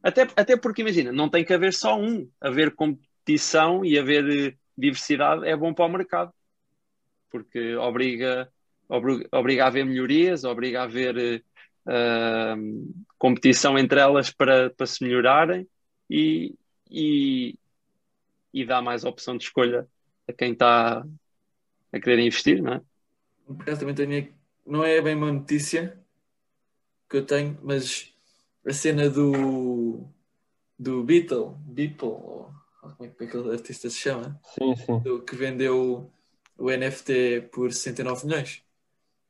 Até, 0.02 0.22
até 0.34 0.56
porque, 0.56 0.82
imagina, 0.82 1.12
não 1.12 1.28
tem 1.28 1.44
que 1.44 1.52
haver 1.52 1.72
só 1.72 1.96
um. 1.98 2.28
Haver 2.40 2.74
competição 2.74 3.84
e 3.84 3.98
haver 3.98 4.28
eh, 4.28 4.56
diversidade 4.76 5.46
é 5.46 5.56
bom 5.56 5.72
para 5.72 5.84
o 5.84 5.88
mercado. 5.88 6.32
Porque 7.30 7.76
obriga, 7.76 8.50
obri- 8.88 9.28
obriga 9.30 9.64
a 9.64 9.66
haver 9.68 9.84
melhorias, 9.84 10.42
obriga 10.42 10.80
a 10.80 10.84
haver 10.84 11.44
ahm, 11.86 12.86
competição 13.18 13.78
entre 13.78 14.00
elas 14.00 14.30
para, 14.32 14.70
para 14.70 14.86
se 14.86 15.04
melhorarem 15.04 15.68
e, 16.08 16.54
e, 16.90 17.56
e 18.52 18.64
dá 18.64 18.82
mais 18.82 19.04
opção 19.04 19.36
de 19.36 19.44
escolha 19.44 19.86
a 20.30 20.32
quem 20.32 20.52
está 20.52 21.04
a 21.92 22.00
querer 22.00 22.20
investir, 22.20 22.62
não 22.62 22.74
é? 22.74 22.82
Por 23.46 23.62
acaso 23.62 23.80
também 23.80 23.94
tenho. 23.94 24.34
Não 24.66 24.84
é 24.84 25.00
bem 25.00 25.14
uma 25.14 25.32
notícia 25.32 25.98
que 27.08 27.16
eu 27.16 27.26
tenho, 27.26 27.58
mas 27.62 28.12
a 28.66 28.72
cena 28.72 29.10
do. 29.10 30.06
do 30.78 31.02
Beatle, 31.02 31.54
Beatle, 31.66 32.08
ou 32.08 32.50
ou 32.82 32.90
como 32.90 33.08
é 33.08 33.12
que 33.12 33.24
aquele 33.24 33.52
artista 33.52 33.90
se 33.90 33.96
chama? 33.96 34.40
Sim, 34.54 34.74
sim. 34.76 34.98
Do, 35.00 35.22
que 35.22 35.36
vendeu 35.36 36.10
o 36.56 36.70
NFT 36.70 37.48
por 37.52 37.72
69 37.72 38.26
milhões. 38.26 38.62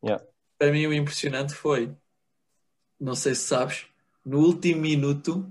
Yeah. 0.03 0.25
Para 0.59 0.73
mim, 0.73 0.87
o 0.87 0.95
impressionante 0.95 1.55
foi, 1.55 1.93
não 2.99 3.15
sei 3.15 3.35
se 3.35 3.43
sabes, 3.43 3.87
no 4.25 4.39
último 4.39 4.81
minuto, 4.81 5.51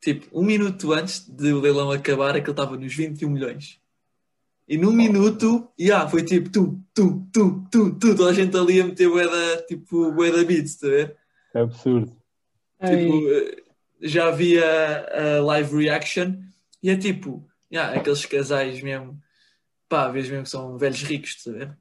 tipo, 0.00 0.26
um 0.38 0.44
minuto 0.44 0.92
antes 0.92 1.26
de 1.28 1.52
o 1.52 1.60
leilão 1.60 1.90
acabar, 1.90 2.36
aquele 2.36 2.50
estava 2.50 2.76
nos 2.76 2.94
21 2.94 3.30
milhões. 3.30 3.79
E 4.70 4.78
num 4.78 4.92
minuto, 4.92 5.68
yeah, 5.76 6.08
foi 6.08 6.22
tipo 6.22 6.48
tu, 6.48 6.80
tu, 6.94 7.26
tu, 7.32 7.66
tu, 7.72 7.92
tu, 7.98 8.14
toda 8.14 8.30
a 8.30 8.32
gente 8.32 8.56
ali 8.56 8.80
a 8.80 8.84
meter 8.84 9.08
boeda, 9.08 9.64
tipo, 9.66 10.12
boeda 10.12 10.44
beats, 10.44 10.76
tá 10.76 10.86
a 10.86 10.90
ver? 10.90 11.16
É 11.52 11.60
absurdo. 11.62 12.16
Tipo, 12.80 13.32
eh, 13.32 13.64
já 14.00 14.28
havia 14.28 14.64
a 15.38 15.42
live 15.42 15.76
reaction 15.76 16.36
e 16.80 16.88
é 16.88 16.96
tipo, 16.96 17.44
yeah, 17.72 17.98
aqueles 17.98 18.24
casais 18.24 18.80
mesmo, 18.80 19.20
pá, 19.88 20.08
vês 20.08 20.30
mesmo 20.30 20.44
que 20.44 20.50
são 20.50 20.78
velhos 20.78 21.02
ricos, 21.02 21.30
estás 21.30 21.56
a 21.56 21.58
ver? 21.58 21.78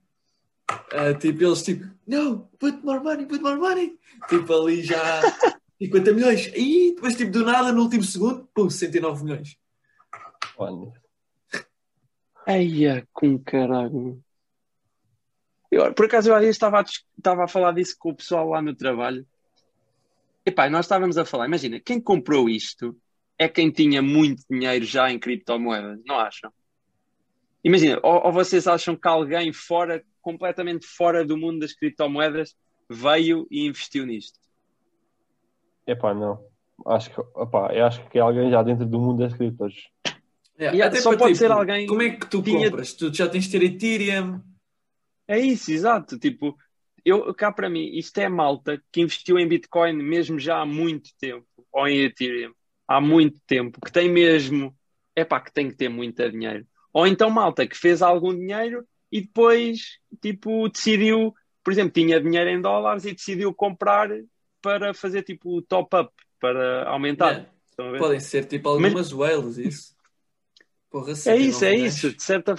Ah, 0.92 1.14
tipo, 1.14 1.44
eles 1.44 1.62
tipo, 1.62 1.88
no, 2.08 2.50
put 2.58 2.84
more 2.84 3.04
money, 3.04 3.28
put 3.28 3.44
more 3.44 3.60
money. 3.60 4.00
Tipo, 4.28 4.52
ali 4.64 4.82
já 4.82 5.22
50 5.80 6.12
milhões. 6.12 6.52
E 6.56 6.96
depois, 6.96 7.16
tipo, 7.16 7.32
do 7.32 7.46
nada, 7.46 7.72
no 7.72 7.84
último 7.84 8.04
segundo, 8.04 8.50
pum, 8.52 8.68
69 8.68 9.24
milhões. 9.24 9.58
Mano, 10.58 10.92
Eia, 12.50 13.08
com 13.14 13.38
caralho. 13.38 14.20
Eu, 15.72 15.94
por 15.94 16.06
acaso, 16.06 16.32
eu 16.32 16.50
estava 16.50 16.80
a, 16.80 16.84
estava 16.84 17.44
a 17.44 17.48
falar 17.48 17.74
disso 17.74 17.96
com 18.00 18.10
o 18.10 18.16
pessoal 18.16 18.50
lá 18.50 18.60
no 18.60 18.76
trabalho. 18.76 19.24
Epá, 20.44 20.68
nós 20.68 20.86
estávamos 20.86 21.16
a 21.16 21.26
falar, 21.26 21.46
imagina, 21.46 21.80
quem 21.80 22.02
comprou 22.02 22.50
isto 22.50 23.00
é 23.38 23.48
quem 23.48 23.70
tinha 23.70 24.02
muito 24.02 24.42
dinheiro 24.50 24.84
já 24.84 25.12
em 25.12 25.20
criptomoedas, 25.20 26.02
não 26.08 26.18
acham? 26.18 26.52
Imagina, 27.64 28.00
ou, 28.02 28.26
ou 28.26 28.32
vocês 28.32 28.68
acham 28.68 28.96
que 28.96 29.08
alguém 29.08 29.54
fora, 29.54 30.04
completamente 30.20 30.88
fora 30.88 31.24
do 31.24 31.38
mundo 31.38 31.60
das 31.60 31.74
criptomoedas, 31.74 32.58
veio 32.90 33.46
e 33.52 33.68
investiu 33.68 34.08
nisto? 34.08 34.40
epá, 35.86 36.16
não. 36.16 36.44
Acho 36.88 37.12
que, 37.12 37.22
opá, 37.36 37.74
eu 37.74 37.86
acho 37.86 38.04
que 38.10 38.18
é 38.18 38.22
alguém 38.22 38.50
já 38.50 38.64
dentro 38.64 38.86
do 38.86 39.00
mundo 39.00 39.20
das 39.20 39.34
criptos. 39.34 39.76
Yeah, 40.60 40.76
Yeah, 40.76 40.86
até 40.88 41.02
só 41.02 41.12
para, 41.12 41.20
pode 41.20 41.34
tipo, 41.34 41.46
ser 41.46 41.52
alguém 41.52 41.88
Como 41.88 42.02
é 42.02 42.10
que 42.10 42.28
tu 42.28 42.42
tinha- 42.42 42.70
compras? 42.70 42.94
Tu 42.94 43.14
já 43.14 43.30
tens 43.30 43.46
de 43.46 43.52
ter 43.58 43.64
Ethereum. 43.66 44.42
É 45.28 45.40
isso, 45.40 45.72
exato. 45.72 46.20
Tipo, 46.20 46.58
eu 47.06 47.34
cá 47.34 47.52
para 47.52 47.70
mim, 47.70 47.90
isto 47.94 48.18
é 48.18 48.28
malta 48.28 48.82
que 48.92 49.00
investiu 49.02 49.40
em 49.40 49.48
Bitcoin 49.48 49.94
mesmo 49.94 50.38
já 50.38 50.58
há 50.60 50.66
muito 50.66 51.12
tempo, 51.20 51.48
ou 51.72 51.88
em 51.88 52.02
Ethereum, 52.02 52.52
há 52.88 53.00
muito 53.00 53.40
tempo, 53.48 53.80
que 53.80 53.92
tem 53.92 54.10
mesmo, 54.10 54.76
é 55.16 55.24
pá, 55.24 55.40
que 55.40 55.54
tem 55.54 55.70
que 55.70 55.78
ter 55.78 55.88
muito 55.88 56.30
dinheiro. 56.30 56.66
Ou 56.92 57.08
então 57.08 57.30
malta 57.30 57.66
que 57.66 57.78
fez 57.78 58.02
algum 58.02 58.36
dinheiro 58.36 58.86
e 59.12 59.22
depois, 59.22 59.98
tipo, 60.22 60.68
decidiu, 60.68 61.34
por 61.64 61.72
exemplo, 61.72 61.94
tinha 61.94 62.20
dinheiro 62.20 62.50
em 62.50 62.60
dólares 62.62 63.06
e 63.06 63.14
decidiu 63.14 63.54
comprar 63.54 64.10
para 64.62 64.94
fazer 64.94 65.24
tipo 65.24 65.58
o 65.58 65.62
top-up, 65.62 66.12
para 66.40 66.90
aumentar. 66.90 67.48
Yeah. 67.78 68.00
Podem 68.00 68.20
ser 68.20 68.44
tipo 68.46 68.68
algumas 68.68 69.14
whales, 69.14 69.58
isso. 69.58 69.96
Porra, 70.90 71.12
É 71.12 71.16
69 71.16 71.48
isso, 71.50 71.66
é 71.66 71.76
isso, 71.76 72.14
de 72.16 72.24
certa 72.24 72.56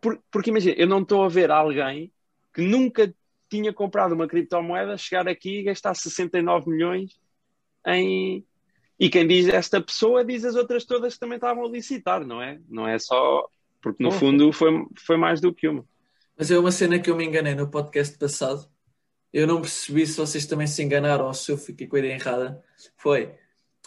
por- 0.00 0.20
Porque 0.30 0.50
imagina, 0.50 0.74
eu 0.78 0.86
não 0.86 1.00
estou 1.02 1.24
a 1.24 1.28
ver 1.28 1.50
alguém 1.50 2.12
que 2.52 2.60
nunca 2.62 3.12
tinha 3.48 3.72
comprado 3.72 4.12
uma 4.14 4.28
criptomoeda 4.28 4.96
chegar 4.98 5.26
aqui 5.28 5.60
e 5.60 5.62
gastar 5.64 5.94
69 5.94 6.68
milhões 6.70 7.18
em. 7.86 8.44
E 8.98 9.08
quem 9.08 9.26
diz 9.26 9.48
esta 9.48 9.80
pessoa 9.80 10.24
diz 10.24 10.44
as 10.44 10.54
outras 10.54 10.84
todas 10.84 11.14
que 11.14 11.20
também 11.20 11.36
estavam 11.36 11.64
a 11.64 11.68
licitar, 11.68 12.24
não 12.26 12.42
é? 12.42 12.60
Não 12.68 12.86
é 12.86 12.98
só. 12.98 13.48
Porque 13.80 14.02
no 14.04 14.10
fundo 14.18 14.52
foi, 14.52 14.70
foi 14.98 15.16
mais 15.16 15.40
do 15.40 15.54
que 15.54 15.66
uma. 15.66 15.84
Mas 16.36 16.50
é 16.50 16.58
uma 16.58 16.70
cena 16.70 16.98
que 16.98 17.08
eu 17.10 17.16
me 17.16 17.24
enganei 17.24 17.54
no 17.54 17.70
podcast 17.70 18.18
passado. 18.18 18.68
Eu 19.32 19.46
não 19.46 19.60
percebi 19.62 20.06
se 20.06 20.18
vocês 20.18 20.44
também 20.44 20.66
se 20.66 20.82
enganaram 20.82 21.26
ou 21.26 21.32
se 21.34 21.50
eu 21.50 21.56
fiquei 21.56 21.86
com 21.86 21.96
a 21.96 21.98
ideia 22.00 22.14
errada. 22.14 22.62
Foi. 22.96 23.32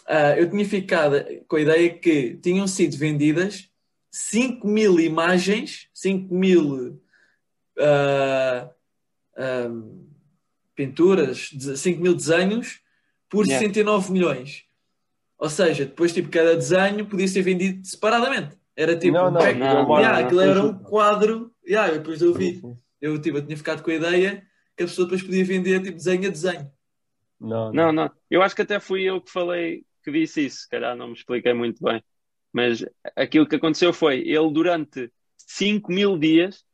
ah, 0.08 0.36
eu 0.36 0.50
tinha 0.50 0.64
ficado 0.64 1.24
com 1.46 1.56
a 1.56 1.60
ideia 1.60 1.96
que 1.96 2.36
tinham 2.38 2.66
sido 2.66 2.96
vendidas 2.96 3.70
5 4.16 4.64
mil 4.68 5.00
imagens, 5.00 5.88
5 5.92 6.32
mil 6.32 7.02
ah, 7.80 8.70
ah, 9.36 9.70
pinturas, 10.76 11.50
5 11.76 12.00
mil 12.00 12.14
desenhos 12.14 12.80
por 13.28 13.44
Yeah. 13.44 13.58
69 13.66 14.12
milhões. 14.12 14.62
Ou 15.36 15.50
seja, 15.50 15.84
depois, 15.84 16.12
tipo, 16.12 16.28
cada 16.28 16.54
desenho 16.54 17.04
podia 17.06 17.26
ser 17.26 17.42
vendido 17.42 17.84
separadamente. 17.84 18.56
Era 18.76 18.96
tipo, 18.96 19.14
Não, 19.14 19.32
não, 19.32 19.40
um 19.40 19.44
pack- 19.44 19.58
não, 19.58 19.98
Yeah, 19.98 20.18
não, 20.20 20.26
aquilo 20.26 20.40
era 20.40 20.62
um 20.62 20.78
quadro. 20.78 21.52
Yeah, 21.66 21.92
eu 21.92 21.98
depois 21.98 22.22
eu 22.22 22.32
vi. 22.32 22.62
Eu, 23.00 23.20
tipo, 23.20 23.38
eu 23.38 23.44
tinha 23.44 23.56
ficado 23.56 23.82
com 23.82 23.90
a 23.90 23.94
ideia 23.94 24.46
que 24.76 24.84
a 24.84 24.86
pessoa 24.86 25.06
depois 25.06 25.22
podia 25.24 25.44
vender 25.44 25.80
tipo 25.82 25.96
desenho 25.96 26.28
a 26.28 26.30
desenho. 26.30 26.70
Não, 27.40 27.72
Não, 27.72 27.92
não. 27.92 28.08
Eu 28.30 28.42
acho 28.42 28.54
que 28.54 28.62
até 28.62 28.78
fui 28.78 29.02
eu 29.02 29.20
que 29.20 29.30
falei, 29.32 29.84
que 30.04 30.12
disse 30.12 30.46
isso. 30.46 30.58
Se 30.60 30.68
calhar 30.68 30.96
não 30.96 31.08
me 31.08 31.14
expliquei 31.14 31.52
muito 31.52 31.82
bem. 31.82 32.00
Mas 32.54 32.84
aquilo 33.16 33.48
que 33.48 33.56
aconteceu 33.56 33.92
foi, 33.92 34.20
ele 34.20 34.52
durante 34.52 35.12
5 35.36 35.90
mil 35.90 36.16
dias 36.16 36.64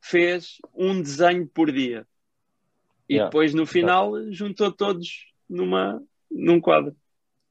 fez 0.00 0.58
um 0.72 1.02
desenho 1.02 1.48
por 1.48 1.72
dia. 1.72 2.06
E 3.08 3.14
Yeah, 3.14 3.28
depois 3.28 3.52
no 3.52 3.66
final 3.66 4.12
juntou 4.30 4.70
todos 4.70 5.26
numa, 5.48 6.00
num 6.30 6.60
quadro. 6.60 6.94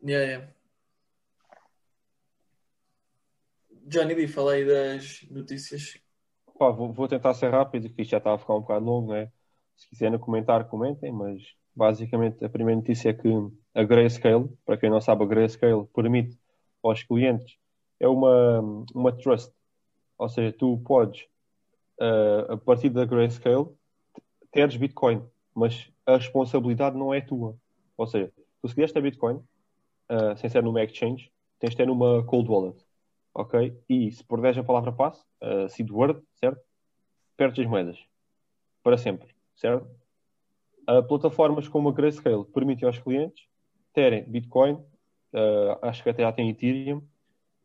Yeah, 0.02 0.26
yeah. 0.26 0.54
Johnny 3.88 4.16
D, 4.16 4.28
fala 4.30 4.54
aí 4.54 4.66
das 4.66 5.26
notícias. 5.30 6.00
Pá, 6.58 6.70
vou, 6.70 6.94
vou 6.94 7.10
tentar 7.10 7.34
ser 7.34 7.52
rápido, 7.52 7.90
que 7.90 8.02
isto 8.04 8.12
já 8.12 8.20
está 8.20 8.34
a 8.34 8.38
ficar 8.38 8.56
um 8.56 8.62
bocado 8.62 8.86
longo, 8.86 9.12
né? 9.12 9.30
Se 9.76 9.90
quiserem 9.90 10.18
comentar, 10.18 10.70
comentem, 10.70 11.12
mas 11.12 11.42
basicamente 11.76 12.44
a 12.44 12.50
primeira 12.50 12.80
notícia 12.80 13.10
é 13.10 13.14
que 13.14 13.28
a 13.74 13.84
Grayscale, 13.84 14.48
para 14.66 14.78
quem 14.78 14.90
não 14.90 15.02
sabe, 15.02 15.24
a 15.24 15.28
Grayscale 15.28 15.86
permite 15.94 16.38
aos 16.82 17.04
clientes, 17.04 17.58
é 18.06 18.10
uma, 18.10 18.86
uma 18.94 19.12
trust, 19.12 19.52
ou 20.18 20.30
seja, 20.30 20.54
tu 20.54 20.78
podes, 20.86 21.26
eh, 22.00 22.46
a 22.50 22.58
partir 22.58 22.90
da 22.90 23.06
Grayscale, 23.06 23.68
teres 24.52 24.78
Bitcoin, 24.78 25.24
mas 25.54 25.92
a 26.06 26.18
responsabilidade 26.18 26.98
não 26.98 27.14
é 27.14 27.22
tua. 27.22 27.58
Ou 27.98 28.08
seja, 28.08 28.32
tu 28.62 28.68
se 28.68 28.76
quiseres 28.76 28.94
ter 28.94 29.02
Bitcoin, 29.02 29.42
eh, 30.10 30.36
sem 30.38 30.50
ser 30.50 30.64
numa 30.64 30.84
exchange, 30.84 31.32
tens 31.60 31.72
de 31.72 31.78
ter 31.78 31.88
numa 31.88 32.24
cold 32.24 32.50
wallet 32.50 32.86
ok? 33.36 33.78
E 33.90 34.12
se 34.12 34.24
perderes 34.24 34.58
a 34.58 34.64
palavra 34.64 34.92
passe, 34.94 35.22
uh, 35.44 35.68
seed 35.70 35.92
word, 35.92 36.22
certo? 36.36 36.60
Perdes 37.36 37.60
as 37.60 37.70
moedas. 37.70 38.00
Para 38.82 38.98
sempre, 38.98 39.36
certo? 39.56 39.86
Uh, 40.90 41.04
plataformas 41.04 41.68
como 41.68 41.90
a 41.90 41.92
Grayscale 41.92 42.46
permitem 42.46 42.88
aos 42.88 42.98
clientes 42.98 43.46
terem 43.94 44.24
Bitcoin, 44.24 44.74
uh, 45.34 45.78
acho 45.82 46.02
que 46.02 46.10
até 46.10 46.24
já 46.24 46.32
tem 46.32 46.50
Ethereum, 46.50 47.02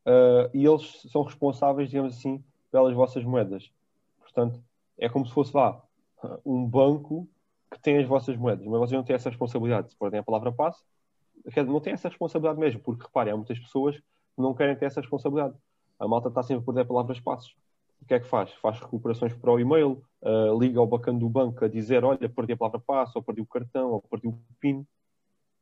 uh, 0.07 0.51
e 0.55 0.65
eles 0.65 1.03
são 1.11 1.23
responsáveis, 1.23 1.91
digamos 1.91 2.17
assim, 2.17 2.43
pelas 2.71 2.95
vossas 2.95 3.25
moedas. 3.25 3.71
Portanto, 4.21 4.63
é 4.99 5.09
como 5.09 5.27
se 5.27 5.33
fosse, 5.33 5.53
vá, 5.53 5.83
um 6.45 6.67
banco 6.67 7.29
que 7.71 7.81
tem 7.81 7.99
as 7.99 8.07
vossas 8.07 8.37
moedas, 8.37 8.67
mas 8.67 8.81
vocês 8.81 8.93
não 8.93 9.05
têm 9.05 9.17
essa 9.17 9.31
responsabilidade. 9.31 9.91
Se 9.91 9.97
perdem 9.97 10.21
a 10.21 10.23
palavra 10.23 10.53
passe, 10.53 10.83
não 11.67 11.81
têm 11.81 11.93
essa 11.93 12.09
responsabilidade 12.09 12.59
mesmo, 12.59 12.81
porque 12.81 13.05
reparem, 13.05 13.33
há 13.33 13.37
muitas 13.37 13.59
pessoas 13.59 13.97
que 13.97 14.43
não 14.43 14.55
querem 14.55 14.77
ter 14.77 14.87
essa 14.87 15.01
responsabilidade. 15.01 15.55
A 15.99 16.09
malta 16.09 16.29
está 16.29 16.43
sempre 16.43 16.63
a 16.63 16.67
perder 16.67 16.87
palavras 16.87 17.21
passos. 17.21 17.55
O 18.01 18.07
que 18.07 18.15
é 18.15 18.21
que 18.21 18.27
faz? 18.27 18.53
Faz 18.55 18.81
recuperações 18.81 19.35
para 19.35 19.53
o 19.53 19.61
e-mail, 19.61 20.03
uh, 20.23 20.59
liga 20.59 20.81
ao 20.81 20.87
bacana 20.87 21.19
do 21.19 21.29
banco 21.29 21.65
a 21.65 21.69
dizer: 21.69 22.03
Olha, 22.03 22.29
perdi 22.29 22.55
a 22.55 22.57
palavra 22.57 22.81
passo, 22.81 23.13
ou 23.17 23.23
perdi 23.23 23.43
o 23.43 23.47
cartão, 23.47 23.91
ou 23.93 24.01
perdi 24.01 24.27
o 24.27 24.39
PIN. 24.59 24.87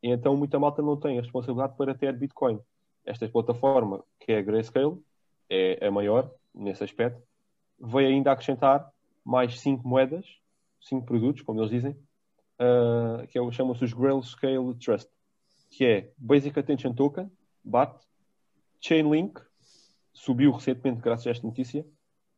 E 0.03 0.11
então 0.11 0.37
muita 0.37 0.59
malta 0.59 0.81
não 0.81 0.97
tem 0.97 1.19
a 1.19 1.23
responsabilidade 1.23 1.77
para 1.77 1.95
ter 1.95 2.17
Bitcoin. 2.17 2.61
Esta 3.09 3.27
plataforma, 3.27 4.05
que 4.21 4.33
é 4.33 4.39
a 4.39 4.43
Grayscale, 4.43 5.03
é 5.49 5.87
a 5.87 5.91
maior 5.91 6.31
nesse 6.55 6.85
aspecto, 6.85 7.23
veio 7.81 8.09
ainda 8.09 8.31
acrescentar 8.31 8.93
mais 9.25 9.59
cinco 9.59 9.89
moedas, 9.89 10.27
cinco 10.79 11.07
produtos, 11.07 11.43
como 11.43 11.59
eles 11.59 11.71
dizem, 11.71 11.93
uh, 12.61 13.27
que 13.29 13.39
é, 13.39 13.53
chamam-se 13.53 13.83
os 13.83 13.95
Grayscale 13.95 14.75
Trust, 14.75 15.09
que 15.71 15.87
é 15.87 16.13
Basic 16.19 16.59
Attention 16.59 16.93
Token, 16.93 17.31
BAT, 17.65 17.99
Chainlink, 18.79 19.41
subiu 20.13 20.53
recentemente 20.53 21.01
graças 21.01 21.27
a 21.27 21.31
esta 21.31 21.47
notícia, 21.47 21.87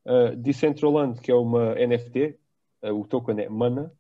uh, 0.05 0.37
Decentraland, 0.37 1.21
que 1.21 1.33
é 1.33 1.35
uma 1.35 1.75
NFT, 1.75 2.39
uh, 2.85 2.95
o 2.95 3.05
token 3.09 3.41
é 3.41 3.49
MANA, 3.49 3.93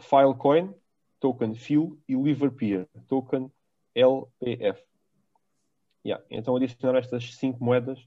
Filecoin, 0.00 0.74
token 1.20 1.54
FIL 1.54 1.96
e 2.08 2.16
Liverpeer, 2.16 2.88
token 3.06 3.52
LPF. 3.94 4.91
Yeah. 6.04 6.24
Então 6.30 6.56
adicionaram 6.56 6.98
estas 6.98 7.34
cinco 7.36 7.64
moedas 7.64 7.98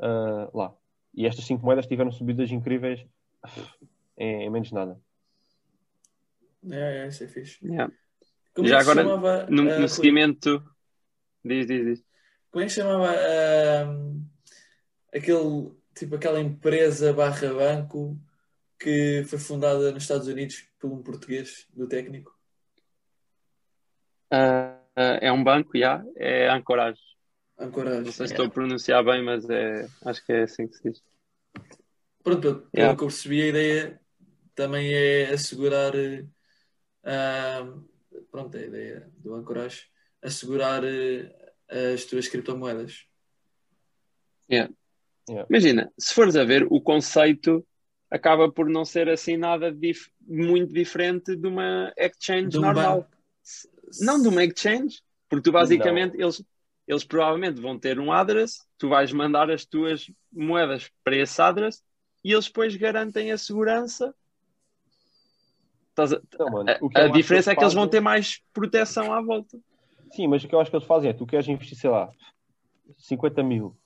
uh, 0.00 0.56
lá. 0.56 0.74
E 1.14 1.26
estas 1.26 1.44
cinco 1.44 1.64
moedas 1.64 1.86
tiveram 1.86 2.10
subidas 2.10 2.50
incríveis 2.50 3.06
em, 4.16 4.44
em 4.44 4.50
menos 4.50 4.72
nada. 4.72 5.00
É, 6.70 7.04
é, 7.04 7.08
isso 7.08 7.24
é 7.24 7.28
fixe. 7.28 7.64
Yeah. 7.64 7.92
Como 8.54 8.66
Já 8.66 8.76
é 8.76 8.78
que 8.78 8.84
se 8.84 8.90
agora, 8.90 9.08
chamava, 9.08 9.46
no, 9.50 9.62
ah, 9.62 9.64
no 9.64 9.78
Rui? 9.78 9.88
seguimento. 9.88 10.64
Diz, 11.44 11.66
diz, 11.66 11.84
diz. 11.84 12.04
Como 12.50 12.62
é 12.62 12.66
que 12.66 12.72
se 12.72 12.80
chamava 12.80 13.10
ah, 13.10 13.86
aquele, 15.14 15.72
tipo, 15.94 16.16
aquela 16.16 16.40
empresa 16.40 17.12
barra 17.12 17.52
banco 17.52 18.18
que 18.78 19.24
foi 19.24 19.38
fundada 19.38 19.92
nos 19.92 20.02
Estados 20.02 20.26
Unidos 20.26 20.68
por 20.78 20.90
um 20.90 21.02
português 21.02 21.66
do 21.72 21.86
técnico? 21.86 22.34
Ah, 24.30 24.78
ah, 24.96 25.18
é 25.20 25.30
um 25.30 25.44
banco, 25.44 25.78
já. 25.78 26.04
É 26.16 26.48
Ancorage. 26.48 27.15
Ancorage. 27.58 28.04
Não 28.04 28.12
sei 28.12 28.26
se 28.26 28.32
Yeah. 28.32 28.34
estou 28.34 28.46
a 28.46 28.50
pronunciar 28.50 29.04
bem, 29.04 29.22
mas 29.24 29.48
é, 29.48 29.88
acho 30.04 30.24
que 30.24 30.32
é 30.32 30.42
assim 30.42 30.66
que 30.68 30.76
se 30.76 30.90
diz. 30.90 31.02
Pronto, 32.22 32.40
pelo, 32.40 32.68
Yeah. 32.74 32.96
que 32.96 33.02
eu 33.04 33.08
percebi, 33.08 33.42
a 33.42 33.46
ideia 33.48 34.00
também 34.54 34.92
é 34.92 35.30
assegurar. 35.32 35.92
ah, 37.04 37.72
pronto, 38.30 38.56
a 38.56 38.60
ideia 38.60 39.10
do 39.18 39.34
Ancorage 39.34 39.86
assegurar 40.22 40.82
eh, 40.84 41.32
as 41.94 42.04
tuas 42.04 42.26
criptomoedas. 42.28 43.06
Yeah. 44.50 44.72
Yeah. 45.28 45.46
Imagina, 45.50 45.92
se 45.98 46.14
fores 46.14 46.36
a 46.36 46.44
ver, 46.44 46.66
o 46.70 46.80
conceito 46.80 47.66
acaba 48.10 48.50
por 48.50 48.68
não 48.68 48.84
ser 48.84 49.08
assim 49.08 49.36
nada 49.36 49.72
dif- 49.72 50.10
muito 50.20 50.72
diferente 50.72 51.34
de 51.36 51.46
uma 51.48 51.92
exchange 51.96 52.48
De 52.50 52.58
um 52.58 52.62
normal. 52.62 53.02
banco. 53.02 53.10
Não 54.00 54.20
de 54.20 54.28
uma 54.28 54.44
exchange, 54.44 55.00
porque 55.28 55.44
tu 55.44 55.52
basicamente 55.52 56.16
eles, 56.20 56.42
eles 56.86 57.04
provavelmente 57.04 57.60
vão 57.60 57.78
ter 57.78 57.98
um 57.98 58.12
address, 58.12 58.66
tu 58.78 58.88
vais 58.88 59.12
mandar 59.12 59.50
as 59.50 59.64
tuas 59.64 60.10
moedas 60.32 60.90
para 61.02 61.16
esse 61.16 61.40
address 61.40 61.82
e 62.24 62.32
eles 62.32 62.46
depois 62.46 62.74
garantem 62.76 63.32
a 63.32 63.38
segurança. 63.38 64.14
Não, 66.38 66.50
mano, 66.50 66.70
a- 66.70 66.78
o 66.80 66.90
que 66.90 66.98
eu 66.98 67.02
a 67.02 67.04
acho 67.04 67.12
que 67.12 67.18
diferença 67.22 67.52
é 67.52 67.54
que 67.56 67.60
eles 67.62 67.74
vão 67.74 67.84
fazem- 67.84 67.90
ter 67.90 68.00
mais 68.00 68.42
proteção 68.52 69.12
à 69.12 69.22
volta. 69.22 69.58
Sim, 70.12 70.28
mas 70.28 70.44
o 70.44 70.48
que 70.48 70.54
eu 70.54 70.60
acho 70.60 70.70
que 70.70 70.76
eles 70.76 70.86
fazem 70.86 71.10
é, 71.10 71.12
tu 71.12 71.26
queres 71.26 71.48
investir, 71.48 71.76
sei 71.78 71.90
lá, 71.90 72.10
50 72.98 73.42
mil, 73.42 73.76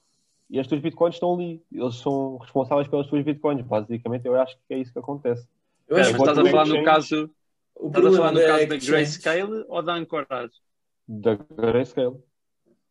e 0.48 0.58
as 0.58 0.66
tuas 0.66 0.80
bitcoins 0.80 1.14
estão 1.14 1.34
ali. 1.34 1.62
Eles 1.72 1.94
são 1.96 2.36
responsáveis 2.38 2.88
pelas 2.88 3.06
tuas 3.06 3.24
bitcoins. 3.24 3.62
Basicamente, 3.62 4.26
eu 4.26 4.34
acho 4.40 4.56
que 4.66 4.74
é 4.74 4.78
isso 4.78 4.92
que 4.92 4.98
acontece. 4.98 5.46
Eu 5.88 5.96
acho 5.96 6.12
mas 6.12 6.22
que 6.22 6.28
estás 6.28 6.38
a 6.38 6.50
falar 6.50 6.66
no 6.66 6.84
caso, 6.84 7.30
o 7.76 7.86
estás 7.86 8.06
a 8.06 8.10
falar 8.10 8.32
no 8.32 8.38
da 8.40 8.46
caso 8.46 8.68
da 8.68 8.74
exchange- 8.76 9.20
Grayscale 9.20 9.64
ou 9.68 9.82
da 9.82 9.94
Anchorage? 9.94 10.54
Da 11.08 11.34
Grayscale. 11.34 12.16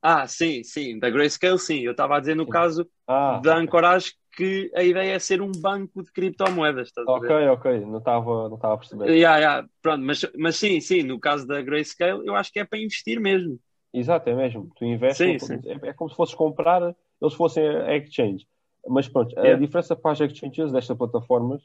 Ah, 0.02 0.28
sim, 0.28 0.64
sim, 0.64 0.98
da 1.00 1.10
Grayscale, 1.10 1.60
sim. 1.60 1.80
Eu 1.82 1.92
estava 1.92 2.18
a 2.18 2.20
dizer 2.20 2.36
no 2.36 2.48
Sim. 2.48 2.48
caso 2.48 2.90
Ah, 3.08 3.42
da 3.42 3.58
Anchorage 3.58 4.14
que 4.32 4.72
a 4.76 4.84
ideia 4.84 5.14
é 5.16 5.20
ser 5.20 5.42
um 5.42 5.54
banco 5.54 6.02
de 6.04 6.12
criptomoedas, 6.12 6.88
estás 6.88 7.14
a 7.14 7.18
ok, 7.18 7.30
ver? 7.30 7.38
ok. 7.52 7.66
Não 7.86 7.98
estava 8.00 8.48
não 8.50 8.56
a 8.58 8.78
perceber. 8.78 9.14
Yeah, 9.16 9.38
yeah, 9.40 9.68
pronto, 9.82 10.04
mas, 10.06 10.22
mas 10.38 10.58
sim, 10.58 10.80
sim, 10.82 11.04
no 11.04 11.20
caso 11.20 11.48
da 11.48 11.62
Grayscale, 11.62 12.26
eu 12.28 12.36
acho 12.36 12.52
que 12.52 12.60
é 12.60 12.66
para 12.66 12.80
investir 12.80 13.20
mesmo. 13.20 13.60
Exato, 13.94 14.30
é 14.30 14.36
mesmo. 14.36 14.70
Tu 14.76 14.86
investes, 14.86 15.26
Sim, 15.26 15.38
é, 15.66 15.90
é 15.90 15.94
como 15.94 16.10
se 16.10 16.16
fosses 16.16 16.36
comprar, 16.36 16.96
eles 17.22 17.34
fossem 17.34 17.66
a 17.68 17.96
exchange. 17.98 18.48
Mas 18.88 19.08
pronto, 19.08 19.38
a 19.40 19.56
Yeah. 19.56 19.56
diferença 19.56 19.96
para 19.96 20.12
as 20.12 20.20
exchanges 20.22 20.72
destas 20.72 20.98
plataformas 20.98 21.62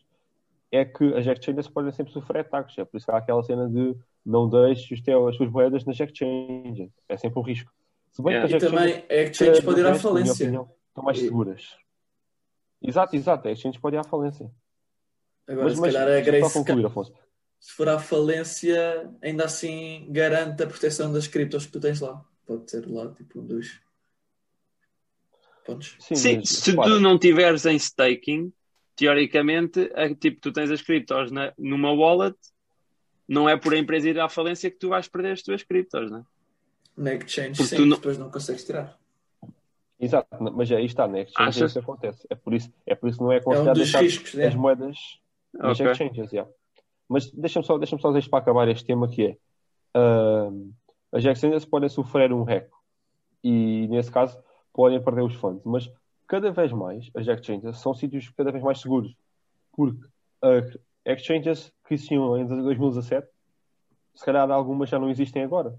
é 0.73 0.85
que 0.85 1.05
as 1.15 1.27
exchanges 1.27 1.69
podem 1.69 1.93
sempre 1.93 2.13
sofrer 2.13 2.41
ataques. 2.41 2.79
É 2.79 2.85
por 2.85 2.97
isso 2.99 3.07
que 3.07 3.13
há 3.13 3.19
aquela 3.19 3.43
cena 3.45 3.69
de 3.69 3.97
não 4.27 4.49
deixes 4.51 5.01
as 5.09 5.37
suas 5.37 5.51
moedas 5.51 5.85
nas 5.85 6.01
exchanges. 6.01 6.91
É 7.09 7.17
sempre 7.17 7.39
um 7.41 7.43
risco. 7.43 7.73
Se 8.15 8.23
bem 8.23 8.33
Yeah. 8.35 8.49
que 8.49 8.65
E 8.65 8.69
também 8.69 9.05
a 9.11 9.15
exchange 9.23 9.63
pode 9.63 9.81
ir 9.81 9.87
à 9.87 9.95
falência. 9.95 10.33
opinião, 10.45 10.71
estão 10.89 11.05
mais 11.05 11.19
E- 11.19 11.23
seguras. 11.23 11.77
Exato, 12.81 13.17
exato. 13.17 13.49
A 13.49 13.53
exchange 13.53 13.79
pode 13.81 13.97
ir 13.97 13.99
à 13.99 14.05
falência. 14.05 14.51
Agora, 15.49 15.65
mas 15.65 15.75
se 15.75 15.81
mas 15.81 15.93
calhar 15.95 16.09
a 16.17 16.21
Grace, 16.21 16.53
concluir, 16.55 16.91
se 17.61 17.73
for 17.73 17.89
à 17.89 17.99
falência, 17.99 19.11
ainda 19.23 19.45
assim 19.45 20.07
garante 20.11 20.63
a 20.63 20.67
proteção 20.67 21.13
das 21.13 21.27
criptos 21.27 21.67
que 21.67 21.73
tu 21.73 21.81
tens 21.81 22.01
lá. 22.01 22.25
Pode 22.47 22.71
ser 22.71 22.87
lá, 22.89 23.13
tipo, 23.15 23.41
um 23.41 23.47
dos 23.47 23.81
pontos. 25.65 25.97
Sim, 25.99 26.15
Sim, 26.15 26.37
mas, 26.37 26.49
se 26.51 26.71
repara, 26.71 26.91
tu 26.91 27.01
não 27.01 27.19
tiveres 27.19 27.65
em 27.67 27.77
staking, 27.77 28.53
teoricamente, 28.95 29.91
é, 29.95 30.15
tipo, 30.15 30.41
tu 30.41 30.53
tens 30.53 30.71
as 30.71 30.83
criptos 30.83 31.31
na, 31.31 31.53
numa 31.59 31.91
wallet, 31.93 32.37
não 33.27 33.49
é 33.49 33.57
por 33.57 33.75
a 33.75 33.79
empresa 33.79 34.09
ir 34.11 34.21
à 34.21 34.29
falência 34.29 34.71
que 34.71 34.79
tu 34.79 34.91
vais 34.91 35.09
perder 35.09 35.33
as 35.33 35.43
tuas 35.43 35.63
criptos, 35.63 36.11
né? 36.11 36.23
Na 36.97 37.15
exchange, 37.15 37.57
Porque 37.57 37.77
sim, 37.77 37.87
não- 37.87 37.97
depois 37.97 38.19
não 38.19 38.31
consegues 38.31 38.65
tirar. 38.65 38.97
Exato, 39.99 40.29
mas 40.53 40.71
aí 40.71 40.85
está, 40.85 41.07
na 41.09 41.21
exchange 41.21 41.43
é 41.43 41.49
Achas? 41.49 41.71
isso 41.71 41.79
que 41.81 41.85
acontece. 41.85 42.27
É 42.29 42.35
por 42.35 42.53
isso, 42.55 42.73
é 42.87 42.95
por 42.95 43.09
isso 43.09 43.19
que 43.19 43.25
não 43.25 43.33
é 43.33 43.37
É 43.37 43.49
um 43.49 43.73
riscos, 43.73 44.35
né? 44.35 44.47
as 44.47 44.55
moedas 44.55 44.97
nas 45.53 45.79
Ok. 45.81 45.91
exchanges, 45.91 46.33
yeah. 46.33 46.51
Mas 47.09 47.31
deixa-me 47.31 47.65
só, 47.65 47.79
deixa 47.79 47.97
só 47.99 48.11
deixar 48.13 48.29
para 48.31 48.39
acabar 48.41 48.69
este 48.69 48.85
tema 48.85 49.09
que 49.09 49.27
é 49.27 49.37
ahm, 49.95 50.71
as 51.13 51.25
exchanges 51.25 51.65
podem 51.65 51.89
sofrer 51.89 52.33
um 52.33 52.43
hack 52.43 52.69
e 53.43 53.87
nesse 53.89 54.11
caso 54.11 54.37
podem 54.73 55.01
perder 55.03 55.23
os 55.23 55.35
fundos, 55.35 55.63
mas 55.65 55.91
cada 56.27 56.51
vez 56.51 56.73
mais 56.73 57.11
as 57.15 57.27
exchanges 57.29 57.79
são 57.79 57.95
sítios 57.95 58.29
cada 58.31 58.51
vez 58.51 58.65
mais 58.65 58.81
seguros 58.81 59.15
porque 59.73 60.05
uh, 60.43 60.79
exchanges 61.05 61.73
que 61.87 61.95
existiam 61.95 62.37
em 62.37 62.47
2017 62.47 63.29
se 64.15 64.25
calhar 64.25 64.51
algumas 64.51 64.89
já 64.89 64.99
não 64.99 65.09
existem 65.11 65.45
agora 65.45 65.79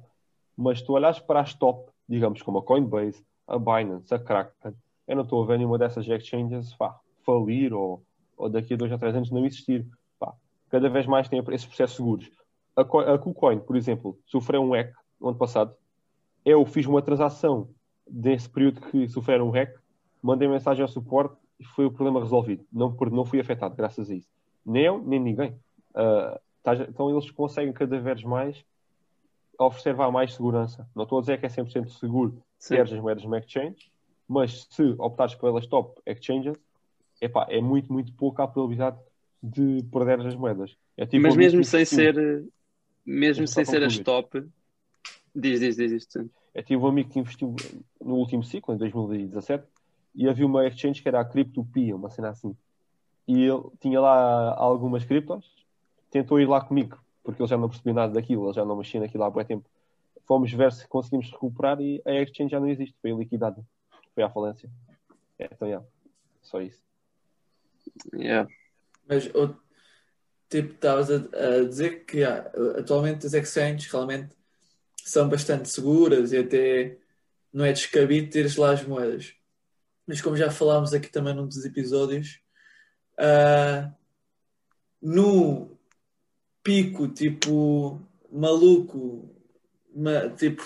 mas 0.58 0.82
tu 0.82 0.94
olhas 0.94 1.20
para 1.20 1.42
as 1.42 1.54
top, 1.54 1.92
digamos 2.08 2.42
como 2.42 2.60
a 2.60 2.64
Coinbase, 2.64 3.24
a 3.48 3.58
Binance, 3.58 4.14
a 4.14 4.20
Kraken 4.20 4.76
eu 5.08 5.16
não 5.16 5.24
estou 5.24 5.44
a 5.44 5.46
ver 5.46 5.58
nenhuma 5.58 5.78
dessas 5.78 6.08
exchanges 6.08 6.74
pá, 6.74 7.00
falir 7.24 7.74
ou, 7.74 8.04
ou 8.38 8.50
daqui 8.50 8.74
a 8.74 8.78
dois 8.78 8.92
ou 8.92 8.98
três 8.98 9.16
anos 9.16 9.32
não 9.32 9.46
existir 9.46 9.86
pá, 10.20 10.34
cada 10.70 10.90
vez 10.90 11.06
mais 11.06 11.30
tem 11.30 11.44
esses 11.52 11.68
processos 11.68 11.96
seguros. 11.96 12.32
A, 12.76 12.82
a 12.82 13.18
KuCoin, 13.18 13.60
por 13.60 13.76
exemplo, 13.76 14.18
sofreu 14.26 14.62
um 14.62 14.72
hack 14.72 14.94
no 15.20 15.30
ano 15.30 15.38
passado. 15.38 15.76
Eu 16.44 16.66
fiz 16.66 16.86
uma 16.86 17.02
transação 17.02 17.70
desse 18.08 18.50
período 18.50 18.82
que 18.82 19.08
sofreram 19.08 19.48
um 19.48 19.52
hack, 19.52 19.74
mandei 20.22 20.48
mensagem 20.48 20.82
ao 20.82 20.88
suporte 20.88 21.36
e 21.60 21.64
foi 21.64 21.86
o 21.86 21.92
problema 21.92 22.20
resolvido. 22.20 22.66
Não, 22.72 22.96
não 23.12 23.26
fui 23.26 23.40
afetado, 23.40 23.76
graças 23.76 24.10
a 24.10 24.16
isso. 24.16 24.28
Nem 24.66 24.84
eu, 24.84 25.02
nem 25.02 25.20
ninguém. 25.20 25.56
Tá- 26.64 26.76
então 26.90 27.10
eles 27.10 27.30
conseguem 27.32 27.72
cada 27.72 28.00
vez 28.00 28.24
mais 28.24 28.66
oferecer 29.60 29.94
vá, 29.94 30.10
mais 30.12 30.34
segurança. 30.34 30.88
Não 30.96 31.04
estou 31.04 31.18
a 31.18 31.22
dizer 31.22 31.40
que 31.40 31.46
é 31.46 31.50
100% 31.50 31.90
seguro 31.90 32.42
teres 32.68 32.92
as 32.92 33.00
moedas 33.00 33.24
no 33.24 33.36
exchange, 33.36 33.92
mas 34.28 34.68
se 34.70 34.96
optares 34.98 35.36
pelas 35.36 35.68
top 35.68 36.02
exchanges, 36.06 36.58
epá, 37.22 37.46
é 37.50 37.62
muito, 37.62 37.92
muito 37.92 38.14
pouca 38.14 38.44
a 38.44 38.48
probabilidade 38.48 38.98
de 39.42 39.84
perder 39.92 40.26
as 40.26 40.36
moedas. 40.36 40.76
É 40.98 41.06
tipo 41.06 41.24
Mas 41.24 41.36
mesmo 41.36 41.64
sem 41.64 41.86
ser, 41.86 42.16
mesmo 43.06 43.46
Deixa-me 43.46 43.48
sem 43.48 43.66
ser 43.66 43.84
as 43.84 44.00
top, 44.00 44.44
diz, 45.36 45.60
diz, 45.60 45.76
diz 45.76 45.92
isto. 45.92 46.30
Eu 46.54 46.64
tive 46.64 46.82
um 46.82 46.88
amigo 46.88 47.10
que 47.10 47.20
investiu 47.20 47.56
no 48.02 48.16
último 48.16 48.44
ciclo, 48.44 48.74
em 48.74 48.78
2017, 48.78 49.64
e 50.16 50.28
havia 50.28 50.46
uma 50.46 50.66
exchange 50.66 51.02
que 51.02 51.08
era 51.08 51.20
a 51.20 51.26
CryptoPia, 51.26 51.96
uma 51.96 52.10
cena 52.10 52.30
assim. 52.30 52.56
E 53.28 53.44
ele 53.44 53.64
tinha 53.80 54.00
lá 54.00 54.56
algumas 54.56 55.04
criptos, 55.04 55.46
tentou 56.10 56.40
ir 56.40 56.48
lá 56.48 56.62
comigo, 56.62 56.98
porque 57.26 57.42
ele 57.42 57.50
já 57.50 57.58
não 57.58 57.68
percebia 57.68 57.94
nada 57.94 58.14
daquilo, 58.14 58.46
ele 58.46 58.54
já 58.54 58.64
não 58.64 58.78
mexia 58.78 59.00
naquilo 59.00 59.24
há 59.24 59.32
muito 59.32 59.48
tempo. 59.48 59.68
Fomos 60.28 60.52
ver 60.54 60.72
se 60.72 60.88
conseguimos 60.88 61.30
recuperar 61.32 61.82
e 61.82 62.02
a 62.06 62.14
exchange 62.22 62.52
já 62.52 62.60
não 62.60 62.70
existe, 62.70 62.96
foi 63.02 63.12
liquidada, 63.12 63.66
foi 64.14 64.24
à 64.24 64.30
falência. 64.30 64.70
É, 65.38 65.50
então, 65.52 65.68
yeah, 65.68 65.86
só 66.42 66.62
isso. 66.62 66.82
Yeah. 68.14 68.50
Mas, 69.08 69.28
o- 69.34 69.56
tipo, 70.50 70.74
estavas 70.74 71.10
a, 71.12 71.16
a 71.16 71.66
dizer 71.66 72.06
que 72.06 72.24
ah, 72.24 72.52
atualmente 72.78 73.26
as 73.26 73.34
exchanges 73.34 73.92
realmente 73.92 74.36
são 75.04 75.28
bastante 75.28 75.68
seguras 75.70 76.32
e 76.32 76.38
até 76.38 76.98
não 77.52 77.66
é 77.66 77.72
descabido 77.74 78.30
teres 78.32 78.56
lá 78.56 78.72
as 78.72 78.84
moedas. 78.84 79.36
Mas 80.08 80.22
como 80.22 80.38
já 80.38 80.52
falámos 80.52 80.94
aqui 80.94 81.10
também 81.12 81.34
num 81.34 81.48
dos 81.48 81.66
episódios, 81.66 82.40
ah, 83.18 83.92
no 85.02 85.75
pico, 86.66 87.08
tipo, 87.08 88.02
maluco, 88.32 89.30
ma- 89.96 90.30
tipo, 90.30 90.64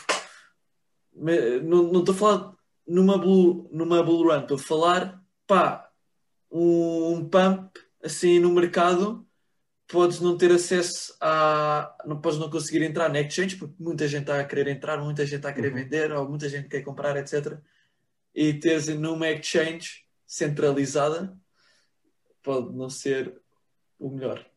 não 1.13 1.99
estou 1.99 2.15
a 2.15 2.17
falar 2.17 2.55
numa 2.87 3.17
blue, 3.17 3.69
numa 3.69 4.01
bull 4.01 4.29
run, 4.29 4.39
estou 4.39 4.55
a 4.55 4.59
falar, 4.61 5.21
pá, 5.45 5.91
um, 6.49 7.15
um 7.15 7.29
pump 7.29 7.77
assim 8.01 8.39
no 8.39 8.49
mercado, 8.49 9.27
podes 9.87 10.21
não 10.21 10.37
ter 10.37 10.53
acesso 10.53 11.17
a, 11.19 11.93
não 12.05 12.21
podes 12.21 12.39
não 12.39 12.49
conseguir 12.49 12.81
entrar 12.81 13.09
na 13.09 13.19
exchange, 13.19 13.57
porque 13.57 13.75
muita 13.77 14.07
gente 14.07 14.21
está 14.21 14.39
a 14.39 14.45
querer 14.45 14.69
entrar, 14.69 15.03
muita 15.03 15.25
gente 15.25 15.35
está 15.35 15.49
a 15.49 15.53
querer 15.53 15.73
vender, 15.73 16.13
ou 16.13 16.29
muita 16.29 16.47
gente 16.47 16.69
quer 16.69 16.81
comprar, 16.81 17.17
etc. 17.17 17.59
E 18.33 18.53
teres 18.53 18.87
numa 18.87 19.29
exchange 19.29 20.05
centralizada 20.25 21.37
pode 22.41 22.73
não 22.73 22.89
ser 22.89 23.37
o 23.99 24.09
melhor. 24.09 24.48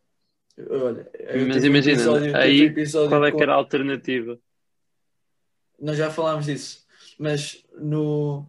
Olha, 0.69 1.11
Mas 1.49 1.65
imagina, 1.65 1.97
episódio- 1.97 2.37
aí 2.37 2.75
qual 3.09 3.25
é 3.25 3.31
com- 3.31 3.37
que 3.39 3.43
era 3.43 3.53
a 3.53 3.57
alternativa? 3.57 4.39
nós 5.81 5.97
já 5.97 6.11
falámos 6.11 6.47
disso, 6.47 6.87
mas 7.19 7.65
no, 7.77 8.47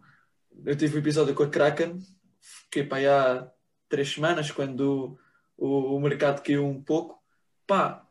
eu 0.64 0.76
tive 0.76 0.96
um 0.96 1.00
episódio 1.00 1.34
com 1.34 1.42
a 1.42 1.48
Kraken, 1.48 1.98
fiquei 2.40 2.84
para 2.84 2.98
aí 2.98 3.06
há 3.08 3.50
três 3.88 4.12
semanas, 4.12 4.50
quando 4.52 5.18
o, 5.56 5.96
o 5.96 6.00
mercado 6.00 6.42
caiu 6.42 6.64
um 6.64 6.80
pouco. 6.80 7.20
Pá, 7.66 8.06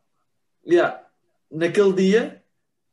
yeah, 0.68 1.06
naquele 1.50 1.94
dia, 1.94 2.44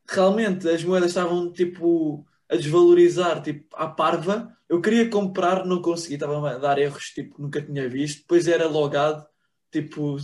realmente 0.08 0.68
as 0.68 0.84
moedas 0.84 1.10
estavam 1.10 1.50
tipo 1.52 2.24
a 2.48 2.54
desvalorizar, 2.56 3.42
tipo 3.42 3.74
à 3.76 3.88
parva. 3.88 4.56
Eu 4.68 4.80
queria 4.80 5.08
comprar, 5.10 5.64
não 5.64 5.82
consegui, 5.82 6.14
estava 6.14 6.48
a 6.48 6.58
dar 6.58 6.78
erros 6.78 7.06
tipo 7.10 7.40
nunca 7.42 7.60
tinha 7.60 7.88
visto. 7.88 8.20
Depois 8.20 8.46
era 8.46 8.68
logado, 8.68 9.26
tipo. 9.72 10.16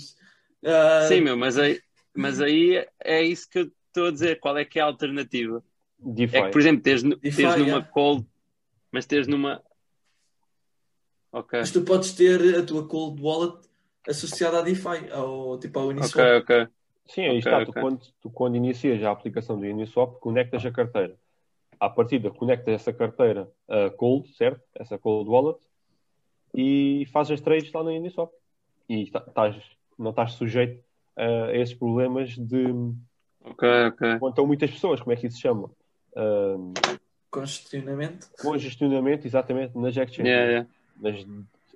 Ah, 0.67 1.03
Sim, 1.09 1.21
meu, 1.21 1.37
mas 1.37 1.59
aí, 1.59 1.81
mas 2.14 2.41
aí 2.41 2.87
é 3.03 3.23
isso 3.23 3.49
que 3.49 3.59
eu 3.61 3.71
estou 3.89 4.07
a 4.07 4.11
dizer. 4.11 4.41
Qual 4.41 4.57
é 4.59 4.64
que 4.64 4.79
é 4.79 4.83
a 4.83 4.87
alternativa? 4.87 5.62
DeFi. 5.99 6.37
É 6.37 6.43
que, 6.43 6.51
por 6.51 6.61
exemplo, 6.61 6.83
teres, 6.83 7.03
DeFi, 7.03 7.37
teres 7.37 7.57
numa 7.57 7.67
yeah. 7.67 7.89
cold, 7.89 8.27
mas 8.93 9.07
teres 9.07 9.27
numa. 9.27 9.62
Ok, 11.33 11.59
Mas 11.59 11.71
tu 11.71 11.83
podes 11.83 12.12
ter 12.12 12.59
a 12.59 12.64
tua 12.64 12.87
cold 12.89 13.21
wallet 13.23 13.59
associada 14.09 14.61
à 14.61 14.62
DeFi, 14.62 15.11
ao, 15.12 15.59
tipo 15.59 15.79
ao 15.79 15.87
ok, 15.87 15.91
Uniswap. 15.91 16.43
ok. 16.43 16.69
Sim, 17.09 17.23
aí 17.23 17.39
Ok, 17.39 17.39
está. 17.39 17.64
Tu, 17.64 17.71
ok. 17.71 17.83
quando, 17.83 18.01
tu, 18.21 18.31
quando 18.31 18.57
inicias 18.57 19.03
a 19.03 19.11
aplicação 19.11 19.59
do 19.59 19.67
Uniswap, 19.67 20.19
conectas 20.21 20.64
a 20.64 20.71
carteira. 20.71 21.17
À 21.79 21.91
partida, 21.91 22.31
conectas 22.31 22.75
essa 22.75 22.93
carteira 22.93 23.51
a 23.69 23.91
Cold, 23.91 24.33
certo? 24.35 24.62
Essa 24.75 24.99
Cold 24.99 25.29
Wallet, 25.29 25.59
e 26.55 27.07
fazes 27.12 27.41
trades 27.41 27.71
lá 27.73 27.83
no 27.83 27.91
Uniswap. 27.91 28.33
E 28.89 29.11
tá- 29.11 29.25
estás- 29.27 29.76
não 29.99 30.11
estás 30.11 30.33
sujeito 30.33 30.83
a 31.17 31.53
esses 31.57 31.75
problemas 31.75 32.31
de 32.37 32.67
Ok, 33.43 33.69
ok. 33.89 34.19
quando 34.19 34.33
estão 34.33 34.47
muitas 34.47 34.71
pessoas, 34.71 35.01
como 35.01 35.13
é 35.13 35.17
que 35.17 35.27
isso 35.27 35.37
se 35.37 35.43
chama? 35.43 35.71
Um, 36.17 36.73
Congestionamento. 37.31 38.29
congestionamento, 38.41 39.27
exatamente, 39.27 39.77
nas 39.77 39.97
exchanges. 39.97 40.27
Yeah, 40.27 40.51
yeah. 40.51 40.69
Nas 41.01 41.27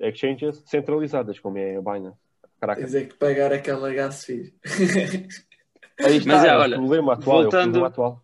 exchanges 0.01 0.63
centralizadas, 0.67 1.39
como 1.39 1.59
é 1.59 1.77
a 1.77 1.81
Binance. 1.83 2.17
Caraca. 2.61 2.81
Tens 2.81 2.95
é 2.95 3.05
que 3.05 3.15
pagar 3.15 3.53
aquela 3.53 3.93
gas 3.93 4.25
fee. 4.25 4.55
Aí 6.03 6.17
está, 6.17 6.33
Mas 6.35 6.45
é, 6.45 6.49
é, 6.49 6.57
o 6.57 6.61
olha, 6.61 6.77
problema 6.77 7.13
atual. 7.15 7.37
É 7.37 7.39
o 7.41 7.43
voltando- 7.43 7.63
problema 7.65 7.87
atual. 7.89 8.23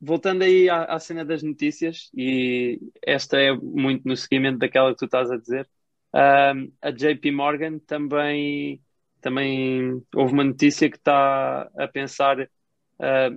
Voltando 0.00 0.42
aí 0.42 0.68
à, 0.68 0.84
à 0.84 0.98
cena 0.98 1.24
das 1.24 1.42
notícias, 1.42 2.10
e 2.14 2.80
esta 3.06 3.38
é 3.38 3.52
muito 3.52 4.06
no 4.08 4.16
seguimento 4.16 4.58
daquela 4.58 4.90
que 4.92 4.98
tu 4.98 5.04
estás 5.04 5.30
a 5.30 5.36
dizer, 5.36 5.68
ahm, 6.12 6.68
a 6.80 6.90
JP 6.90 7.30
Morgan 7.30 7.78
também, 7.78 8.80
também 9.22 10.02
houve 10.14 10.32
uma 10.34 10.44
notícia 10.44 10.90
que 10.90 10.96
está 10.96 11.70
a 11.78 11.88
pensar, 11.88 12.50
ah, 12.98 13.30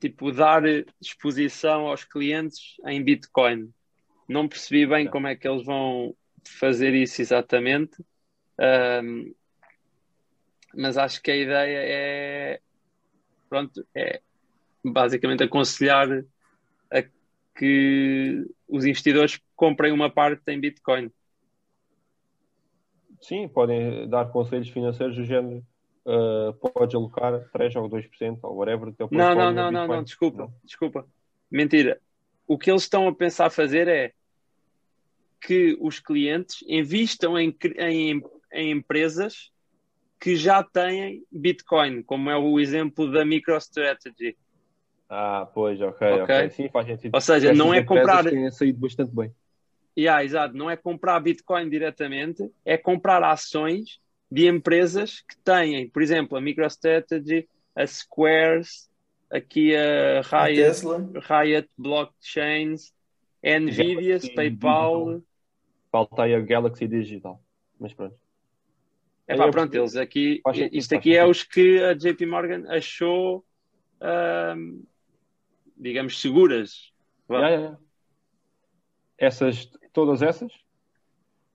tipo, 0.00 0.32
dar 0.32 0.62
exposição 1.00 1.86
aos 1.86 2.04
clientes 2.04 2.76
em 2.86 3.02
Bitcoin. 3.02 3.72
Não 4.28 4.48
percebi 4.48 4.86
bem 4.86 5.06
como 5.06 5.28
é 5.28 5.36
que 5.36 5.48
eles 5.48 5.64
vão 5.64 6.14
fazer 6.44 6.94
isso 6.94 7.22
exatamente, 7.22 7.96
ahm, 8.58 9.32
mas 10.74 10.96
acho 10.96 11.22
que 11.22 11.30
a 11.30 11.36
ideia 11.36 11.78
é, 11.78 12.60
pronto, 13.48 13.86
é 13.94 14.20
basicamente 14.84 15.42
aconselhar 15.42 16.08
a 16.90 17.02
que 17.56 18.46
os 18.68 18.84
investidores 18.84 19.40
comprem 19.54 19.92
uma 19.92 20.10
parte 20.10 20.42
em 20.48 20.60
Bitcoin. 20.60 21.10
Sim, 23.20 23.48
podem 23.48 24.08
dar 24.08 24.30
conselhos 24.30 24.68
financeiros 24.68 25.16
do 25.16 25.24
género. 25.24 25.64
Uh, 26.06 26.52
podes 26.54 26.94
alocar 26.94 27.38
3 27.52 27.76
ou 27.76 27.88
2% 27.88 28.38
ou 28.42 28.56
whatever. 28.56 28.92
teu 28.94 29.08
Não, 29.12 29.34
não, 29.34 29.34
não, 29.34 29.52
no 29.52 29.54
não, 29.54 29.70
Bitcoin. 29.70 29.96
não, 29.96 30.04
desculpa, 30.04 30.52
desculpa. 30.64 31.06
Mentira. 31.50 32.00
O 32.46 32.56
que 32.58 32.70
eles 32.70 32.82
estão 32.82 33.06
a 33.06 33.14
pensar 33.14 33.50
fazer 33.50 33.86
é 33.86 34.12
que 35.40 35.76
os 35.80 36.00
clientes 36.00 36.64
investam 36.66 37.38
em, 37.38 37.56
em, 37.78 38.22
em 38.52 38.70
empresas 38.70 39.50
que 40.18 40.36
já 40.36 40.62
têm 40.62 41.24
Bitcoin, 41.30 42.02
como 42.02 42.28
é 42.30 42.36
o 42.36 42.58
exemplo 42.58 43.10
da 43.10 43.24
MicroStrategy. 43.24 44.36
Ah, 45.08 45.48
pois, 45.52 45.80
ok, 45.80 46.22
Ok. 46.22 46.50
Sim, 46.50 46.68
faz 46.68 46.86
sentido. 46.86 47.14
Ou 47.14 47.20
seja, 47.20 47.48
Essas 47.48 47.58
não 47.58 47.72
é 47.74 47.82
comprar- 47.82 48.24
têm 48.24 48.50
saído 48.50 48.78
bastante 48.78 49.14
bem. 49.14 49.32
Yeah, 50.00 50.24
exato. 50.24 50.56
Não 50.56 50.70
é 50.70 50.76
comprar 50.76 51.20
Bitcoin 51.20 51.68
diretamente, 51.68 52.50
é 52.64 52.78
comprar 52.78 53.22
ações 53.22 54.00
de 54.30 54.46
empresas 54.46 55.20
que 55.20 55.36
têm, 55.38 55.90
por 55.90 56.00
exemplo, 56.00 56.38
a 56.38 56.40
MicroStrategy, 56.40 57.46
a 57.76 57.86
Squares, 57.86 58.88
aqui 59.30 59.76
a 59.76 60.20
A 60.20 60.46
Riot, 60.46 60.62
Tesla. 60.62 61.10
Riot 61.28 61.68
Blockchains, 61.76 62.94
Nvidia, 63.42 64.18
Galaxy 64.18 64.34
PayPal. 64.34 65.04
Digital. 65.04 65.22
Falta 65.92 66.22
aí 66.22 66.34
a 66.34 66.40
Galaxy 66.40 66.86
Digital. 66.86 67.42
Mas 67.78 67.92
pronto. 67.92 68.16
É 69.26 69.36
pá, 69.36 69.48
pronto, 69.50 69.74
eles 69.74 69.96
aqui, 69.96 70.40
Faz 70.42 70.56
isto 70.72 70.94
aqui 70.94 71.16
é 71.16 71.24
os 71.24 71.44
que 71.44 71.78
a 71.82 71.94
JP 71.94 72.26
Morgan 72.26 72.64
achou, 72.68 73.44
ahm, 74.00 74.80
digamos, 75.76 76.20
seguras. 76.20 76.90
Yeah, 77.30 77.48
yeah. 77.48 77.78
Essas, 79.16 79.70
todas 79.92 80.22
essas 80.22 80.52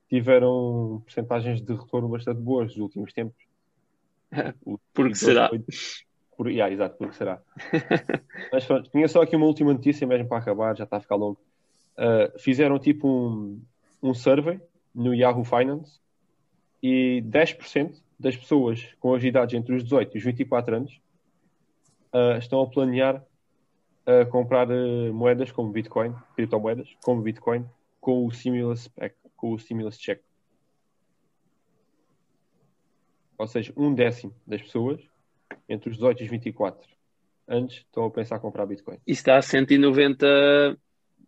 tiveram 0.09 1.01
percentagens 1.05 1.61
de 1.61 1.73
retorno 1.73 2.07
bastante 2.09 2.39
boas 2.41 2.67
nos 2.69 2.77
últimos 2.77 3.13
tempos. 3.13 3.43
O- 4.65 4.79
Porque 4.93 5.15
será? 5.15 5.49
foi- 5.49 5.63
Por, 6.37 6.49
yeah, 6.49 6.71
exato, 6.73 6.97
porque 6.97 7.15
será. 7.15 7.41
Mas 8.51 8.65
pronto, 8.65 8.89
tinha 8.89 9.07
só 9.07 9.21
aqui 9.21 9.35
uma 9.35 9.45
última 9.45 9.71
notícia 9.73 10.05
mesmo 10.05 10.27
para 10.27 10.37
acabar, 10.39 10.75
já 10.75 10.83
está 10.83 10.97
a 10.97 11.01
ficar 11.01 11.15
longo. 11.15 11.39
Uh, 11.97 12.37
fizeram 12.39 12.77
tipo 12.77 13.07
um, 13.07 13.61
um 14.03 14.13
survey 14.13 14.59
no 14.93 15.15
Yahoo 15.15 15.45
Finance 15.45 15.97
e 16.83 17.21
10% 17.25 18.01
das 18.19 18.35
pessoas 18.35 18.85
com 18.99 19.13
as 19.13 19.23
idades 19.23 19.55
entre 19.55 19.75
os 19.75 19.83
18 19.83 20.15
e 20.15 20.17
os 20.17 20.23
24 20.25 20.75
anos 20.75 21.01
uh, 22.13 22.37
estão 22.37 22.61
a 22.61 22.67
planear 22.67 23.23
uh, 24.05 24.29
comprar 24.29 24.67
moedas 25.13 25.51
como 25.51 25.71
Bitcoin, 25.71 26.13
criptomoedas, 26.35 26.89
como 27.01 27.21
Bitcoin, 27.21 27.65
com 28.05 28.23
o 28.23 28.31
stimulus 28.31 28.87
pack, 28.87 29.15
com 29.35 29.51
o 29.51 29.57
stimulus 29.57 29.97
check. 29.97 30.21
Ou 33.35 33.47
seja, 33.47 33.73
um 33.75 33.95
décimo 33.95 34.31
das 34.45 34.61
pessoas 34.61 35.01
entre 35.67 35.89
os 35.89 35.95
18 35.95 36.21
e 36.21 36.23
os 36.25 36.29
24 36.29 36.87
anos 37.47 37.73
estão 37.73 38.05
a 38.05 38.11
pensar 38.11 38.35
em 38.37 38.41
comprar 38.41 38.67
Bitcoin. 38.67 38.99
Isso 39.07 39.21
está 39.21 39.37
a 39.37 39.41
190 39.41 40.77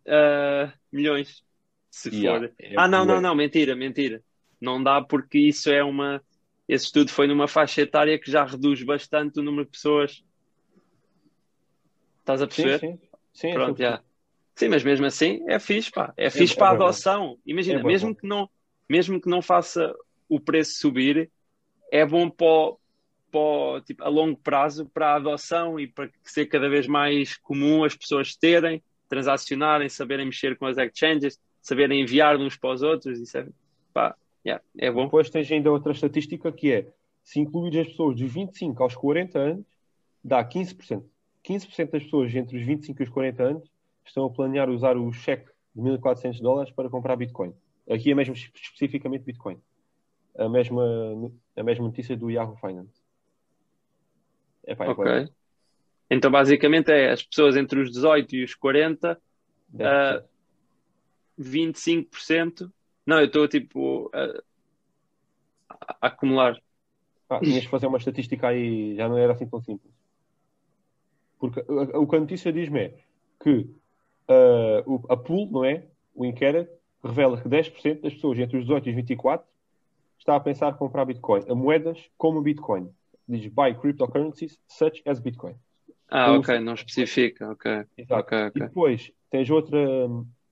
ah, 0.06 0.72
milhões, 0.92 1.42
se 1.90 2.10
Yeah, 2.14 2.46
for. 2.46 2.54
é 2.60 2.74
ah, 2.76 2.86
não, 2.86 3.04
não, 3.04 3.20
não, 3.20 3.34
mentira, 3.34 3.74
mentira. 3.74 4.22
Não 4.60 4.80
dá 4.80 5.02
porque 5.02 5.36
isso 5.36 5.70
é 5.70 5.82
uma. 5.82 6.22
Esse 6.68 6.84
estudo 6.84 7.10
foi 7.10 7.26
numa 7.26 7.48
faixa 7.48 7.82
etária 7.82 8.16
que 8.20 8.30
já 8.30 8.44
reduz 8.44 8.84
bastante 8.84 9.40
o 9.40 9.42
número 9.42 9.64
de 9.64 9.72
pessoas. 9.72 10.22
Estás 12.20 12.40
a 12.40 12.46
perceber? 12.46 12.78
sim. 12.78 13.00
sim 13.32 13.52
Pronto, 13.52 13.78
sim. 13.78 13.82
já. 13.82 14.00
Sim, 14.58 14.66
mas 14.66 14.82
mesmo 14.82 15.06
assim 15.06 15.40
é 15.46 15.60
fixe, 15.60 15.88
pá. 15.88 16.12
É 16.16 16.28
fixe 16.30 16.54
é 16.54 16.56
para 16.56 16.70
a 16.70 16.74
bom. 16.74 16.82
adoção. 16.82 17.38
Imagina, 17.46 17.78
É 17.78 17.82
mesmo 17.84 18.12
que 18.12 18.26
não, 18.26 18.50
mesmo 18.88 19.20
que 19.20 19.28
não 19.28 19.40
faça 19.40 19.94
o 20.28 20.40
preço 20.40 20.80
subir, 20.80 21.30
é 21.92 22.04
bom 22.04 22.28
para, 22.28 22.74
para 23.30 23.80
tipo, 23.82 24.02
a 24.02 24.08
longo 24.08 24.36
prazo 24.36 24.84
para 24.86 25.12
a 25.12 25.14
adoção 25.14 25.78
e 25.78 25.86
para 25.86 26.10
ser 26.24 26.46
cada 26.46 26.68
vez 26.68 26.88
mais 26.88 27.36
comum 27.36 27.84
as 27.84 27.94
pessoas 27.94 28.34
terem, 28.34 28.82
transacionarem, 29.08 29.88
saberem 29.88 30.26
mexer 30.26 30.58
com 30.58 30.66
as 30.66 30.76
exchanges, 30.76 31.38
saberem 31.62 32.00
enviar 32.02 32.36
uns 32.36 32.56
para 32.56 32.72
os 32.72 32.82
outros. 32.82 33.20
Isso 33.20 33.38
é, 33.38 33.46
pá, 33.94 34.16
yeah, 34.44 34.60
é 34.76 34.90
bom. 34.90 35.04
Depois 35.04 35.30
tens 35.30 35.48
ainda 35.52 35.70
outra 35.70 35.92
estatística 35.92 36.50
que 36.50 36.72
é 36.72 36.86
se 37.22 37.38
incluir 37.38 37.78
as 37.78 37.86
pessoas 37.86 38.16
dos 38.16 38.28
25 38.28 38.82
aos 38.82 38.96
40 38.96 39.38
anos, 39.38 39.66
dá 40.24 40.44
15%. 40.44 41.04
15% 41.44 41.90
das 41.92 42.02
pessoas 42.02 42.34
entre 42.34 42.58
os 42.58 42.66
25 42.66 43.00
e 43.00 43.04
os 43.04 43.08
40 43.08 43.42
anos 43.44 43.77
estão 44.10 44.24
a 44.24 44.30
planear 44.30 44.68
usar 44.68 44.96
o 44.96 45.12
cheque 45.12 45.50
de 45.74 45.82
1.400 45.82 46.40
dólares 46.40 46.72
para 46.72 46.90
comprar 46.90 47.16
Bitcoin. 47.16 47.54
Aqui 47.88 48.10
é 48.10 48.14
mesmo 48.14 48.34
especificamente 48.34 49.24
Bitcoin. 49.24 49.60
A 50.36 50.48
mesma, 50.48 50.84
a 51.56 51.62
mesma 51.62 51.86
notícia 51.86 52.16
do 52.16 52.30
Yahoo 52.30 52.56
Finance. 52.56 53.02
Epá, 54.66 54.84
é 54.84 54.88
Ok. 54.90 55.04
bué. 55.04 55.28
Então, 56.10 56.30
basicamente, 56.30 56.90
é 56.90 57.10
as 57.10 57.22
pessoas 57.22 57.56
entre 57.56 57.80
os 57.80 57.90
18 57.90 58.36
e 58.36 58.44
os 58.44 58.54
40, 58.54 59.20
10%. 59.74 60.24
25%. 61.38 62.72
Não, 63.06 63.20
eu 63.20 63.26
estou 63.26 63.46
tipo 63.46 64.10
a, 64.12 64.42
a 66.00 66.06
acumular. 66.08 66.60
Ah, 67.30 67.40
tinhas 67.40 67.64
que 67.64 67.70
fazer 67.70 67.86
uma 67.86 67.98
estatística 67.98 68.48
aí, 68.48 68.96
já 68.96 69.08
não 69.08 69.18
era 69.18 69.32
assim 69.34 69.46
tão 69.46 69.60
simples. 69.60 69.92
Porque 71.38 71.60
uh, 71.60 72.00
o 72.00 72.06
que 72.06 72.16
a 72.16 72.20
notícia 72.20 72.52
diz-me 72.52 72.80
é 72.80 72.98
que 73.42 73.70
uh, 74.28 75.04
a 75.08 75.16
pool, 75.16 75.48
não 75.50 75.64
é? 75.64 75.86
O 76.14 76.24
inquérito 76.24 76.70
revela 77.02 77.40
que 77.40 77.48
10% 77.48 78.00
das 78.00 78.14
pessoas 78.14 78.38
entre 78.38 78.56
os 78.58 78.64
18 78.64 78.86
e 78.86 78.90
os 78.90 78.96
24 78.96 79.46
está 80.18 80.36
a 80.36 80.40
pensar 80.40 80.72
em 80.72 80.76
comprar 80.76 81.04
Bitcoin, 81.04 81.44
a 81.48 81.54
moedas 81.54 81.98
como 82.16 82.42
Bitcoin. 82.42 82.90
Diz 83.26 83.46
buy 83.46 83.74
cryptocurrencies 83.74 84.58
such 84.66 85.02
as 85.06 85.20
Bitcoin. 85.20 85.54
Ah, 86.10 86.28
Eu 86.28 86.40
ok, 86.40 86.58
não 86.60 86.74
especifica. 86.74 87.50
Ok, 87.50 87.84
Exato. 87.96 88.20
ok, 88.22 88.38
E 88.38 88.46
ok. 88.48 88.62
depois 88.62 89.12
tens 89.30 89.48
outra, 89.50 89.78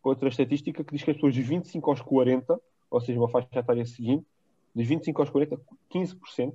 outra 0.03 0.29
estatística 0.29 0.85
que 0.85 0.93
diz 0.93 1.03
que 1.03 1.11
as 1.11 1.16
pessoas 1.16 1.35
dos 1.35 1.47
25 1.47 1.91
aos 1.91 2.01
40, 2.03 2.61
ou 2.91 3.01
seja, 3.01 3.18
uma 3.18 3.29
faixa 3.29 3.49
etária 3.53 3.85
seguinte, 3.87 4.27
dos 4.74 4.87
25 4.87 5.22
aos 5.22 5.31
40, 5.31 5.59
15% 5.91 6.55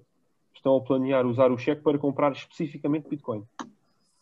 estão 0.53 0.75
a 0.75 0.81
planear 0.81 1.25
usar 1.25 1.51
o 1.51 1.57
cheque 1.57 1.81
para 1.81 1.97
comprar 1.97 2.31
especificamente 2.33 3.09
Bitcoin. 3.09 3.43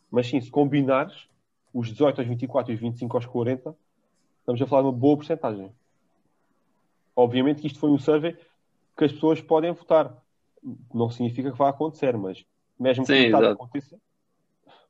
Mas 0.09 0.27
sim, 0.27 0.39
se 0.39 0.49
combinares 0.49 1.27
os 1.73 1.89
18 1.89 2.21
aos 2.21 2.27
24 2.27 2.71
e 2.71 2.75
os 2.75 2.81
25 2.81 3.17
aos 3.17 3.25
40, 3.25 3.75
estamos 4.39 4.61
a 4.61 4.65
falar 4.67 4.81
de 4.83 4.87
uma 4.87 4.93
boa 4.93 5.17
porcentagem. 5.17 5.71
Obviamente 7.15 7.61
que 7.61 7.67
isto 7.67 7.79
foi 7.79 7.89
um 7.89 7.99
survey 7.99 8.37
que 8.97 9.05
as 9.05 9.11
pessoas 9.11 9.41
podem 9.41 9.71
votar. 9.71 10.15
Não 10.93 11.09
significa 11.09 11.51
que 11.51 11.57
vai 11.57 11.69
acontecer, 11.69 12.17
mas 12.17 12.45
mesmo 12.79 13.05
que 13.05 13.13
exato. 13.13 13.45
aconteça, 13.45 13.99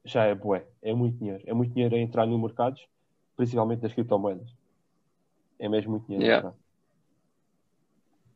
já 0.03 0.25
é 0.25 0.36
bué. 0.36 0.65
É 0.82 0.93
muito 0.93 1.17
dinheiro. 1.17 1.43
É 1.45 1.53
muito 1.53 1.73
dinheiro 1.73 1.95
a 1.95 1.99
entrar 1.99 2.25
no 2.25 2.38
mercado, 2.39 2.80
principalmente 3.36 3.82
das 3.82 3.93
criptomoedas. 3.93 4.53
É 5.57 5.67
mesmo 5.67 5.91
muito 5.91 6.05
dinheiro. 6.05 6.25
Yeah. 6.25 6.53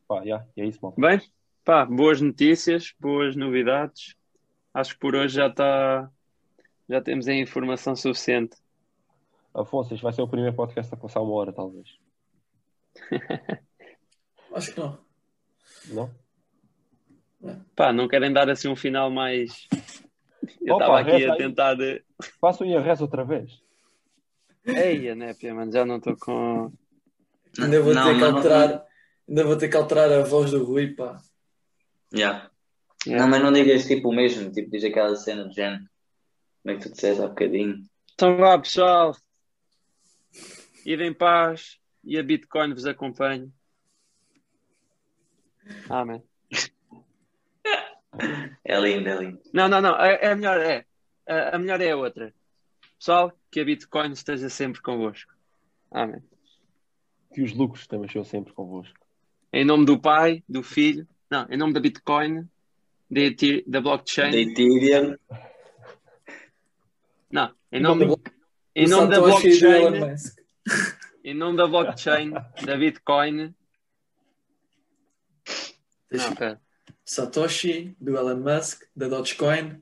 Pá, 0.07 0.21
yeah, 0.21 0.45
e 0.55 0.61
é 0.61 0.65
isso, 0.65 0.79
malta. 0.81 0.99
Bem, 0.99 1.21
pá, 1.63 1.85
boas 1.85 2.19
notícias, 2.19 2.93
boas 2.99 3.35
novidades. 3.35 4.15
Acho 4.73 4.93
que 4.93 4.99
por 4.99 5.15
hoje 5.15 5.35
já 5.35 5.47
está. 5.47 6.09
Já 6.89 7.01
temos 7.01 7.27
a 7.27 7.33
informação 7.33 7.95
suficiente. 7.95 8.57
Afonso, 9.53 9.93
este 9.93 10.03
vai 10.03 10.11
ser 10.13 10.21
o 10.21 10.27
primeiro 10.27 10.55
podcast 10.55 10.93
a 10.93 10.97
passar 10.97 11.21
uma 11.21 11.33
hora, 11.33 11.53
talvez. 11.53 11.97
Acho 14.53 14.73
que 14.73 14.79
não. 14.79 14.97
Não? 15.89 16.11
Pá, 17.75 17.91
não 17.91 18.07
querem 18.07 18.31
dar 18.31 18.49
assim 18.49 18.67
um 18.67 18.75
final 18.75 19.09
mais. 19.09 19.67
Eu 20.61 20.75
estava 20.75 20.99
aqui 20.99 21.25
a 21.25 21.33
aí. 21.33 21.37
tentar. 21.37 21.75
De... 21.75 22.03
Façam 22.39 22.65
e 22.65 22.75
a 22.75 22.81
reza 22.81 23.03
outra 23.03 23.23
vez. 23.23 23.61
Ei, 24.65 25.13
Népia, 25.13 25.53
mano, 25.53 25.71
já 25.71 25.85
não 25.85 25.97
estou 25.97 26.15
com. 26.17 26.71
Ainda 27.59 27.81
vou 27.81 27.93
Não, 27.93 28.03
ter 28.05 28.13
que 28.13 28.19
mas 28.19 28.29
não- 28.29 28.37
alterar. 28.37 28.85
Ainda 29.27 29.43
vou 29.43 29.57
ter 29.57 29.69
que 29.69 29.77
alterar 29.77 30.11
a 30.11 30.23
voz 30.23 30.51
do 30.51 30.63
Rui, 30.63 30.95
pá. 30.95 31.17
Yeah. 32.13 32.49
Yeah. 33.05 33.23
Não, 33.23 33.29
mas 33.29 33.41
não 33.43 33.51
digas 33.51 33.85
tipo 33.85 34.09
o 34.09 34.15
mesmo, 34.15 34.51
tipo, 34.51 34.69
diz 34.71 34.83
aquela 34.83 35.15
cena 35.15 35.47
de 35.49 35.55
género. 35.55 35.83
Como 36.63 36.75
é 36.75 36.79
que 36.79 36.87
tu 36.87 36.93
disseste 36.93 37.21
há 37.21 37.27
bocadinho? 37.27 37.83
Então 38.13 38.37
vá, 38.37 38.57
pessoal. 38.57 39.15
Ir 40.85 41.01
em 41.01 41.13
paz 41.13 41.77
e 42.03 42.17
a 42.17 42.23
Bitcoin 42.23 42.73
vos 42.73 42.85
acompanhe. 42.85 43.51
Amém. 45.89 46.23
É 48.63 48.79
lindo, 48.79 49.09
é 49.09 49.15
lindo. 49.15 49.41
Não, 49.51 49.67
não, 49.67 49.81
não. 49.81 49.99
É, 49.99 50.19
é 50.21 50.31
a 50.31 50.35
melhor 50.35 50.59
é. 50.59 50.85
A, 51.27 51.55
a 51.55 51.59
melhor 51.59 51.81
é 51.81 51.91
a 51.91 51.97
outra. 51.97 52.33
Pessoal, 52.99 53.35
que 53.51 53.59
a 53.59 53.65
Bitcoin 53.65 54.11
esteja 54.11 54.49
sempre 54.49 54.81
convosco. 54.81 55.33
Amém. 55.91 56.21
Que 57.33 57.41
os 57.41 57.53
lucros 57.53 57.87
também 57.87 58.07
sejam 58.07 58.23
sempre 58.23 58.53
convosco. 58.53 58.97
Em 59.51 59.65
nome 59.65 59.85
do 59.85 59.99
Pai, 59.99 60.43
do 60.47 60.61
Filho, 60.61 61.07
não, 61.29 61.47
em 61.49 61.57
nome 61.57 61.73
da 61.73 61.79
Bitcoin, 61.79 62.47
da 63.67 63.81
blockchain, 63.81 64.31
Da 64.31 64.37
Ethereum. 64.37 65.17
Não, 67.33 67.51
em 67.71 67.81
nome, 67.81 68.05
Do 68.05 68.21
em 68.75 68.87
nome 68.87 69.09
da 69.09 69.17
e 69.17 69.21
blockchain, 69.21 70.15
em 71.25 71.33
nome 71.33 71.57
da 71.57 71.65
blockchain, 71.65 72.31
da 72.63 72.77
Bitcoin. 72.77 73.55
Não, 76.11 76.35
pera. 76.35 76.61
Satoshi, 77.03 77.97
do 77.99 78.15
Elon 78.15 78.37
Musk, 78.37 78.83
da 78.95 79.07
Dogecoin. 79.07 79.81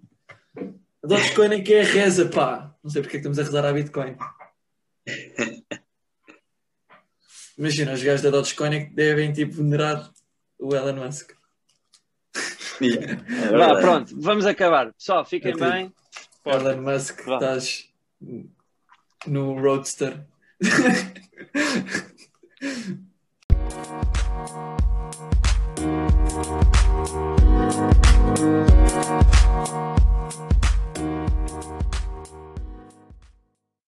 A 1.04 1.08
Dogecoin 1.08 1.54
é 1.56 1.62
que 1.62 1.74
é 1.74 1.82
a 1.82 1.84
reza, 1.84 2.30
pá. 2.30 2.74
Não 2.82 2.90
sei 2.90 3.02
porque 3.02 3.18
é 3.18 3.20
que 3.20 3.28
estamos 3.28 3.38
a 3.38 3.44
rezar 3.44 3.66
à 3.66 3.74
Bitcoin. 3.74 4.16
Imagina, 7.58 7.92
os 7.92 8.02
gajos 8.02 8.22
da 8.22 8.30
Dogecoin 8.30 8.76
é 8.76 8.86
que 8.86 8.94
devem 8.94 9.34
tipo 9.34 9.56
venerar 9.56 10.10
o 10.58 10.74
Elon 10.74 11.04
Musk. 11.04 11.34
Yeah, 12.82 13.22
é 13.78 13.82
pronto, 13.82 14.16
vamos 14.20 14.46
acabar. 14.46 14.94
Pessoal, 14.94 15.26
fiquem 15.26 15.52
É 15.52 15.54
tudo. 15.54 15.94
Bem. 16.44 16.54
Elon 16.54 16.82
Musk, 16.82 17.26
Vá. 17.26 17.36
estás 17.36 17.90
no 19.26 19.60
Roadster. 19.60 20.26